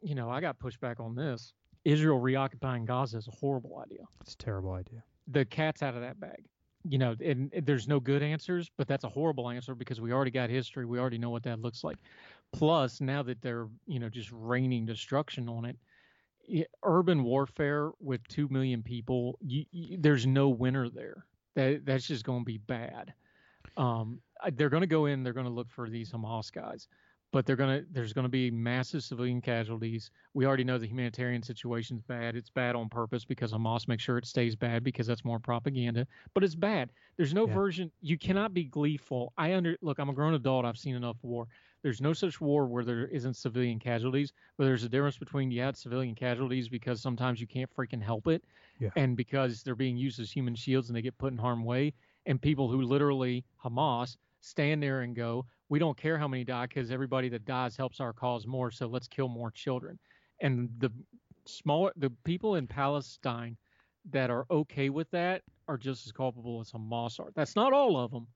you 0.00 0.14
know, 0.14 0.28
I 0.30 0.40
got 0.40 0.58
pushback 0.58 0.98
on 1.00 1.14
this. 1.14 1.52
Israel 1.84 2.18
reoccupying 2.18 2.84
Gaza 2.84 3.18
is 3.18 3.28
a 3.28 3.32
horrible 3.32 3.78
idea 3.84 4.04
It's 4.20 4.34
a 4.34 4.38
terrible 4.38 4.72
idea. 4.72 5.02
the 5.28 5.44
cat's 5.44 5.82
out 5.82 5.94
of 5.94 6.00
that 6.02 6.18
bag. 6.20 6.44
You 6.84 6.98
know, 6.98 7.14
and, 7.24 7.50
there's 7.62 7.86
no 7.86 8.00
good 8.00 8.22
answers, 8.22 8.70
but 8.76 8.88
that's 8.88 9.04
a 9.04 9.08
horrible 9.08 9.48
answer 9.48 9.74
because 9.74 10.00
we 10.00 10.12
already 10.12 10.32
got 10.32 10.50
history. 10.50 10.84
We 10.84 10.98
already 10.98 11.18
know 11.18 11.30
what 11.30 11.44
that 11.44 11.60
looks 11.60 11.84
like. 11.84 11.98
Plus, 12.52 13.00
now 13.00 13.22
that 13.22 13.40
they're, 13.40 13.68
you 13.86 14.00
know, 14.00 14.08
just 14.08 14.30
raining 14.32 14.84
destruction 14.86 15.48
on 15.48 15.64
it, 15.64 15.78
y- 16.48 16.66
urban 16.82 17.24
warfare 17.24 17.90
with 18.00 18.26
2 18.28 18.48
million 18.48 18.82
people, 18.82 19.38
you, 19.40 19.64
you, 19.70 19.98
there's 20.00 20.26
no 20.26 20.48
winner 20.48 20.88
there. 20.88 21.26
That 21.54 21.84
That's 21.86 22.06
just 22.06 22.24
going 22.24 22.40
to 22.40 22.44
be 22.44 22.58
bad. 22.58 23.14
Um, 23.76 24.20
they're 24.54 24.70
going 24.70 24.82
to 24.82 24.86
go 24.86 25.06
in, 25.06 25.22
they're 25.22 25.32
going 25.32 25.46
to 25.46 25.52
look 25.52 25.70
for 25.70 25.88
these 25.88 26.10
Hamas 26.12 26.52
guys, 26.52 26.88
but 27.32 27.46
they're 27.46 27.56
going 27.56 27.80
to, 27.80 27.86
there's 27.90 28.12
going 28.12 28.24
to 28.24 28.28
be 28.30 28.50
massive 28.50 29.02
civilian 29.02 29.40
casualties. 29.40 30.10
We 30.34 30.46
already 30.46 30.64
know 30.64 30.78
the 30.78 30.86
humanitarian 30.86 31.42
situation's 31.42 32.02
bad. 32.02 32.36
It's 32.36 32.50
bad 32.50 32.76
on 32.76 32.88
purpose 32.88 33.24
because 33.24 33.52
Hamas 33.52 33.88
makes 33.88 34.02
sure 34.02 34.18
it 34.18 34.26
stays 34.26 34.54
bad 34.54 34.84
because 34.84 35.06
that's 35.06 35.24
more 35.24 35.40
propaganda. 35.40 36.06
But 36.34 36.44
it's 36.44 36.54
bad. 36.54 36.92
There's 37.16 37.34
no 37.34 37.46
Yeah. 37.46 37.54
version. 37.54 37.90
You 38.00 38.18
cannot 38.18 38.54
be 38.54 38.64
gleeful. 38.64 39.32
I 39.38 39.54
under 39.54 39.76
look. 39.82 39.98
I'm 39.98 40.10
a 40.10 40.14
grown 40.14 40.34
adult. 40.34 40.64
I've 40.64 40.78
seen 40.78 40.94
enough 40.94 41.18
war. 41.22 41.48
There's 41.82 42.00
no 42.00 42.12
such 42.12 42.40
war 42.40 42.66
where 42.66 42.84
there 42.84 43.08
isn't 43.08 43.34
civilian 43.34 43.78
casualties. 43.78 44.32
But 44.56 44.64
there's 44.64 44.84
a 44.84 44.88
difference 44.88 45.18
between 45.18 45.50
you 45.50 45.62
had 45.62 45.76
civilian 45.76 46.14
casualties 46.14 46.68
because 46.68 47.02
sometimes 47.02 47.40
you 47.40 47.46
can't 47.46 47.74
freaking 47.74 48.02
help 48.02 48.26
it, 48.28 48.44
Yeah. 48.78 48.90
and 48.96 49.16
because 49.16 49.62
they're 49.62 49.74
being 49.74 49.96
used 49.96 50.20
as 50.20 50.30
human 50.30 50.54
shields 50.54 50.88
and 50.88 50.96
they 50.96 51.02
get 51.02 51.18
put 51.18 51.32
in 51.32 51.38
harm's 51.38 51.64
way, 51.64 51.94
and 52.26 52.40
people 52.40 52.68
who 52.70 52.82
literally 52.82 53.44
Hamas 53.62 54.16
stand 54.40 54.82
there 54.82 55.00
and 55.02 55.14
go, 55.16 55.46
we 55.72 55.78
don't 55.78 55.96
care 55.96 56.18
how 56.18 56.28
many 56.28 56.44
die 56.44 56.66
because 56.66 56.90
everybody 56.90 57.30
that 57.30 57.46
dies 57.46 57.78
helps 57.78 57.98
our 57.98 58.12
cause 58.12 58.46
more. 58.46 58.70
So 58.70 58.86
let's 58.86 59.08
kill 59.08 59.28
more 59.28 59.50
children. 59.50 59.98
And 60.42 60.68
the 60.76 60.92
smaller 61.46 61.92
the 61.96 62.10
people 62.24 62.56
in 62.56 62.66
Palestine 62.66 63.56
that 64.10 64.28
are 64.28 64.44
okay 64.50 64.90
with 64.90 65.10
that 65.12 65.40
are 65.68 65.78
just 65.78 66.06
as 66.06 66.12
culpable 66.12 66.60
as 66.60 66.70
Hamas 66.72 67.18
are. 67.18 67.30
That's 67.34 67.56
not 67.56 67.72
all 67.72 67.96
of 67.96 68.10
them, 68.10 68.26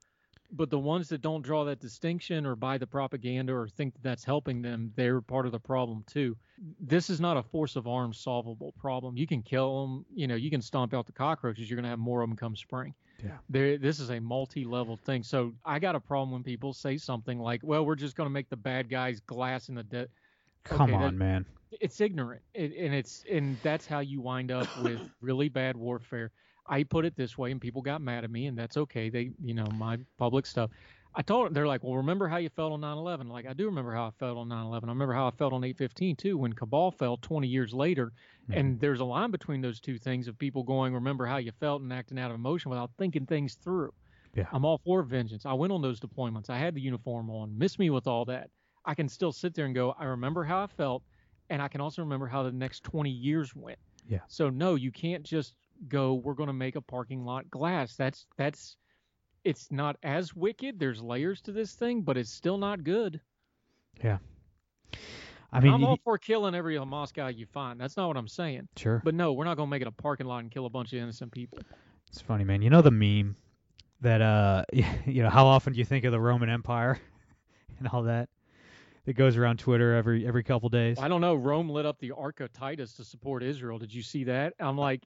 but 0.53 0.71
the 0.71 0.79
ones 0.79 1.09
that 1.09 1.21
don't 1.23 1.43
draw 1.43 1.65
that 1.65 1.81
distinction 1.81 2.47
or 2.47 2.57
buy 2.57 2.79
the 2.79 2.87
propaganda 2.87 3.53
or 3.55 3.69
think 3.69 3.95
that 3.95 4.03
that's 4.03 4.25
helping 4.25 4.63
them, 4.63 4.93
they're 4.97 5.21
part 5.21 5.47
of 5.47 5.53
the 5.53 5.59
problem 5.61 6.05
too. 6.07 6.37
This 6.81 7.11
is 7.11 7.21
not 7.21 7.37
a 7.37 7.43
force 7.43 7.77
of 7.77 7.87
arms 7.87 8.19
solvable 8.19 8.73
problem. 8.79 9.17
You 9.17 9.27
can 9.27 9.43
kill 9.43 9.83
them, 9.87 10.07
you 10.15 10.27
know, 10.27 10.35
you 10.37 10.51
can 10.51 10.63
stomp 10.63 10.95
out 10.95 11.07
the 11.07 11.13
cockroaches. 11.13 11.69
You're 11.69 11.77
going 11.77 11.85
to 11.85 11.91
have 11.91 11.99
more 11.99 12.23
of 12.23 12.29
them 12.29 12.37
come 12.37 12.57
spring. 12.57 12.95
Yeah. 13.25 13.39
There, 13.49 13.79
this 13.79 13.99
is 13.99 14.11
a 14.11 14.21
multi-level 14.21 14.97
thing. 14.99 15.23
So 15.23 15.55
I 15.65 15.79
got 15.79 15.95
a 15.95 16.01
problem 16.01 16.33
when 16.33 16.43
people 16.43 16.73
say 16.75 16.99
something 16.99 17.39
like, 17.39 17.61
"Well, 17.65 17.87
we're 17.87 17.95
just 17.95 18.15
going 18.15 18.27
to 18.27 18.33
make 18.33 18.51
the 18.51 18.57
bad 18.57 18.91
guys 18.91 19.21
glass 19.21 19.69
in 19.71 19.75
the 19.75 19.83
de-. 19.85 20.09
Come 20.65 20.83
Okay, 20.83 20.93
on, 20.93 21.01
that- 21.03 21.15
man. 21.15 21.47
it's 21.81 22.01
ignorant 22.01 22.43
it, 22.55 22.73
and 22.77 22.95
it's 22.95 23.25
and 23.31 23.57
that's 23.63 23.87
how 23.87 24.01
you 24.01 24.21
wind 24.21 24.51
up 24.51 24.67
with 24.83 25.01
really 25.21 25.49
bad 25.49 25.77
warfare 25.77 26.31
i 26.69 26.83
put 26.83 27.05
it 27.05 27.17
this 27.17 27.37
way 27.37 27.51
and 27.51 27.61
people 27.61 27.83
got 27.83 28.01
mad 28.01 28.25
at 28.25 28.31
me 28.31 28.47
and 28.47 28.57
that's 28.57 28.77
okay. 28.77 29.09
They 29.09 29.31
you 29.43 29.55
know 29.55 29.67
my 29.75 29.99
public 30.19 30.47
stuff. 30.47 30.71
I 31.15 31.23
told 31.23 31.47
them 31.47 31.55
they're 31.55 31.67
like 31.67 31.83
well 31.83 31.97
remember 31.97 32.29
how 32.29 32.37
you 32.37 32.51
felt 32.51 32.73
on 32.73 32.81
9-11 32.83 33.31
like 33.31 33.47
i 33.47 33.55
do 33.55 33.65
remember 33.65 33.95
how 33.95 34.05
i 34.05 34.11
felt 34.19 34.37
on 34.37 34.51
9-11 34.51 34.85
i 34.85 34.89
remember 34.89 35.15
how 35.15 35.27
i 35.27 35.31
felt 35.31 35.55
on 35.55 35.63
8-15 35.63 36.19
too 36.19 36.37
when 36.37 36.53
Kabul 36.53 36.91
fell 36.91 37.17
20 37.17 37.49
years 37.49 37.73
later. 37.73 38.13
And 38.53 38.75
mm-hmm. 38.75 38.81
there's 38.81 39.01
a 39.01 39.05
line 39.05 39.31
between 39.31 39.61
those 39.61 39.81
two 39.81 39.99
things 39.99 40.29
of 40.29 40.39
people 40.39 40.63
going 40.63 40.93
remember 40.95 41.27
how 41.27 41.39
you 41.39 41.53
felt 41.59 41.83
and 41.83 41.93
acting 41.93 42.19
out 42.19 42.31
of 42.31 42.35
emotion 42.35 42.71
without 42.71 42.91
thinking 42.99 43.27
things 43.27 43.55
through. 43.55 43.93
Yeah. 44.35 44.45
i'm 44.53 44.67
all 44.67 44.79
for 44.85 45.03
vengeance. 45.03 45.47
I 45.47 45.55
went 45.55 45.73
on 45.73 45.81
those 45.81 45.99
deployments. 45.99 46.51
I 46.51 46.59
had 46.59 46.75
the 46.75 46.83
uniform 46.83 47.31
on. 47.31 47.57
Miss 47.57 47.79
me 47.79 47.89
with 47.89 48.07
all 48.07 48.27
that. 48.27 48.51
I 48.85 48.95
can 48.95 49.09
still 49.09 49.33
sit 49.33 49.55
there 49.55 49.65
and 49.65 49.75
go 49.75 49.95
i 49.99 50.05
remember 50.05 50.45
how 50.45 50.63
i 50.63 50.67
felt 50.67 51.03
and 51.51 51.63
I 51.63 51.69
can 51.69 51.81
also 51.81 52.03
remember 52.03 52.27
how 52.27 52.43
the 52.43 52.53
next 52.53 52.83
20 52.85 53.11
years 53.11 53.55
went. 53.55 53.79
Yeah. 54.09 54.21
So 54.29 54.51
no, 54.51 54.75
you 54.75 54.91
can't 54.91 55.23
just 55.23 55.55
go. 55.89 56.15
We're 56.15 56.35
going 56.35 56.49
to 56.49 56.53
make 56.53 56.77
a 56.77 56.81
parking 56.81 57.25
lot 57.25 57.51
glass. 57.51 57.97
That's 57.97 58.27
that's. 58.37 58.77
It's 59.45 59.71
not 59.71 59.97
as 60.03 60.35
wicked. 60.35 60.81
There's 60.81 61.01
layers 61.01 61.41
to 61.43 61.53
this 61.53 61.75
thing, 61.75 62.03
but 62.03 62.17
it's 62.17 62.33
still 62.33 62.59
not 62.59 62.83
good. 62.83 63.21
Yeah 64.03 64.19
I 65.53 65.61
mean, 65.61 65.73
I'm 65.73 65.85
all 65.85 65.99
for 66.05 66.19
killing 66.19 66.55
every 66.55 66.77
Hamas 66.77 67.13
guy 67.15 67.31
you 67.31 67.47
find. 67.47 67.81
That's 67.81 67.97
not 67.97 68.09
what 68.09 68.17
I'm 68.17 68.29
saying. 68.29 68.69
sure. 68.77 69.01
But 69.05 69.15
no, 69.15 69.33
we're 69.33 69.45
not 69.45 69.57
going 69.57 69.69
to 69.69 69.71
make 69.71 69.83
it 69.83 69.89
a 69.89 69.93
parking 69.93 70.27
lot 70.27 70.39
and 70.39 70.51
kill 70.51 70.67
a 70.67 70.71
bunch 70.71 70.93
of 70.93 70.99
innocent 70.99 71.33
people. 71.33 71.59
It's 72.09 72.21
funny, 72.21 72.45
man. 72.45 72.63
You 72.63 72.71
know 72.71 72.83
the 72.83 72.91
meme 72.91 73.37
that 74.01 74.21
uh, 74.21 74.65
you 75.07 75.23
know, 75.23 75.31
how 75.31 75.47
often 75.47 75.73
do 75.73 75.79
you 75.79 75.85
think 75.85 76.05
of 76.05 76.13
the 76.13 76.21
Roman 76.21 76.51
Empire 76.51 77.01
and 77.79 77.89
all 77.89 78.03
that? 78.03 78.29
That 79.07 79.15
goes 79.15 79.37
around 79.37 79.61
Twitter 79.61 79.95
every 79.95 80.27
every 80.27 80.43
couple 80.43 80.69
days. 80.69 80.99
I 80.99 81.07
don't 81.07 81.21
know. 81.21 81.37
Rome 81.37 81.71
lit 81.71 81.87
up 81.87 82.01
the 82.01 82.11
Arch 82.11 82.41
of 82.41 82.53
Titus 82.53 82.93
to 82.95 83.05
support 83.05 83.45
Israel. 83.45 83.79
Did 83.79 83.95
you 83.95 84.03
see 84.03 84.25
that? 84.25 84.55
I'm 84.59 84.77
like, 84.77 85.05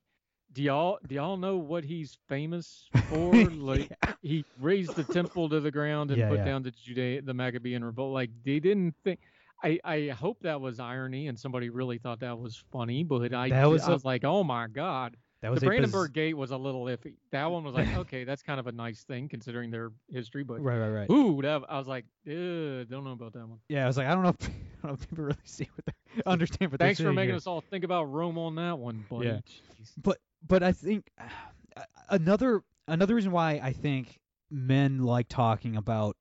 do 0.53 0.63
y'all 0.63 0.99
do 1.07 1.15
y'all 1.15 1.37
know 1.37 1.57
what 1.57 1.85
he's 1.85 2.19
famous 2.29 2.89
for? 3.09 3.33
Like 3.33 3.91
he 4.23 4.45
razed 4.61 4.95
the 4.97 5.05
temple 5.05 5.49
to 5.49 5.61
the 5.61 5.71
ground 5.71 6.11
and 6.11 6.19
Yeah, 6.19 6.29
put 6.29 6.39
yeah. 6.39 6.45
down 6.45 6.63
the 6.63 6.71
Judea 6.73 7.23
the 7.23 7.35
Maccabean 7.35 7.85
revolt. 7.85 8.13
Like 8.13 8.31
they 8.45 8.61
didn't 8.61 8.95
think. 9.05 9.21
I, 9.63 9.79
I 9.85 10.09
hope 10.09 10.39
that 10.41 10.59
was 10.59 10.81
irony 10.81 11.29
and 11.29 11.39
somebody 11.39 11.69
really 11.69 11.99
thought 11.99 12.21
that 12.21 12.39
was 12.39 12.65
funny, 12.73 13.05
but 13.05 13.35
I, 13.35 13.51
That 13.51 13.67
was 13.67 13.83
I 13.83 13.91
a- 13.91 13.93
was 13.93 14.05
like, 14.07 14.25
oh 14.25 14.43
my 14.43 14.67
god. 14.69 15.17
That 15.43 15.51
was 15.51 15.61
the 15.61 15.67
a 15.67 15.71
biz- 15.71 15.79
Brandenburg 15.79 16.13
Gate 16.15 16.35
was 16.37 16.51
a 16.51 16.57
little 16.57 16.85
iffy. 16.85 17.15
That 17.31 17.51
one 17.51 17.65
was 17.65 17.75
like, 17.75 17.95
okay, 17.97 18.25
that's 18.25 18.43
kind 18.43 18.59
of 18.59 18.67
a 18.69 18.73
nice 18.73 19.05
thing 19.05 19.29
considering 19.29 19.71
their 19.71 19.91
history, 20.11 20.45
but 20.45 20.63
Right, 20.63 20.79
right, 20.79 20.89
right. 20.91 21.11
ooh, 21.11 21.41
that, 21.43 21.63
I 21.69 21.77
was 21.79 21.87
like, 21.87 22.05
don't 22.27 22.91
know 23.05 23.13
about 23.13 23.33
that 23.35 23.47
one. 23.47 23.59
Yeah, 23.69 23.85
I 23.85 23.87
was 23.87 23.97
like, 23.99 24.07
I 24.07 24.15
don't 24.15 24.23
know 24.23 24.31
if, 24.41 24.49
I 24.49 24.87
don't 24.87 24.91
know 24.93 24.93
if 24.95 25.09
people 25.11 25.25
really 25.25 25.39
see 25.45 25.69
what 25.75 25.85
they 25.87 26.23
understand 26.25 26.73
what 26.73 26.81
Thanks 26.81 26.99
for 27.01 27.13
making 27.13 27.31
here. 27.31 27.37
us 27.37 27.47
all 27.47 27.61
think 27.61 27.85
about 27.85 28.05
Rome 28.05 28.39
on 28.39 28.55
that 28.57 28.79
one, 28.79 29.05
buddy. 29.11 29.27
Yeah. 29.29 29.39
Jeez. 29.81 29.93
But 30.03 30.19
but 30.47 30.63
I 30.63 30.73
think 30.73 31.11
another 32.09 32.63
another 32.89 33.15
reason 33.15 33.33
why 33.33 33.61
I 33.63 33.73
think 33.73 34.21
men 34.51 34.99
like 34.99 35.29
talking 35.29 35.77
about 35.77 36.17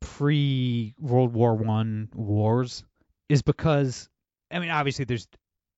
pre 0.00 0.94
World 0.98 1.32
War 1.32 1.54
One 1.54 2.08
wars 2.14 2.84
is 3.28 3.42
because 3.42 4.08
I 4.50 4.58
mean 4.58 4.70
obviously 4.70 5.04
there's 5.04 5.28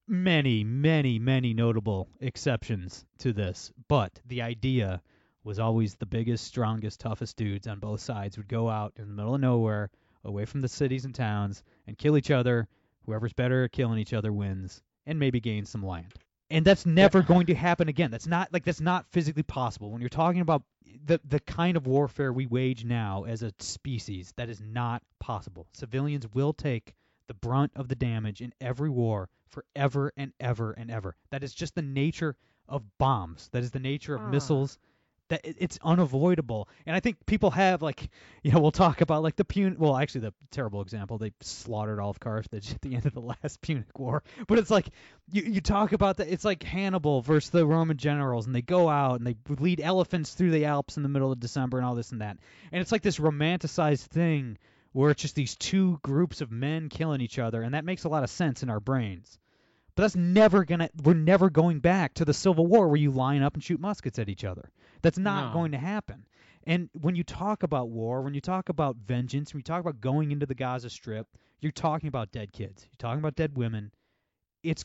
many 0.08 0.64
many 0.64 1.18
many 1.18 1.54
notable 1.54 2.08
exceptions 2.20 3.04
to 3.18 3.32
this, 3.32 3.72
but 3.88 4.20
the 4.26 4.42
idea 4.42 5.02
was 5.44 5.58
always 5.60 5.94
the 5.94 6.06
biggest, 6.06 6.44
strongest, 6.44 6.98
toughest 6.98 7.36
dudes 7.36 7.68
on 7.68 7.78
both 7.78 8.00
sides 8.00 8.36
would 8.36 8.48
go 8.48 8.68
out 8.68 8.92
in 8.96 9.06
the 9.06 9.14
middle 9.14 9.36
of 9.36 9.40
nowhere, 9.40 9.90
away 10.24 10.44
from 10.44 10.60
the 10.60 10.68
cities 10.68 11.04
and 11.04 11.14
towns, 11.14 11.62
and 11.86 11.96
kill 11.96 12.16
each 12.16 12.32
other. 12.32 12.66
Whoever's 13.04 13.32
better 13.32 13.62
at 13.62 13.70
killing 13.70 14.00
each 14.00 14.12
other 14.12 14.32
wins, 14.32 14.82
and 15.06 15.20
maybe 15.20 15.38
gain 15.38 15.64
some 15.64 15.86
land. 15.86 16.12
And 16.50 16.64
that's 16.64 16.86
never 16.86 17.22
going 17.22 17.46
to 17.46 17.54
happen 17.54 17.88
again. 17.88 18.10
That's 18.10 18.26
not 18.26 18.52
like 18.52 18.64
that's 18.64 18.80
not 18.80 19.06
physically 19.10 19.42
possible. 19.42 19.90
When 19.90 20.00
you're 20.00 20.08
talking 20.08 20.40
about 20.40 20.62
the 21.04 21.20
the 21.24 21.40
kind 21.40 21.76
of 21.76 21.86
warfare 21.86 22.32
we 22.32 22.46
wage 22.46 22.84
now 22.84 23.24
as 23.24 23.42
a 23.42 23.52
species, 23.58 24.32
that 24.36 24.48
is 24.48 24.60
not 24.60 25.02
possible. 25.18 25.66
Civilians 25.72 26.26
will 26.32 26.52
take 26.52 26.94
the 27.26 27.34
brunt 27.34 27.72
of 27.74 27.88
the 27.88 27.96
damage 27.96 28.40
in 28.40 28.52
every 28.60 28.90
war 28.90 29.28
forever 29.48 30.12
and 30.16 30.32
ever 30.38 30.72
and 30.72 30.90
ever. 30.90 31.16
That 31.30 31.42
is 31.42 31.52
just 31.52 31.74
the 31.74 31.82
nature 31.82 32.36
of 32.68 32.82
bombs. 32.98 33.48
That 33.52 33.64
is 33.64 33.72
the 33.72 33.80
nature 33.80 34.14
of 34.14 34.22
Ah. 34.22 34.28
missiles. 34.30 34.78
That 35.28 35.40
it's 35.44 35.78
unavoidable. 35.82 36.68
And 36.86 36.94
I 36.94 37.00
think 37.00 37.26
people 37.26 37.50
have 37.50 37.82
like, 37.82 38.10
you 38.42 38.52
know, 38.52 38.60
we'll 38.60 38.70
talk 38.70 39.00
about 39.00 39.22
like 39.22 39.36
the 39.36 39.44
Pun. 39.44 39.76
Well, 39.78 39.96
actually, 39.96 40.22
the 40.22 40.34
terrible 40.50 40.82
example 40.82 41.18
they 41.18 41.32
slaughtered 41.40 41.98
all 41.98 42.10
of 42.10 42.20
Carthage 42.20 42.70
at 42.74 42.80
the 42.82 42.94
end 42.94 43.06
of 43.06 43.14
the 43.14 43.20
last 43.20 43.60
Punic 43.60 43.98
War. 43.98 44.22
But 44.46 44.58
it's 44.58 44.70
like 44.70 44.88
you 45.30 45.42
you 45.42 45.60
talk 45.60 45.92
about 45.92 46.18
that. 46.18 46.28
It's 46.28 46.44
like 46.44 46.62
Hannibal 46.62 47.22
versus 47.22 47.50
the 47.50 47.66
Roman 47.66 47.96
generals, 47.96 48.46
and 48.46 48.54
they 48.54 48.62
go 48.62 48.88
out 48.88 49.18
and 49.18 49.26
they 49.26 49.36
lead 49.48 49.80
elephants 49.80 50.34
through 50.34 50.50
the 50.52 50.66
Alps 50.66 50.96
in 50.96 51.02
the 51.02 51.08
middle 51.08 51.32
of 51.32 51.40
December 51.40 51.78
and 51.78 51.86
all 51.86 51.94
this 51.94 52.12
and 52.12 52.20
that. 52.20 52.38
And 52.72 52.80
it's 52.80 52.92
like 52.92 53.02
this 53.02 53.18
romanticized 53.18 54.06
thing 54.06 54.58
where 54.92 55.10
it's 55.10 55.20
just 55.20 55.34
these 55.34 55.56
two 55.56 55.98
groups 56.02 56.40
of 56.40 56.50
men 56.50 56.88
killing 56.88 57.20
each 57.20 57.38
other, 57.38 57.62
and 57.62 57.74
that 57.74 57.84
makes 57.84 58.04
a 58.04 58.08
lot 58.08 58.22
of 58.22 58.30
sense 58.30 58.62
in 58.62 58.70
our 58.70 58.80
brains. 58.80 59.38
But 59.96 60.02
that's 60.02 60.16
never 60.16 60.64
gonna. 60.64 60.90
We're 61.02 61.14
never 61.14 61.50
going 61.50 61.80
back 61.80 62.14
to 62.14 62.24
the 62.24 62.34
Civil 62.34 62.66
War 62.66 62.86
where 62.86 62.98
you 62.98 63.10
line 63.10 63.42
up 63.42 63.54
and 63.54 63.64
shoot 63.64 63.80
muskets 63.80 64.18
at 64.18 64.28
each 64.28 64.44
other. 64.44 64.70
That's 65.02 65.18
not 65.18 65.48
No. 65.48 65.52
going 65.54 65.72
to 65.72 65.78
happen. 65.78 66.26
And 66.64 66.90
when 66.92 67.14
you 67.16 67.24
talk 67.24 67.62
about 67.62 67.88
war, 67.88 68.22
when 68.22 68.34
you 68.34 68.40
talk 68.40 68.68
about 68.68 68.96
vengeance, 68.96 69.54
when 69.54 69.60
you 69.60 69.64
talk 69.64 69.80
about 69.80 70.00
going 70.00 70.32
into 70.32 70.46
the 70.46 70.54
Gaza 70.54 70.90
Strip, 70.90 71.26
you're 71.60 71.72
talking 71.72 72.08
about 72.08 72.30
dead 72.32 72.52
kids. 72.52 72.84
You're 72.84 72.98
talking 72.98 73.20
about 73.20 73.36
dead 73.36 73.56
women. 73.56 73.90
It's 74.62 74.84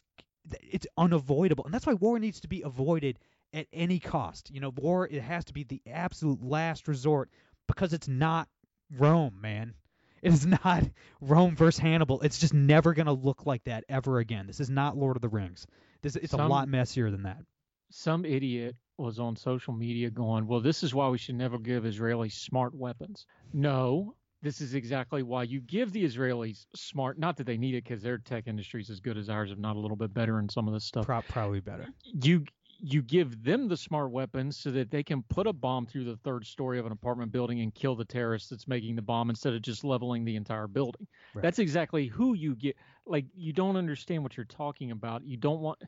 it's 0.62 0.88
unavoidable, 0.98 1.66
and 1.66 1.74
that's 1.74 1.86
why 1.86 1.94
war 1.94 2.18
needs 2.18 2.40
to 2.42 2.48
be 2.48 2.62
avoided 2.62 3.20
at 3.54 3.68
any 3.74 4.00
cost. 4.00 4.50
You 4.50 4.62
know, 4.62 4.70
war 4.70 5.08
it 5.08 5.22
has 5.22 5.44
to 5.46 5.54
be 5.54 5.64
the 5.64 5.82
absolute 5.88 6.42
last 6.42 6.88
resort 6.88 7.30
because 7.68 7.94
it's 7.94 8.08
not 8.08 8.48
Rome, 8.98 9.40
man. 9.42 9.74
It 10.22 10.34
is 10.34 10.46
not 10.46 10.84
Rome 11.20 11.56
versus 11.56 11.80
Hannibal. 11.80 12.22
It's 12.22 12.40
just 12.40 12.54
never 12.54 12.94
gonna 12.94 13.14
look 13.14 13.46
like 13.46 13.64
that 13.66 13.84
ever 13.90 14.20
again. 14.20 14.48
This 14.48 14.60
is 14.60 14.70
not 14.70 14.98
Lord 14.98 15.16
of 15.16 15.22
the 15.22 15.30
Rings. 15.30 15.66
This 16.02 16.16
it's 16.16 16.34
a 16.34 16.38
lot 16.38 16.68
messier 16.68 17.12
than 17.12 17.24
that. 17.24 17.40
Some 17.90 18.26
idiot 18.26 18.76
was 18.98 19.20
on 19.20 19.36
social 19.36 19.74
media 19.74 20.10
going, 20.10 20.48
"Well, 20.48 20.62
this 20.62 20.84
is 20.84 20.94
why 20.94 21.10
we 21.10 21.18
should 21.18 21.36
never 21.36 21.58
give 21.58 21.84
Israelis 21.84 22.34
smart 22.34 22.74
weapons." 22.74 23.26
No, 23.52 24.16
this 24.42 24.62
is 24.62 24.74
exactly 24.74 25.24
why 25.24 25.44
you 25.44 25.62
give 25.62 25.92
the 25.92 26.04
Israelis 26.04 26.66
smart. 26.76 27.20
Not 27.20 27.38
that 27.38 27.46
they 27.46 27.58
need 27.58 27.76
it 27.76 27.84
because 27.84 28.02
their 28.02 28.18
tech 28.18 28.48
industry 28.48 28.82
is 28.82 28.90
as 28.90 29.00
good 29.00 29.18
as 29.18 29.30
ours, 29.30 29.52
if 29.52 29.58
not 29.58 29.76
a 29.76 29.80
little 29.80 29.98
bit 29.98 30.14
better 30.14 30.40
in 30.40 30.50
some 30.50 30.68
of 30.68 30.74
this 30.74 30.86
stuff. 30.86 31.06
Pro- 31.06 31.22
probably 31.22 31.60
better. 31.60 31.88
you 32.24 32.46
you 32.84 33.02
give 33.02 33.44
them 33.44 33.68
the 33.68 33.78
smart 33.78 34.12
weapons 34.12 34.58
so 34.58 34.72
that 34.72 34.90
they 34.90 35.04
can 35.04 35.22
put 35.24 35.46
a 35.46 35.54
bomb 35.54 35.86
through 35.86 36.04
the 36.04 36.18
third 36.18 36.46
story 36.46 36.80
of 36.80 36.86
an 36.86 36.92
apartment 36.92 37.32
building 37.32 37.62
and 37.62 37.76
kill 37.76 37.96
the 37.96 38.06
terrorist 38.06 38.50
that's 38.50 38.68
making 38.68 38.96
the 38.96 39.02
bomb 39.02 39.30
instead 39.30 39.54
of 39.54 39.62
just 39.62 39.84
leveling 39.84 40.26
the 40.26 40.36
entire 40.36 40.68
building. 40.68 41.08
Right. 41.36 41.44
That's 41.44 41.60
exactly 41.60 42.08
who 42.08 42.34
you 42.34 42.56
get. 42.56 42.76
Like 43.06 43.26
you 43.36 43.54
don't 43.54 43.76
understand 43.78 44.24
what 44.24 44.36
you're 44.36 44.46
talking 44.46 44.92
about. 44.92 45.24
You 45.24 45.38
don't 45.38 45.60
want 45.60 45.80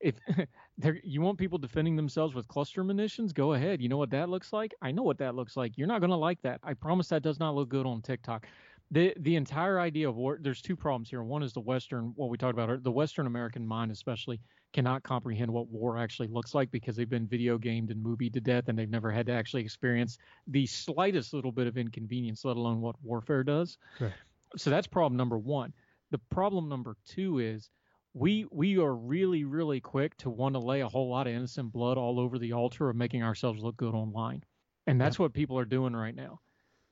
if 0.00 0.16
there 0.78 1.00
you 1.02 1.22
want 1.22 1.38
people 1.38 1.56
defending 1.56 1.96
themselves 1.96 2.34
with 2.34 2.46
cluster 2.46 2.84
munitions, 2.84 3.32
go 3.32 3.54
ahead. 3.54 3.80
You 3.80 3.88
know 3.88 3.96
what 3.96 4.10
that 4.10 4.28
looks 4.28 4.52
like? 4.52 4.74
I 4.82 4.90
know 4.90 5.02
what 5.02 5.18
that 5.18 5.34
looks 5.34 5.56
like. 5.56 5.78
You're 5.78 5.88
not 5.88 6.00
going 6.00 6.10
to 6.10 6.16
like 6.16 6.42
that. 6.42 6.60
I 6.62 6.74
promise 6.74 7.08
that 7.08 7.22
does 7.22 7.40
not 7.40 7.54
look 7.54 7.70
good 7.70 7.86
on 7.86 8.02
TikTok. 8.02 8.46
The 8.90 9.14
the 9.20 9.36
entire 9.36 9.80
idea 9.80 10.08
of 10.08 10.16
war 10.16 10.38
there's 10.40 10.60
two 10.60 10.76
problems 10.76 11.08
here. 11.08 11.22
One 11.22 11.42
is 11.42 11.54
the 11.54 11.60
western 11.60 12.12
what 12.16 12.28
we 12.28 12.36
talked 12.36 12.52
about 12.52 12.82
the 12.82 12.92
western 12.92 13.26
American 13.26 13.66
mind 13.66 13.90
especially 13.90 14.40
cannot 14.74 15.04
comprehend 15.04 15.50
what 15.50 15.68
war 15.70 15.96
actually 15.96 16.26
looks 16.26 16.52
like 16.52 16.70
because 16.72 16.96
they've 16.96 17.08
been 17.08 17.28
video 17.28 17.56
gamed 17.56 17.90
and 17.90 18.02
movie 18.02 18.28
to 18.28 18.40
death 18.40 18.64
and 18.66 18.76
they've 18.76 18.90
never 18.90 19.10
had 19.10 19.24
to 19.26 19.32
actually 19.32 19.62
experience 19.62 20.18
the 20.48 20.66
slightest 20.66 21.32
little 21.32 21.52
bit 21.52 21.68
of 21.68 21.78
inconvenience, 21.78 22.44
let 22.44 22.56
alone 22.56 22.80
what 22.80 22.96
warfare 23.02 23.44
does. 23.44 23.78
Right. 24.00 24.12
So 24.56 24.70
that's 24.70 24.88
problem 24.88 25.16
number 25.16 25.38
one. 25.38 25.72
The 26.10 26.18
problem 26.18 26.68
number 26.68 26.96
two 27.06 27.38
is 27.38 27.70
we 28.14 28.46
we 28.50 28.78
are 28.78 28.94
really 28.94 29.44
really 29.44 29.80
quick 29.80 30.16
to 30.18 30.30
want 30.30 30.54
to 30.54 30.58
lay 30.58 30.80
a 30.80 30.88
whole 30.88 31.08
lot 31.08 31.26
of 31.26 31.32
innocent 31.32 31.72
blood 31.72 31.96
all 31.96 32.20
over 32.20 32.38
the 32.38 32.52
altar 32.52 32.90
of 32.90 32.96
making 32.96 33.22
ourselves 33.22 33.62
look 33.62 33.76
good 33.76 33.94
online, 33.94 34.44
and 34.86 35.00
that's 35.00 35.18
what 35.18 35.32
people 35.32 35.58
are 35.58 35.64
doing 35.64 35.94
right 35.94 36.14
now 36.14 36.40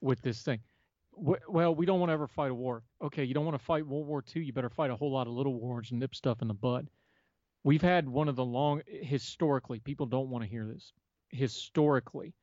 with 0.00 0.20
this 0.22 0.42
thing. 0.42 0.60
Well, 1.14 1.74
we 1.74 1.84
don't 1.84 2.00
want 2.00 2.08
to 2.08 2.14
ever 2.14 2.26
fight 2.26 2.50
a 2.50 2.54
war. 2.54 2.82
Okay, 3.00 3.22
you 3.24 3.34
don't 3.34 3.44
want 3.44 3.56
to 3.56 3.64
fight 3.64 3.86
World 3.86 4.06
War 4.06 4.24
II. 4.34 4.42
You 4.42 4.52
better 4.52 4.70
fight 4.70 4.90
a 4.90 4.96
whole 4.96 5.12
lot 5.12 5.26
of 5.26 5.34
little 5.34 5.54
wars 5.54 5.90
and 5.90 6.00
nip 6.00 6.14
stuff 6.14 6.42
in 6.42 6.48
the 6.48 6.54
bud. 6.54 6.88
We've 7.64 7.82
had 7.82 8.08
one 8.08 8.28
of 8.28 8.36
the 8.36 8.44
long 8.44 8.82
historically. 8.86 9.78
People 9.78 10.06
don't 10.06 10.30
want 10.30 10.44
to 10.44 10.50
hear 10.50 10.66
this. 10.66 10.92
Historically, 11.30 12.34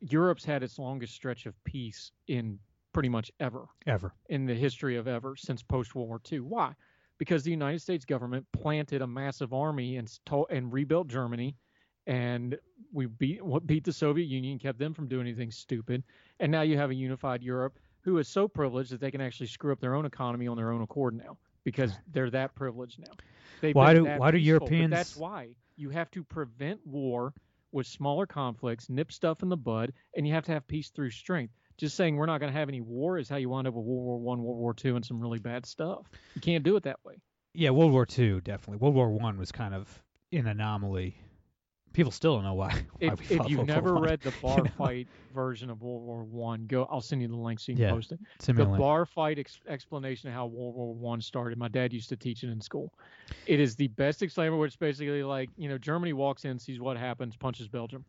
Europe's 0.00 0.44
had 0.44 0.62
its 0.62 0.78
longest 0.78 1.14
stretch 1.14 1.46
of 1.46 1.54
peace 1.64 2.12
in 2.28 2.58
pretty 2.92 3.08
much 3.08 3.30
ever 3.40 3.66
Ever. 3.86 4.14
in 4.28 4.46
the 4.46 4.54
history 4.54 4.96
of 4.96 5.06
ever 5.06 5.36
since 5.36 5.62
post 5.62 5.94
World 5.94 6.08
War 6.08 6.20
II. 6.30 6.40
Why? 6.40 6.72
Because 7.18 7.42
the 7.42 7.50
United 7.50 7.80
States 7.80 8.04
government 8.04 8.46
planted 8.52 9.02
a 9.02 9.06
massive 9.06 9.52
army 9.52 9.96
and 9.96 10.10
and 10.50 10.72
rebuilt 10.72 11.08
Germany, 11.08 11.56
and 12.06 12.58
we 12.92 13.06
beat 13.06 13.44
what 13.44 13.66
beat 13.66 13.84
the 13.84 13.92
Soviet 13.92 14.26
Union, 14.26 14.58
kept 14.58 14.78
them 14.78 14.94
from 14.94 15.08
doing 15.08 15.26
anything 15.26 15.50
stupid, 15.50 16.04
and 16.40 16.52
now 16.52 16.62
you 16.62 16.76
have 16.76 16.90
a 16.90 16.94
unified 16.94 17.42
Europe 17.42 17.78
who 18.02 18.18
is 18.18 18.28
so 18.28 18.46
privileged 18.46 18.92
that 18.92 19.00
they 19.00 19.10
can 19.10 19.20
actually 19.20 19.46
screw 19.46 19.72
up 19.72 19.80
their 19.80 19.94
own 19.94 20.06
economy 20.06 20.46
on 20.46 20.56
their 20.56 20.70
own 20.70 20.82
accord 20.82 21.14
now 21.14 21.36
because 21.64 21.92
they're 22.12 22.30
that 22.30 22.54
privileged 22.54 23.00
now. 23.00 23.12
They've 23.60 23.74
Why 23.74 23.94
do- 23.94 24.04
why 24.04 24.30
do 24.30 24.38
peaceful, 24.38 24.46
Europeans- 24.46 24.90
That's 24.90 25.16
why 25.16 25.54
you 25.76 25.90
have 25.90 26.10
to 26.12 26.24
prevent 26.24 26.86
war 26.86 27.34
with 27.72 27.86
smaller 27.86 28.26
conflicts, 28.26 28.88
nip 28.88 29.12
stuff 29.12 29.42
in 29.42 29.48
the 29.48 29.56
bud, 29.56 29.92
and 30.16 30.26
you 30.26 30.32
have 30.34 30.44
to 30.44 30.52
have 30.52 30.66
peace 30.66 30.90
through 30.90 31.10
strength. 31.10 31.52
Just 31.76 31.94
saying 31.96 32.16
we're 32.16 32.26
not 32.26 32.38
going 32.38 32.50
to 32.50 32.58
have 32.58 32.68
any 32.70 32.80
war 32.80 33.18
is 33.18 33.28
how 33.28 33.36
you 33.36 33.50
wind 33.50 33.66
up 33.66 33.74
with 33.74 33.84
World 33.84 34.02
War 34.04 34.18
One, 34.18 34.42
World 34.42 34.58
War 34.58 34.72
Two, 34.72 34.96
and 34.96 35.04
some 35.04 35.20
really 35.20 35.38
bad 35.38 35.66
stuff. 35.66 36.08
You 36.34 36.40
can't 36.40 36.64
do 36.64 36.76
it 36.76 36.84
that 36.84 37.04
way. 37.04 37.20
Yeah, 37.52 37.70
World 37.70 37.92
War 37.92 38.06
Two 38.06 38.40
definitely. 38.40 38.78
World 38.78 38.94
War 38.94 39.10
One 39.10 39.38
was 39.38 39.52
kind 39.52 39.74
of 39.74 40.02
an 40.32 40.46
anomaly. 40.46 41.18
People 41.96 42.12
still 42.12 42.34
don't 42.34 42.44
know 42.44 42.52
why. 42.52 42.86
why 43.06 43.14
If, 43.14 43.20
if 43.30 43.46
you've 43.48 43.62
never 43.62 43.94
One. 43.94 44.02
read 44.02 44.22
the 44.22 44.32
bar 44.32 44.66
know? 44.66 44.72
fight 44.76 45.08
version 45.30 45.70
of 45.70 45.82
World 45.82 46.02
War 46.02 46.24
One, 46.24 46.66
go. 46.66 46.84
I'll 46.84 47.00
send 47.00 47.22
you 47.22 47.28
the 47.28 47.36
link 47.36 47.58
so 47.60 47.72
you 47.72 47.76
can 47.78 47.82
Yeah, 47.82 47.94
post 47.94 48.12
it. 48.12 48.20
The 48.54 48.64
link. 48.64 48.76
bar 48.76 49.06
fight 49.06 49.38
ex- 49.38 49.60
explanation 49.66 50.28
of 50.28 50.34
how 50.34 50.46
World 50.46 50.74
War 50.74 50.94
One 50.94 51.20
started. 51.22 51.58
My 51.58 51.68
dad 51.68 51.92
used 51.94 52.10
to 52.10 52.16
teach 52.18 52.42
it 52.42 52.50
in 52.50 52.60
school. 52.60 52.92
It 53.46 53.60
is 53.60 53.76
the 53.76 53.88
best 53.88 54.22
explainer, 54.22 54.56
where 54.56 54.66
it's 54.66 54.76
basically 54.76 55.22
like 55.22 55.50
you 55.56 55.68
know 55.70 55.78
Germany 55.78 56.12
walks 56.12 56.44
in, 56.44 56.58
sees 56.58 56.80
what 56.80 56.98
happens, 56.98 57.36
punches 57.36 57.68
Belgium. 57.68 58.04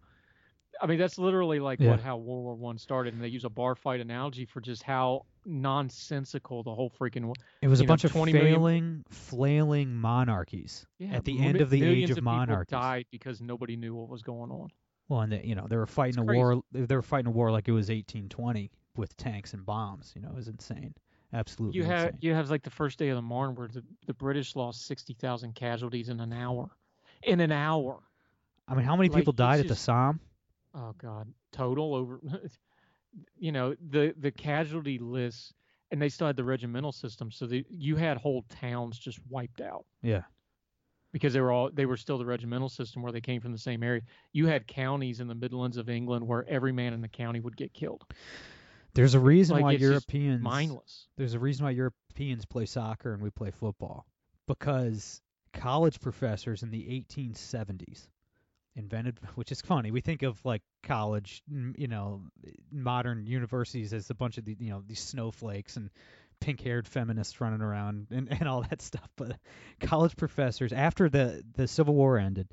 I 0.81 0.88
mean 0.88 0.99
that's 0.99 1.17
literally 1.17 1.59
like 1.59 1.79
Yeah. 1.79 1.83
what 1.83 1.99
how 1.99 2.17
World 2.17 2.43
War 2.43 2.55
One 2.55 2.77
started, 2.77 3.13
and 3.13 3.23
they 3.23 3.27
use 3.29 3.45
a 3.45 3.49
bar 3.49 3.75
fight 3.75 3.99
analogy 4.01 4.45
for 4.45 4.61
just 4.61 4.83
how 4.83 5.23
nonsensical 5.47 6.63
the 6.63 6.73
whole 6.73 6.89
freaking. 6.89 7.33
It 7.61 7.67
was 7.67 7.79
a 7.79 7.83
know, 7.83 7.87
bunch 7.87 8.03
of 8.03 8.11
20 8.11 8.33
million 8.33 8.53
failing, 8.53 9.05
flailing 9.09 9.95
monarchies 9.95 10.85
Yeah, 10.99 11.15
at 11.15 11.25
the 11.25 11.39
end 11.39 11.61
of 11.61 11.69
the 11.69 11.83
age 11.83 12.09
of 12.09 12.17
people 12.17 12.31
monarchies. 12.33 12.71
died 12.71 13.05
because 13.11 13.41
nobody 13.41 13.75
knew 13.75 13.95
what 13.95 14.09
was 14.09 14.21
going 14.21 14.51
on. 14.51 14.69
Well, 15.09 15.21
and 15.21 15.31
they, 15.31 15.41
you 15.43 15.55
know 15.55 15.67
they 15.69 15.77
were 15.77 15.85
fighting 15.85 16.19
a 16.21 16.25
crazy. 16.25 16.37
war. 16.37 16.61
They 16.71 16.95
were 16.95 17.01
fighting 17.01 17.27
a 17.27 17.31
war 17.31 17.51
like 17.51 17.67
it 17.67 17.71
was 17.71 17.87
1820 17.87 18.69
with 18.97 19.15
tanks 19.17 19.53
and 19.53 19.65
bombs. 19.65 20.11
You 20.15 20.21
know, 20.21 20.29
it 20.29 20.35
was 20.35 20.47
insane. 20.47 20.93
Absolutely 21.33 21.77
You 21.77 21.85
have 21.85 22.13
you 22.19 22.33
have 22.33 22.49
like 22.49 22.63
the 22.63 22.69
first 22.69 22.99
day 22.99 23.09
of 23.09 23.15
the 23.15 23.21
Marne 23.21 23.55
where 23.55 23.67
the, 23.67 23.83
the 24.05 24.13
British 24.13 24.55
lost 24.55 24.85
sixty 24.85 25.13
thousand 25.13 25.55
casualties 25.55 26.09
in 26.09 26.19
an 26.19 26.33
hour. 26.33 26.69
In 27.23 27.39
an 27.39 27.51
hour. 27.51 27.99
I 28.67 28.75
mean, 28.75 28.85
how 28.85 28.95
many 28.95 29.09
like, 29.09 29.19
people 29.19 29.31
it's 29.31 29.37
died 29.37 29.59
at 29.59 29.67
the 29.67 29.75
Somme? 29.75 30.19
Oh 30.73 30.93
God, 30.97 31.27
total 31.51 31.95
over. 31.95 32.21
you 33.38 33.51
know 33.51 33.76
the 33.89 34.13
the 34.18 34.32
casualty 34.32 34.97
lists, 34.99 35.53
and 35.91 36.01
they 36.01 36.09
still 36.09 36.28
had 36.28 36.36
the 36.36 36.43
regimental 36.43 36.91
system, 36.91 37.32
so 37.32 37.45
the, 37.45 37.65
you 37.70 37.95
had 37.95 38.18
whole 38.18 38.43
towns 38.49 38.97
just 38.99 39.20
wiped 39.30 39.61
out 39.61 39.86
Yeah. 40.01 40.24
because 41.11 41.34
they 41.34 41.41
were 41.41 41.51
all 41.51 41.70
they 41.72 41.86
were 41.86 41.97
still 41.97 42.18
the 42.18 42.26
regimental 42.26 42.70
system 42.70 43.01
where 43.01 43.11
they 43.11 43.22
came 43.22 43.41
from 43.41 43.51
the 43.51 43.57
same 43.57 43.84
area. 43.84 44.01
You 44.34 44.47
had 44.47 44.68
counties 44.68 45.20
in 45.20 45.28
the 45.28 45.36
Midlands 45.36 45.78
of 45.78 45.89
England 45.89 46.28
where 46.28 46.45
every 46.49 46.72
man 46.72 46.93
in 46.93 47.01
the 47.01 47.07
county 47.07 47.39
would 47.39 47.55
get 47.57 47.74
killed. 47.74 48.03
There's 48.93 49.13
a 49.13 49.20
reason 49.20 49.55
Like, 49.55 49.63
why 49.63 49.74
it's 49.74 49.82
Europeans 49.82 50.41
Mindless. 50.41 51.07
there's 51.18 51.34
a 51.36 51.39
reason 51.39 51.65
why 51.65 51.72
Europeans 51.72 52.45
play 52.45 52.65
soccer 52.65 53.13
and 53.13 53.22
we 53.22 53.30
play 53.30 53.51
football 53.51 54.05
because 54.47 55.22
college 55.53 55.99
professors 56.01 56.63
in 56.63 56.72
the 56.72 56.84
1870s 56.84 58.07
invented 58.78 59.19
which 59.36 59.51
is 59.51 59.61
funny. 59.61 59.91
We 59.91 60.01
think 60.01 60.23
of 60.23 60.43
like 60.45 60.61
college 60.84 61.43
you 61.49 61.88
know 61.88 62.21
modern 62.71 63.25
universities 63.25 63.93
as 63.93 64.09
a 64.09 64.15
bunch 64.15 64.38
of 64.38 64.45
the 64.45 64.55
you 64.59 64.69
know 64.69 64.84
these 64.86 65.01
snowflakes 65.01 65.75
and 65.75 65.89
pink-haired 66.39 66.88
feminists 66.88 67.41
running 67.41 67.61
around 67.61 68.07
and, 68.11 68.32
and 68.39 68.47
all 68.47 68.61
that 68.61 68.82
stuff. 68.82 69.09
But 69.17 69.38
college 69.82 70.15
professors 70.15 70.71
after 70.71 71.09
the 71.09 71.43
the 71.55 71.67
civil 71.67 71.95
war 71.95 72.17
ended 72.17 72.47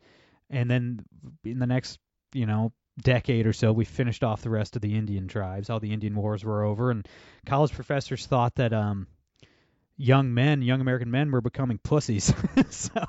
and 0.51 0.71
then 0.71 1.05
in 1.45 1.59
the 1.59 1.67
next 1.67 1.99
you 2.33 2.47
know 2.47 2.73
decade 3.01 3.47
or 3.47 3.53
so 3.53 3.73
we 3.73 3.85
finished 3.85 4.23
off 4.23 4.43
the 4.43 4.51
rest 4.51 4.77
of 4.77 4.83
the 4.83 4.97
indian 4.97 5.29
tribes. 5.29 5.69
All 5.69 5.81
the 5.81 5.93
indian 5.93 6.15
wars 6.15 6.45
were 6.45 6.65
over 6.65 6.91
and 6.91 7.07
college 7.47 7.73
professors 7.73 8.27
thought 8.27 8.55
that 8.57 8.73
um 8.73 9.07
young 9.97 10.35
men, 10.35 10.61
young 10.63 10.81
American 10.81 11.11
men 11.11 11.31
were 11.31 11.41
becoming 11.41 11.79
pussies. 11.79 12.33
so 12.71 13.07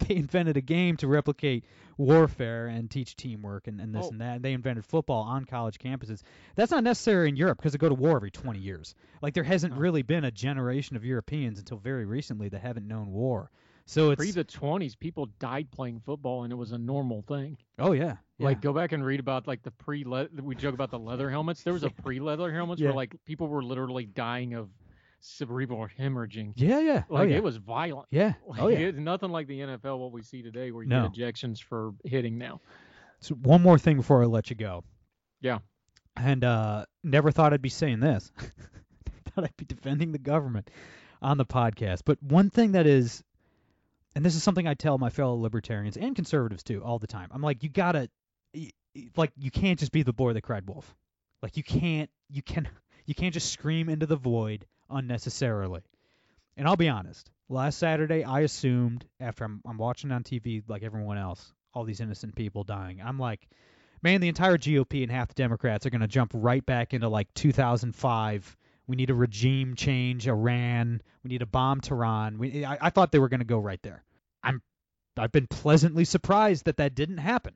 they 0.00 0.16
invented 0.16 0.56
a 0.56 0.60
game 0.60 0.96
to 0.98 1.06
replicate 1.06 1.64
warfare 1.98 2.66
and 2.66 2.90
teach 2.90 3.16
teamwork 3.16 3.66
and, 3.66 3.80
and 3.80 3.94
this 3.94 4.06
Oh. 4.06 4.10
and 4.10 4.20
that. 4.20 4.36
And 4.36 4.44
they 4.44 4.52
invented 4.52 4.84
football 4.86 5.22
on 5.22 5.44
college 5.44 5.78
campuses. 5.78 6.22
That's 6.56 6.70
not 6.70 6.84
necessary 6.84 7.28
in 7.28 7.36
Europe 7.36 7.58
because 7.58 7.72
they 7.72 7.78
go 7.78 7.88
to 7.88 7.94
war 7.94 8.16
every 8.16 8.30
20 8.30 8.58
years. 8.58 8.94
Like 9.20 9.34
there 9.34 9.44
hasn't 9.44 9.74
really 9.74 10.02
been 10.02 10.24
a 10.24 10.30
generation 10.30 10.96
of 10.96 11.04
Europeans 11.04 11.58
until 11.58 11.76
very 11.78 12.04
recently 12.06 12.48
that 12.48 12.60
haven't 12.60 12.88
known 12.88 13.12
war. 13.12 13.50
So 13.84 14.12
it's 14.12 14.18
Pre 14.20 14.30
the 14.30 14.44
twenties, 14.44 14.94
people 14.94 15.26
died 15.40 15.72
playing 15.72 16.02
football, 16.06 16.44
and 16.44 16.52
it 16.52 16.56
was 16.56 16.70
a 16.70 16.78
normal 16.78 17.22
thing. 17.22 17.58
oh 17.80 17.90
yeah, 17.90 18.16
yeah. 18.38 18.46
Like 18.46 18.60
go 18.60 18.72
back 18.72 18.92
and 18.92 19.04
read 19.04 19.18
about 19.18 19.48
like 19.48 19.64
the 19.64 19.72
pre 19.72 20.04
we 20.40 20.54
joke 20.54 20.72
about 20.74 20.92
the 20.92 21.00
leather 21.00 21.28
helmets. 21.28 21.64
There 21.64 21.72
was 21.72 21.82
a 21.82 21.90
pre 22.02 22.20
leather 22.20 22.52
helmets 22.52 22.80
Yeah. 22.80 22.88
where 22.90 22.94
like 22.96 23.16
people 23.26 23.48
were 23.48 23.62
literally 23.62 24.06
dying 24.06 24.54
of 24.54 24.68
cerebral 25.22 25.86
hemorrhaging. 25.98 26.52
yeah, 26.56 26.80
yeah, 26.80 27.02
Like 27.08 27.22
oh 27.22 27.22
yeah, 27.22 27.36
it 27.36 27.42
was 27.42 27.56
violent. 27.56 28.08
yeah, 28.10 28.34
Like, 28.46 28.60
oh 28.60 28.68
yeah. 28.68 28.78
It's 28.88 28.98
nothing 28.98 29.30
like 29.30 29.46
the 29.46 29.60
NFL 29.60 29.98
what 29.98 30.12
we 30.12 30.22
see 30.22 30.42
today 30.42 30.70
where 30.70 30.82
you 30.82 30.88
No. 30.90 31.08
get 31.08 31.34
ejections 31.34 31.62
for 31.62 31.92
hitting 32.04 32.38
now. 32.38 32.60
So 33.20 33.34
one 33.36 33.62
more 33.62 33.78
thing 33.78 33.96
before 33.96 34.22
I 34.22 34.26
let 34.26 34.50
you 34.50 34.56
go. 34.56 34.84
Yeah. 35.40 35.58
And 36.16 36.44
uh 36.44 36.84
never 37.04 37.30
thought 37.30 37.52
I'd 37.52 37.62
be 37.62 37.68
saying 37.68 38.00
this. 38.00 38.30
thought 39.34 39.44
I'd 39.44 39.56
be 39.56 39.64
defending 39.64 40.12
the 40.12 40.18
government 40.18 40.70
on 41.22 41.38
the 41.38 41.46
podcast. 41.46 42.00
But 42.04 42.22
one 42.22 42.50
thing 42.50 42.72
that 42.72 42.86
is 42.86 43.22
and 44.14 44.24
this 44.24 44.34
is 44.34 44.42
something 44.42 44.66
I 44.66 44.74
tell 44.74 44.98
my 44.98 45.08
fellow 45.08 45.36
libertarians 45.36 45.96
and 45.96 46.14
conservatives 46.14 46.62
too 46.62 46.82
all 46.84 46.98
the 46.98 47.06
time. 47.06 47.28
I'm 47.32 47.40
like, 47.42 47.62
you 47.62 47.70
gotta, 47.70 48.10
like, 49.16 49.32
you 49.38 49.50
can't 49.50 49.78
just 49.78 49.90
be 49.92 50.02
the 50.02 50.12
boy 50.12 50.34
that 50.34 50.42
cried 50.42 50.68
wolf. 50.68 50.94
Like, 51.42 51.56
you 51.56 51.62
can't, 51.62 52.10
you 52.28 52.42
can, 52.42 52.68
you 53.06 53.14
can't 53.14 53.32
just 53.32 53.50
scream 53.50 53.88
into 53.88 54.04
the 54.04 54.16
void 54.16 54.66
unnecessarily. 54.92 55.82
And 56.56 56.68
I'll 56.68 56.76
be 56.76 56.88
honest, 56.88 57.30
last 57.48 57.78
Saturday 57.78 58.24
I 58.24 58.40
assumed 58.40 59.04
after 59.20 59.44
I'm, 59.44 59.62
I'm 59.66 59.78
watching 59.78 60.12
on 60.12 60.22
TV 60.22 60.62
like 60.68 60.82
everyone 60.82 61.18
else, 61.18 61.52
all 61.74 61.84
these 61.84 62.00
innocent 62.00 62.34
people 62.34 62.64
dying. 62.64 63.00
I'm 63.02 63.18
like, 63.18 63.48
man, 64.02 64.20
the 64.20 64.28
entire 64.28 64.58
GOP 64.58 65.02
and 65.02 65.10
half 65.10 65.28
the 65.28 65.34
Democrats 65.34 65.86
are 65.86 65.90
going 65.90 66.00
to 66.00 66.08
jump 66.08 66.32
right 66.34 66.64
back 66.64 66.92
into 66.92 67.08
like 67.08 67.32
2005. 67.34 68.56
We 68.86 68.96
need 68.96 69.10
a 69.10 69.14
regime 69.14 69.74
change, 69.76 70.28
Iran. 70.28 71.00
We 71.22 71.28
need 71.28 71.42
a 71.42 71.46
bomb 71.46 71.80
Tehran. 71.80 72.38
We, 72.38 72.64
I, 72.64 72.78
I 72.80 72.90
thought 72.90 73.12
they 73.12 73.18
were 73.18 73.28
going 73.28 73.40
to 73.40 73.46
go 73.46 73.58
right 73.58 73.82
there. 73.82 74.02
I'm, 74.42 74.60
I've 75.16 75.32
been 75.32 75.46
pleasantly 75.46 76.04
surprised 76.04 76.64
that 76.64 76.78
that 76.78 76.94
didn't 76.94 77.18
happen. 77.18 77.54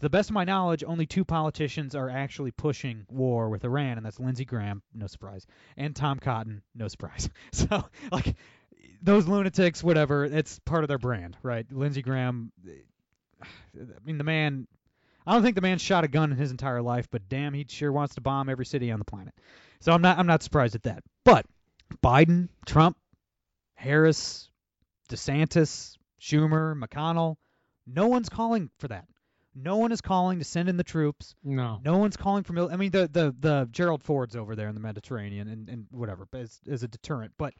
To 0.00 0.06
the 0.06 0.10
best 0.10 0.30
of 0.30 0.34
my 0.34 0.44
knowledge, 0.44 0.82
only 0.86 1.04
two 1.04 1.26
politicians 1.26 1.94
are 1.94 2.08
actually 2.08 2.52
pushing 2.52 3.04
war 3.10 3.50
with 3.50 3.64
Iran, 3.64 3.98
and 3.98 4.06
that's 4.06 4.18
Lindsey 4.18 4.46
Graham, 4.46 4.80
no 4.94 5.06
surprise, 5.06 5.46
and 5.76 5.94
Tom 5.94 6.18
Cotton, 6.18 6.62
no 6.74 6.88
surprise. 6.88 7.28
So, 7.52 7.84
like, 8.10 8.34
those 9.02 9.28
lunatics, 9.28 9.82
whatever, 9.82 10.24
it's 10.24 10.58
part 10.60 10.84
of 10.84 10.88
their 10.88 10.96
brand, 10.96 11.36
right? 11.42 11.66
Lindsey 11.70 12.00
Graham, 12.00 12.50
I 13.42 13.46
mean, 14.02 14.16
the 14.16 14.24
man 14.24 14.66
I 15.26 15.34
don't 15.34 15.42
think 15.42 15.54
the 15.54 15.60
man 15.60 15.78
shot 15.78 16.04
a 16.04 16.08
gun 16.08 16.32
in 16.32 16.38
his 16.38 16.50
entire 16.50 16.80
life, 16.80 17.08
but 17.10 17.28
damn, 17.28 17.52
he 17.52 17.66
sure 17.68 17.92
wants 17.92 18.14
to 18.14 18.20
bomb 18.20 18.48
every 18.48 18.64
city 18.64 18.90
on 18.90 18.98
the 18.98 19.04
planet. 19.04 19.34
So 19.80 19.92
I'm 19.92 20.02
not 20.02 20.18
I'm 20.18 20.26
not 20.26 20.42
surprised 20.42 20.74
at 20.74 20.84
that. 20.84 21.02
But 21.24 21.44
Biden, 22.02 22.48
Trump, 22.66 22.96
Harris, 23.74 24.48
DeSantis, 25.10 25.96
Schumer, 26.20 26.74
McConnell, 26.74 27.36
no 27.86 28.06
one's 28.06 28.28
calling 28.28 28.70
for 28.78 28.88
that. 28.88 29.06
No 29.54 29.76
one 29.76 29.92
is 29.92 30.00
calling 30.00 30.38
to 30.38 30.44
send 30.44 30.68
in 30.68 30.76
the 30.76 30.84
troops. 30.84 31.34
No. 31.42 31.80
No 31.84 31.98
one's 31.98 32.16
calling 32.16 32.44
for 32.44 32.52
mil- 32.52 32.70
I 32.70 32.76
mean 32.76 32.90
the 32.90 33.08
the 33.08 33.34
the 33.38 33.68
Gerald 33.70 34.02
Ford's 34.02 34.36
over 34.36 34.54
there 34.54 34.68
in 34.68 34.74
the 34.74 34.80
Mediterranean 34.80 35.48
and 35.48 35.68
and 35.68 35.86
whatever 35.90 36.28
as 36.32 36.60
as 36.68 36.82
a 36.82 36.88
deterrent, 36.88 37.32
but 37.36 37.54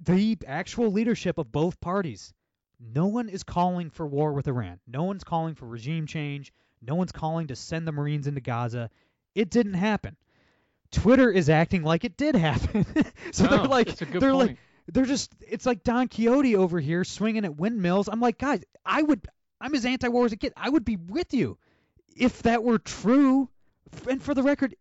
the 0.00 0.36
actual 0.46 0.90
leadership 0.90 1.38
of 1.38 1.52
both 1.52 1.80
parties 1.80 2.34
no 2.80 3.06
one 3.06 3.28
is 3.28 3.42
calling 3.42 3.90
for 3.90 4.06
war 4.06 4.32
with 4.32 4.48
Iran. 4.48 4.80
No 4.86 5.04
one's 5.04 5.24
calling 5.24 5.54
for 5.54 5.66
regime 5.66 6.06
change. 6.06 6.52
No 6.82 6.94
one's 6.94 7.12
calling 7.12 7.46
to 7.48 7.56
send 7.56 7.86
the 7.86 7.92
Marines 7.92 8.26
into 8.26 8.40
Gaza. 8.40 8.90
It 9.34 9.50
didn't 9.50 9.74
happen. 9.74 10.16
Twitter 10.90 11.30
is 11.30 11.48
acting 11.48 11.82
like 11.82 12.04
it 12.04 12.16
did 12.16 12.34
happen. 12.36 12.84
so 13.32 13.44
no, 13.44 13.50
they're 13.50 13.66
like 13.66 13.96
they're 13.96 14.32
point. 14.32 14.48
like 14.48 14.56
they're 14.92 15.06
just 15.06 15.32
it's 15.40 15.66
like 15.66 15.82
Don 15.82 16.08
Quixote 16.08 16.56
over 16.56 16.78
here 16.78 17.04
swinging 17.04 17.44
at 17.44 17.56
windmills. 17.56 18.08
I'm 18.08 18.20
like, 18.20 18.38
guys, 18.38 18.62
I 18.84 19.02
would 19.02 19.26
I'm 19.64 19.74
as 19.74 19.86
anti-war 19.86 20.26
as 20.26 20.32
a 20.32 20.36
kid. 20.36 20.52
I 20.58 20.68
would 20.68 20.84
be 20.84 20.96
with 20.96 21.32
you 21.32 21.56
if 22.14 22.42
that 22.42 22.62
were 22.62 22.78
true. 22.78 23.48
And 24.06 24.22
for 24.22 24.34
the 24.34 24.42
record, 24.42 24.76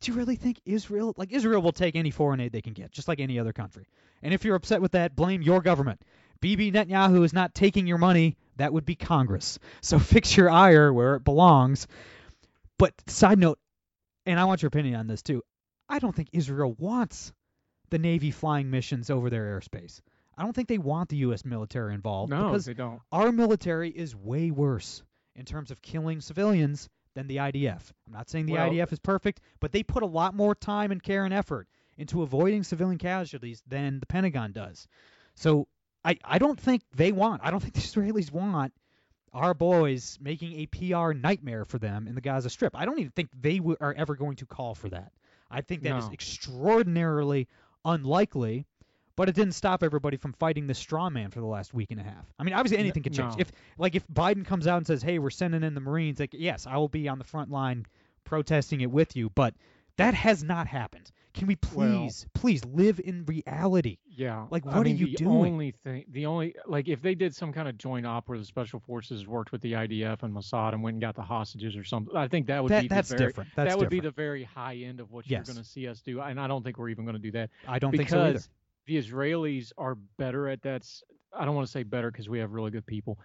do 0.00 0.12
you 0.12 0.18
really 0.18 0.36
think 0.36 0.60
Israel 0.66 1.14
like 1.16 1.32
Israel 1.32 1.62
will 1.62 1.72
take 1.72 1.96
any 1.96 2.10
foreign 2.10 2.38
aid 2.38 2.52
they 2.52 2.60
can 2.60 2.74
get, 2.74 2.92
just 2.92 3.08
like 3.08 3.20
any 3.20 3.38
other 3.38 3.54
country? 3.54 3.86
And 4.22 4.34
if 4.34 4.44
you're 4.44 4.54
upset 4.54 4.82
with 4.82 4.92
that, 4.92 5.16
blame 5.16 5.40
your 5.40 5.62
government. 5.62 6.02
Bibi 6.42 6.70
Netanyahu 6.70 7.24
is 7.24 7.32
not 7.32 7.54
taking 7.54 7.86
your 7.86 7.96
money. 7.96 8.36
That 8.56 8.74
would 8.74 8.84
be 8.84 8.96
Congress. 8.96 9.58
So 9.80 9.98
fix 9.98 10.36
your 10.36 10.50
ire 10.50 10.92
where 10.92 11.14
it 11.14 11.24
belongs. 11.24 11.86
But 12.78 12.92
side 13.06 13.38
note, 13.38 13.58
and 14.26 14.38
I 14.38 14.44
want 14.44 14.60
your 14.60 14.68
opinion 14.68 14.96
on 14.96 15.06
this 15.06 15.22
too. 15.22 15.42
I 15.88 16.00
don't 16.00 16.14
think 16.14 16.28
Israel 16.34 16.76
wants 16.78 17.32
the 17.88 17.98
Navy 17.98 18.30
flying 18.30 18.70
missions 18.70 19.08
over 19.08 19.30
their 19.30 19.58
airspace. 19.58 20.02
I 20.38 20.42
don't 20.42 20.54
think 20.54 20.68
they 20.68 20.78
want 20.78 21.08
the 21.08 21.16
U.S. 21.18 21.44
military 21.44 21.92
involved 21.94 22.30
no, 22.30 22.44
because 22.50 22.64
they 22.64 22.74
don't. 22.74 23.00
our 23.12 23.32
military 23.32 23.90
is 23.90 24.14
way 24.14 24.50
worse 24.50 25.02
in 25.34 25.44
terms 25.44 25.70
of 25.70 25.82
killing 25.82 26.20
civilians 26.20 26.88
than 27.14 27.26
the 27.26 27.36
IDF. 27.38 27.90
I'm 28.06 28.12
not 28.12 28.30
saying 28.30 28.46
the 28.46 28.52
Well- 28.54 28.70
IDF 28.70 28.92
is 28.92 29.00
perfect, 29.00 29.40
but 29.60 29.72
they 29.72 29.82
put 29.82 30.02
a 30.02 30.06
lot 30.06 30.34
more 30.34 30.54
time 30.54 30.92
and 30.92 31.02
care 31.02 31.24
and 31.24 31.34
effort 31.34 31.66
into 31.96 32.22
avoiding 32.22 32.62
civilian 32.62 32.98
casualties 32.98 33.62
than 33.66 33.98
the 33.98 34.06
Pentagon 34.06 34.52
does. 34.52 34.86
So 35.34 35.66
I, 36.04 36.16
I 36.24 36.38
don't 36.38 36.58
think 36.58 36.82
they 36.94 37.10
want, 37.10 37.42
I 37.44 37.50
don't 37.50 37.60
think 37.60 37.74
the 37.74 37.80
Israelis 37.90 38.30
want 38.30 38.72
our 39.34 39.52
boys 39.54 40.18
making 40.22 40.52
a 40.54 40.66
PR 40.66 41.12
nightmare 41.12 41.64
for 41.64 41.78
them 41.78 42.06
in 42.06 42.14
the 42.14 42.20
Gaza 42.20 42.48
Strip. 42.48 42.76
I 42.76 42.84
don't 42.86 42.98
even 43.00 43.10
think 43.10 43.28
they 43.38 43.58
w- 43.58 43.76
are 43.80 43.92
ever 43.94 44.14
going 44.14 44.36
to 44.36 44.46
call 44.46 44.74
for 44.76 44.88
that. 44.90 45.12
I 45.50 45.60
think 45.60 45.82
that 45.82 45.96
is 45.98 46.06
No. 46.06 46.12
extraordinarily 46.12 47.48
unlikely. 47.84 48.66
But 49.18 49.28
it 49.28 49.34
didn't 49.34 49.54
stop 49.54 49.82
everybody 49.82 50.16
from 50.16 50.32
fighting 50.34 50.68
the 50.68 50.74
straw 50.74 51.10
man 51.10 51.30
for 51.32 51.40
the 51.40 51.46
last 51.46 51.74
week 51.74 51.90
and 51.90 51.98
a 51.98 52.04
half. 52.04 52.24
I 52.38 52.44
mean, 52.44 52.54
obviously 52.54 52.78
anything 52.78 53.02
can 53.02 53.12
change. 53.12 53.34
no. 53.34 53.40
If 53.40 53.50
like 53.76 53.96
if 53.96 54.06
Biden 54.06 54.46
comes 54.46 54.68
out 54.68 54.76
and 54.76 54.86
says, 54.86 55.02
"Hey, 55.02 55.18
we're 55.18 55.30
sending 55.30 55.64
in 55.64 55.74
the 55.74 55.80
Marines," 55.80 56.20
like 56.20 56.30
yes, 56.32 56.66
I 56.68 56.76
will 56.76 56.88
be 56.88 57.08
on 57.08 57.18
the 57.18 57.24
front 57.24 57.50
line 57.50 57.84
protesting 58.24 58.80
it 58.80 58.90
with 58.92 59.16
you. 59.16 59.28
But 59.30 59.54
that 59.96 60.14
has 60.14 60.44
not 60.44 60.68
happened. 60.68 61.10
Can 61.34 61.46
we 61.48 61.56
Well- 61.74 61.88
please, 62.06 62.26
please 62.32 62.64
live 62.64 63.00
in 63.04 63.24
reality? 63.24 63.98
Yeah. 64.08 64.46
Like, 64.50 64.66
I 64.66 64.76
what 64.78 64.86
are 64.86 64.90
you 64.90 65.06
the 65.06 65.12
doing? 65.16 65.42
The 65.42 65.48
only 65.50 65.70
thing, 65.72 66.04
the 66.08 66.26
only 66.26 66.54
like, 66.66 66.88
if 66.88 67.02
they 67.02 67.14
did 67.14 67.34
some 67.34 67.52
kind 67.52 67.68
of 67.68 67.76
joint 67.76 68.06
op 68.06 68.28
where 68.28 68.38
the 68.38 68.44
special 68.44 68.80
forces 68.80 69.26
worked 69.26 69.52
with 69.52 69.60
the 69.60 69.72
IDF 69.74 70.22
and 70.22 70.34
Mossad 70.34 70.72
and 70.74 70.82
went 70.82 70.94
and 70.94 71.00
got 71.00 71.14
the 71.16 71.22
hostages 71.22 71.76
or 71.76 71.84
something, 71.84 72.16
I 72.16 72.28
think 72.28 72.46
that 72.46 72.62
would 72.62 72.70
That 72.72 72.82
be 72.82 72.88
that's 72.88 73.08
the 73.08 73.16
very, 73.18 73.28
different. 73.30 73.50
That's 73.56 73.72
that 73.72 73.78
would 73.78 73.88
be 73.90 74.00
the 74.00 74.10
very 74.10 74.44
high 74.44 74.76
end 74.76 75.00
of 75.00 75.10
what 75.12 75.28
Yes. 75.28 75.46
you're 75.46 75.54
going 75.54 75.62
to 75.64 75.68
see 75.68 75.86
us 75.88 76.00
do, 76.02 76.20
and 76.20 76.40
I 76.40 76.46
don't 76.46 76.62
think 76.62 76.78
we're 76.78 76.88
even 76.90 77.04
going 77.04 77.16
to 77.16 77.22
do 77.22 77.32
that 77.32 77.50
I 77.66 77.78
don't 77.78 77.90
because 77.90 78.06
think 78.06 78.10
so 78.10 78.24
either. 78.24 78.40
The 78.88 78.96
Israelis 78.96 79.70
are 79.78 79.96
better 80.16 80.48
at 80.48 80.62
that. 80.62 80.84
I 81.38 81.44
don't 81.44 81.54
want 81.54 81.66
to 81.66 81.70
say 81.70 81.82
better 81.82 82.10
because 82.10 82.28
we 82.28 82.38
have 82.40 82.52
really 82.52 82.70
good 82.70 82.86
people. 82.86 83.18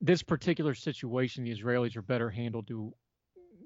This 0.00 0.22
particular 0.22 0.74
situation, 0.74 1.44
the 1.44 1.54
Israelis 1.54 1.96
are 1.96 2.02
better 2.02 2.30
handled 2.30 2.66
to, 2.68 2.92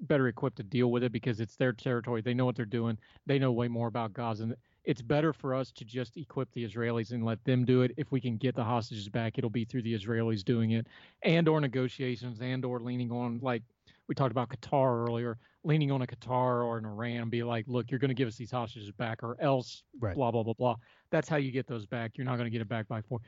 better 0.01 0.27
equipped 0.27 0.57
to 0.57 0.63
deal 0.63 0.91
with 0.91 1.03
it 1.03 1.11
because 1.11 1.39
it's 1.39 1.55
their 1.55 1.71
territory. 1.71 2.21
They 2.21 2.33
know 2.33 2.45
what 2.45 2.55
they're 2.55 2.65
doing. 2.65 2.97
They 3.25 3.39
know 3.39 3.51
way 3.53 3.69
more 3.69 3.87
about 3.87 4.13
Gaza. 4.13 4.43
And 4.43 4.55
it's 4.83 5.01
better 5.01 5.33
for 5.33 5.55
us 5.55 5.71
to 5.71 5.85
just 5.85 6.17
equip 6.17 6.51
the 6.51 6.67
Israelis 6.67 7.11
and 7.11 7.25
let 7.25 7.43
them 7.45 7.65
do 7.65 7.81
it. 7.81 7.91
If 7.97 8.11
we 8.11 8.21
can 8.21 8.37
get 8.37 8.53
the 8.53 8.63
hostages 8.63 9.09
back, 9.09 9.37
it'll 9.37 9.49
be 9.49 9.65
through 9.65 9.83
the 9.83 9.97
Israelis 9.97 10.43
doing 10.43 10.71
it, 10.71 10.85
and 11.23 11.47
or 11.47 11.59
negotiations, 11.61 12.39
and 12.41 12.63
or 12.65 12.81
leaning 12.81 13.11
on 13.11 13.39
like 13.41 13.63
we 14.07 14.15
talked 14.15 14.31
about 14.31 14.49
Qatar 14.49 15.07
earlier, 15.07 15.37
leaning 15.63 15.91
on 15.91 16.01
a 16.01 16.07
Qatar 16.07 16.65
or 16.65 16.77
an 16.77 16.85
Iran 16.85 17.23
and 17.23 17.31
be 17.31 17.43
like, 17.43 17.65
look, 17.67 17.91
you're 17.91 17.99
going 17.99 18.09
to 18.09 18.15
give 18.15 18.27
us 18.27 18.35
these 18.35 18.51
hostages 18.51 18.91
back, 18.91 19.23
or 19.23 19.39
else 19.41 19.83
Right. 19.99 20.15
blah 20.15 20.31
blah 20.31 20.43
blah 20.43 20.53
blah. 20.53 20.75
That's 21.11 21.27
how 21.27 21.37
you 21.37 21.51
get 21.51 21.67
those 21.67 21.85
back. 21.85 22.17
You're 22.17 22.25
not 22.25 22.37
going 22.37 22.45
to 22.45 22.51
get 22.51 22.61
it 22.61 22.69
back 22.69 22.87
by 22.87 23.01
four. 23.01 23.19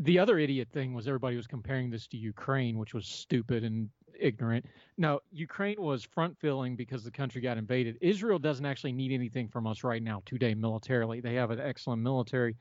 The 0.00 0.18
other 0.18 0.38
idiot 0.38 0.68
thing 0.72 0.94
was 0.94 1.06
everybody 1.06 1.36
was 1.36 1.46
comparing 1.46 1.90
this 1.90 2.06
to 2.08 2.16
Ukraine, 2.16 2.78
which 2.78 2.94
was 2.94 3.06
stupid 3.06 3.64
and 3.64 3.90
ignorant. 4.18 4.64
No, 4.96 5.20
Ukraine 5.30 5.80
was 5.80 6.04
front 6.04 6.38
filling 6.38 6.74
because 6.74 7.04
the 7.04 7.10
country 7.10 7.42
got 7.42 7.58
invaded. 7.58 7.98
Israel 8.00 8.38
doesn't 8.38 8.64
actually 8.64 8.92
need 8.92 9.12
anything 9.12 9.48
from 9.48 9.66
us 9.66 9.84
right 9.84 10.02
now 10.02 10.22
today 10.24 10.54
militarily. 10.54 11.20
They 11.20 11.34
have 11.34 11.50
an 11.50 11.60
excellent 11.60 12.00
military. 12.00 12.56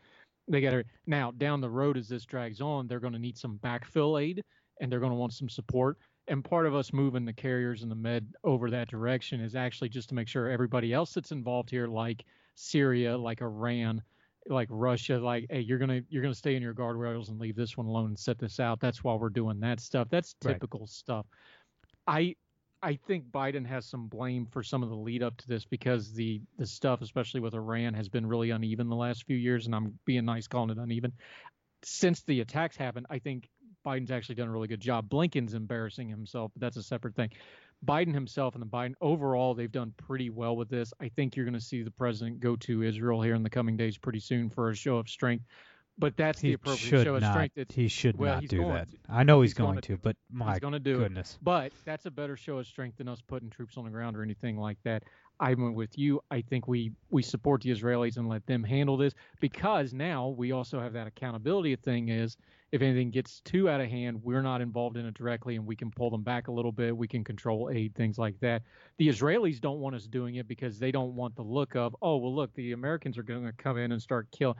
They 0.50 0.60
got 0.60 0.74
it 0.74 0.88
now 1.08 1.32
down 1.32 1.62
the 1.62 1.70
road 1.70 1.96
as 1.98 2.10
this 2.10 2.26
drags 2.26 2.60
on. 2.60 2.88
They're 2.88 3.00
going 3.00 3.14
to 3.14 3.20
need 3.20 3.38
some 3.38 3.58
backfill 3.64 4.22
aid 4.22 4.44
and 4.82 4.92
they're 4.92 5.00
going 5.00 5.12
to 5.12 5.18
want 5.18 5.34
some 5.34 5.48
support. 5.48 5.98
And 6.28 6.44
part 6.44 6.66
of 6.66 6.74
us 6.74 6.94
moving 6.94 7.26
the 7.26 7.34
carriers 7.34 7.84
and 7.84 7.92
the 7.92 7.96
med 7.96 8.34
over 8.44 8.70
that 8.72 8.88
direction 8.88 9.42
is 9.42 9.56
actually 9.56 9.90
just 9.90 10.10
to 10.10 10.16
make 10.16 10.28
sure 10.28 10.50
everybody 10.50 10.94
else 10.94 11.14
that's 11.14 11.32
involved 11.34 11.70
here, 11.70 11.88
like 11.88 12.26
Syria, 12.56 13.18
like 13.18 13.42
Iran, 13.42 14.02
like 14.48 14.68
Russia, 14.72 15.18
like, 15.20 15.46
hey, 15.50 15.60
you're 15.62 15.80
gonna 15.80 16.02
you're 16.10 16.22
gonna 16.22 16.34
stay 16.34 16.56
in 16.56 16.64
your 16.64 16.74
guardrails 16.74 17.30
and 17.30 17.40
leave 17.40 17.56
this 17.56 17.76
one 17.78 17.88
alone 17.88 18.08
and 18.08 18.20
set 18.20 18.40
this 18.40 18.60
out. 18.60 18.80
That's 18.80 19.04
why 19.04 19.16
we're 19.16 19.30
doing 19.30 19.60
that 19.62 19.80
stuff. 19.80 20.08
That's 20.10 20.36
Right. 20.44 20.54
typical 20.54 20.88
stuff. 20.88 21.26
I 22.08 22.36
I 22.82 22.96
think 22.96 23.32
Biden 23.32 23.66
has 23.66 23.86
some 23.86 24.08
blame 24.08 24.46
for 24.46 24.62
some 24.62 24.84
of 24.84 24.90
the 24.90 24.96
lead 24.96 25.24
up 25.24 25.38
to 25.38 25.48
this 25.48 25.66
because 25.66 26.14
the 26.14 26.42
the 26.58 26.66
stuff, 26.66 27.02
especially 27.02 27.40
with 27.42 27.54
Iran, 27.54 27.94
has 27.94 28.10
been 28.10 28.26
really 28.26 28.50
uneven 28.52 28.90
the 28.90 28.96
last 28.96 29.26
few 29.26 29.38
years, 29.38 29.66
and 29.66 29.76
I'm 29.76 30.00
being 30.06 30.26
nice 30.26 30.48
calling 30.48 30.70
it 30.70 30.78
uneven. 30.78 31.14
Since 31.84 32.24
the 32.24 32.42
attacks 32.42 32.78
happened, 32.78 33.08
I 33.10 33.20
think 33.20 33.50
Biden's 33.86 34.12
actually 34.12 34.36
done 34.36 34.48
a 34.48 34.52
really 34.52 34.68
good 34.68 34.80
job. 34.82 35.10
Blinken's 35.10 35.54
embarrassing 35.54 36.10
himself, 36.10 36.52
but 36.54 36.62
that's 36.62 36.78
a 36.78 36.84
separate 36.84 37.16
thing. 37.16 37.30
Biden 37.86 38.14
himself 38.14 38.56
and 38.56 38.62
the 38.62 38.68
Biden 38.68 38.94
overall, 39.02 39.54
they've 39.54 39.72
done 39.72 39.94
pretty 39.98 40.30
well 40.30 40.56
with 40.56 40.70
this. 40.70 40.94
I 41.02 41.10
think 41.10 41.36
you're 41.36 41.46
going 41.46 41.54
to 41.54 41.62
see 41.62 41.84
the 41.84 41.92
president 41.92 42.40
go 42.40 42.56
to 42.58 42.82
Israel 42.84 43.22
here 43.22 43.36
in 43.36 43.44
the 43.44 43.50
coming 43.50 43.76
days 43.76 43.98
pretty 43.98 44.20
soon 44.20 44.50
for 44.50 44.70
a 44.70 44.76
show 44.76 44.98
of 44.98 45.10
strength. 45.10 45.46
But 45.98 46.18
that's 46.18 46.40
the 46.40 46.48
He 46.50 46.54
appropriate 46.54 46.80
should 46.80 47.04
show 47.04 47.16
of 47.16 47.22
not. 47.22 47.34
strength. 47.34 47.58
It's, 47.58 47.76
He 47.76 47.88
should 47.88 48.18
well, 48.18 48.36
not 48.36 48.48
do 48.48 48.58
going 48.58 48.74
that. 48.74 48.90
to. 48.90 48.98
I 49.10 49.24
know 49.24 49.42
he's, 49.42 49.52
He's 49.52 49.54
gonna 49.56 49.74
going 49.74 49.82
to, 49.82 49.98
but 49.98 50.16
my 50.32 50.52
he's 50.52 50.60
going 50.60 50.74
to 50.74 50.80
do 50.80 51.02
it. 51.02 51.38
But 51.42 51.72
that's 51.86 52.06
a 52.08 52.12
better 52.12 52.36
show 52.36 52.58
of 52.58 52.66
strength 52.66 52.98
than 52.98 53.08
us 53.08 53.22
putting 53.22 53.50
troops 53.52 53.78
on 53.78 53.84
the 53.84 53.92
ground 53.92 54.18
or 54.18 54.24
anything 54.24 54.58
like 54.58 54.78
that. 54.86 55.04
I'm 55.40 55.74
with 55.74 55.98
you. 55.98 56.22
I 56.32 56.42
think 56.42 56.68
we 56.68 56.92
we 57.10 57.22
support 57.22 57.62
the 57.62 57.72
Israelis 57.72 58.18
and 58.18 58.30
let 58.30 58.46
them 58.46 58.64
handle 58.64 58.98
this 58.98 59.14
because 59.40 59.94
now 59.94 60.30
we 60.30 60.52
also 60.52 60.80
have 60.80 60.94
that 60.94 61.08
accountability 61.08 61.76
thing. 61.76 62.10
Is 62.10 62.38
if 62.72 62.82
anything 62.82 63.12
gets 63.12 63.42
too 63.42 63.70
out 63.70 63.82
of 63.82 63.90
hand, 63.90 64.22
we're 64.24 64.42
not 64.42 64.62
involved 64.62 64.98
in 64.98 65.06
it 65.06 65.14
directly, 65.14 65.56
and 65.56 65.66
we 65.66 65.76
can 65.76 65.92
pull 65.92 66.10
them 66.10 66.24
back 66.24 66.48
a 66.48 66.52
little 66.52 66.72
bit. 66.72 66.96
We 66.96 67.08
can 67.08 67.24
control 67.24 67.70
aid, 67.74 67.94
things 67.96 68.18
like 68.18 68.40
that. 68.40 68.62
The 68.98 69.08
Israelis 69.08 69.60
don't 69.60 69.80
want 69.80 69.96
us 69.96 70.06
doing 70.06 70.36
it 70.36 70.48
because 70.48 70.80
they 70.80 70.92
don't 70.92 71.16
want 71.16 71.36
the 71.36 71.44
look 71.44 71.76
of, 71.76 71.96
oh 72.02 72.18
well, 72.18 72.34
look, 72.36 72.54
the 72.54 72.72
Americans 72.72 73.18
are 73.18 73.24
going 73.24 73.46
to 73.46 73.54
come 73.54 73.78
in 73.78 73.92
and 73.92 74.02
start 74.02 74.28
killing. 74.32 74.58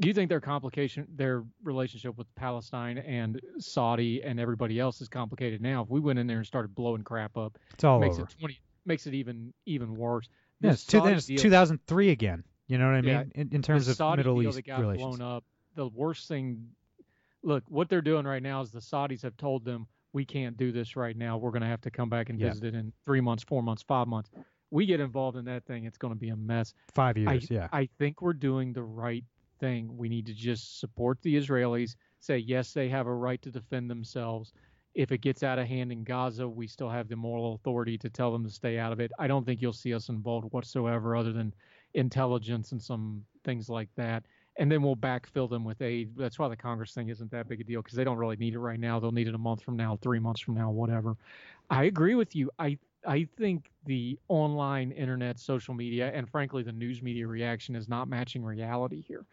Do 0.00 0.08
you 0.08 0.14
think 0.14 0.30
their 0.30 0.40
complication, 0.40 1.06
their 1.14 1.44
relationship 1.62 2.16
with 2.16 2.26
Palestine 2.34 2.96
and 2.98 3.38
Saudi 3.58 4.22
and 4.22 4.40
everybody 4.40 4.80
else 4.80 5.02
is 5.02 5.08
complicated 5.08 5.60
now? 5.60 5.82
If 5.82 5.90
we 5.90 6.00
went 6.00 6.18
in 6.18 6.26
there 6.26 6.38
and 6.38 6.46
started 6.46 6.74
blowing 6.74 7.02
crap 7.02 7.36
up, 7.36 7.58
It's 7.74 7.84
all 7.84 8.00
makes 8.00 8.14
over. 8.14 8.22
it 8.22 8.34
twenty, 8.38 8.58
makes 8.84 9.06
it 9.06 9.14
even 9.14 9.52
even 9.66 9.96
worse. 9.96 10.28
Yeah, 10.60 10.72
it's, 10.72 10.84
two, 10.84 11.00
deal- 11.00 11.18
2003 11.38 12.10
again. 12.10 12.44
You 12.68 12.78
know 12.78 12.86
what 12.86 12.94
I 12.94 13.00
mean? 13.00 13.10
Yeah, 13.10 13.24
in, 13.34 13.48
in 13.52 13.62
terms 13.62 13.86
the 13.86 13.92
of 13.92 13.96
Saudi 13.96 14.18
Middle 14.20 14.38
deal 14.40 14.48
East 14.48 14.56
that 14.56 14.66
got 14.66 14.80
relations. 14.80 15.18
blown 15.18 15.36
up. 15.36 15.44
The 15.74 15.88
worst 15.88 16.28
thing, 16.28 16.68
look, 17.42 17.64
what 17.68 17.88
they're 17.88 18.00
doing 18.02 18.24
right 18.24 18.42
now 18.42 18.60
is 18.62 18.70
the 18.70 18.78
Saudis 18.80 19.22
have 19.22 19.36
told 19.36 19.64
them 19.64 19.86
we 20.12 20.24
can't 20.24 20.56
do 20.56 20.72
this 20.72 20.96
right 20.96 21.16
now. 21.16 21.36
We're 21.38 21.50
going 21.50 21.62
to 21.62 21.68
have 21.68 21.80
to 21.82 21.90
come 21.90 22.08
back 22.08 22.30
and 22.30 22.38
Yeah. 22.38 22.48
visit 22.50 22.64
it 22.64 22.74
in 22.74 22.92
three 23.04 23.20
months, 23.20 23.42
four 23.42 23.62
months, 23.62 23.82
five 23.82 24.06
months. 24.06 24.30
We 24.70 24.86
get 24.86 25.00
involved 25.00 25.36
in 25.36 25.44
that 25.46 25.64
thing, 25.66 25.84
it's 25.84 25.98
going 25.98 26.14
to 26.14 26.18
be 26.18 26.30
a 26.30 26.36
mess. 26.36 26.72
Five 26.94 27.16
I, 27.18 27.32
years, 27.32 27.50
yeah. 27.50 27.68
I 27.72 27.88
think 27.98 28.22
we're 28.22 28.32
doing 28.32 28.72
the 28.72 28.82
right 28.82 29.24
thing. 29.58 29.96
We 29.96 30.08
need 30.08 30.26
to 30.26 30.34
just 30.34 30.80
support 30.80 31.20
the 31.22 31.34
Israelis. 31.36 31.96
Say 32.20 32.38
yes, 32.38 32.72
they 32.72 32.88
have 32.88 33.06
a 33.06 33.14
right 33.14 33.40
to 33.42 33.50
defend 33.50 33.90
themselves. 33.90 34.52
If 34.94 35.10
it 35.10 35.18
gets 35.18 35.42
out 35.42 35.58
of 35.58 35.66
hand 35.66 35.90
in 35.90 36.04
Gaza, 36.04 36.46
we 36.46 36.66
still 36.66 36.90
have 36.90 37.08
the 37.08 37.16
moral 37.16 37.54
authority 37.54 37.96
to 37.98 38.10
tell 38.10 38.30
them 38.30 38.44
to 38.44 38.50
stay 38.50 38.78
out 38.78 38.92
of 38.92 39.00
it. 39.00 39.10
I 39.18 39.26
don't 39.26 39.44
think 39.46 39.62
you'll 39.62 39.72
see 39.72 39.94
us 39.94 40.08
involved 40.08 40.52
whatsoever, 40.52 41.16
other 41.16 41.32
than 41.32 41.54
intelligence 41.94 42.72
and 42.72 42.82
some 42.82 43.24
things 43.44 43.68
like 43.68 43.88
that. 43.96 44.24
And 44.58 44.70
then 44.70 44.82
we'll 44.82 44.96
backfill 44.96 45.48
them 45.48 45.64
with 45.64 45.80
aid. 45.80 46.14
That's 46.14 46.38
why 46.38 46.48
the 46.48 46.56
Congress 46.56 46.92
thing 46.92 47.08
isn't 47.08 47.30
that 47.30 47.48
big 47.48 47.62
a 47.62 47.64
deal 47.64 47.80
because 47.80 47.96
they 47.96 48.04
don't 48.04 48.18
really 48.18 48.36
need 48.36 48.52
it 48.52 48.58
right 48.58 48.78
now. 48.78 49.00
They'll 49.00 49.10
need 49.10 49.28
it 49.28 49.34
a 49.34 49.38
month 49.38 49.62
from 49.62 49.76
now, 49.76 49.98
three 50.02 50.18
months 50.18 50.42
from 50.42 50.54
now, 50.54 50.70
whatever. 50.70 51.16
I 51.70 51.84
agree 51.84 52.14
with 52.14 52.36
you. 52.36 52.50
I 52.58 52.78
I 53.06 53.26
think 53.36 53.70
the 53.86 54.18
online, 54.28 54.92
internet, 54.92 55.38
social 55.38 55.74
media, 55.74 56.12
and 56.14 56.28
frankly 56.28 56.62
the 56.62 56.72
news 56.72 57.02
media 57.02 57.26
reaction 57.26 57.74
is 57.74 57.88
not 57.88 58.08
matching 58.08 58.44
reality 58.44 59.00
here 59.00 59.24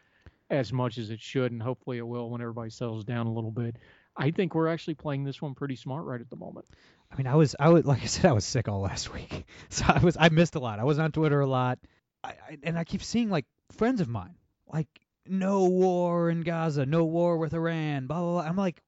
as 0.49 0.73
much 0.73 0.97
as 0.97 1.11
it 1.11 1.19
should, 1.19 1.51
and 1.51 1.61
hopefully 1.61 1.97
it 1.97 2.07
will 2.07 2.29
when 2.29 2.41
everybody 2.41 2.69
settles 2.69 3.03
down 3.03 3.27
a 3.27 3.31
little 3.31 3.51
bit. 3.51 3.75
I 4.19 4.31
think 4.31 4.53
we're 4.53 4.67
actually 4.67 4.95
playing 4.95 5.23
this 5.23 5.41
one 5.41 5.55
pretty 5.55 5.75
smart 5.75 6.05
right 6.05 6.21
at 6.21 6.29
the 6.29 6.35
moment. 6.35 6.65
I 7.11 7.15
mean, 7.17 7.27
I 7.27 7.35
was, 7.35 7.55
I 7.59 7.69
was, 7.69 7.85
like 7.85 8.03
I 8.03 8.05
said, 8.05 8.25
I 8.25 8.33
was 8.33 8.45
sick 8.45 8.67
all 8.67 8.81
last 8.81 9.13
week, 9.13 9.45
so 9.69 9.85
I 9.87 9.99
was, 9.99 10.17
I 10.19 10.29
missed 10.29 10.55
a 10.55 10.59
lot. 10.59 10.79
I 10.79 10.83
was 10.83 10.99
on 10.99 11.11
Twitter 11.11 11.39
a 11.39 11.47
lot, 11.47 11.79
I, 12.23 12.29
I, 12.29 12.57
and 12.63 12.77
I 12.77 12.83
keep 12.83 13.03
seeing 13.03 13.29
like 13.29 13.45
friends 13.71 14.01
of 14.01 14.07
mine, 14.07 14.35
like 14.71 14.87
no 15.25 15.65
war 15.65 16.29
in 16.29 16.41
Gaza, 16.41 16.85
no 16.85 17.05
war 17.05 17.37
with 17.37 17.53
Iran, 17.53 18.07
blah 18.07 18.19
blah. 18.19 18.31
blah. 18.33 18.41
I'm 18.41 18.55
like, 18.55 18.81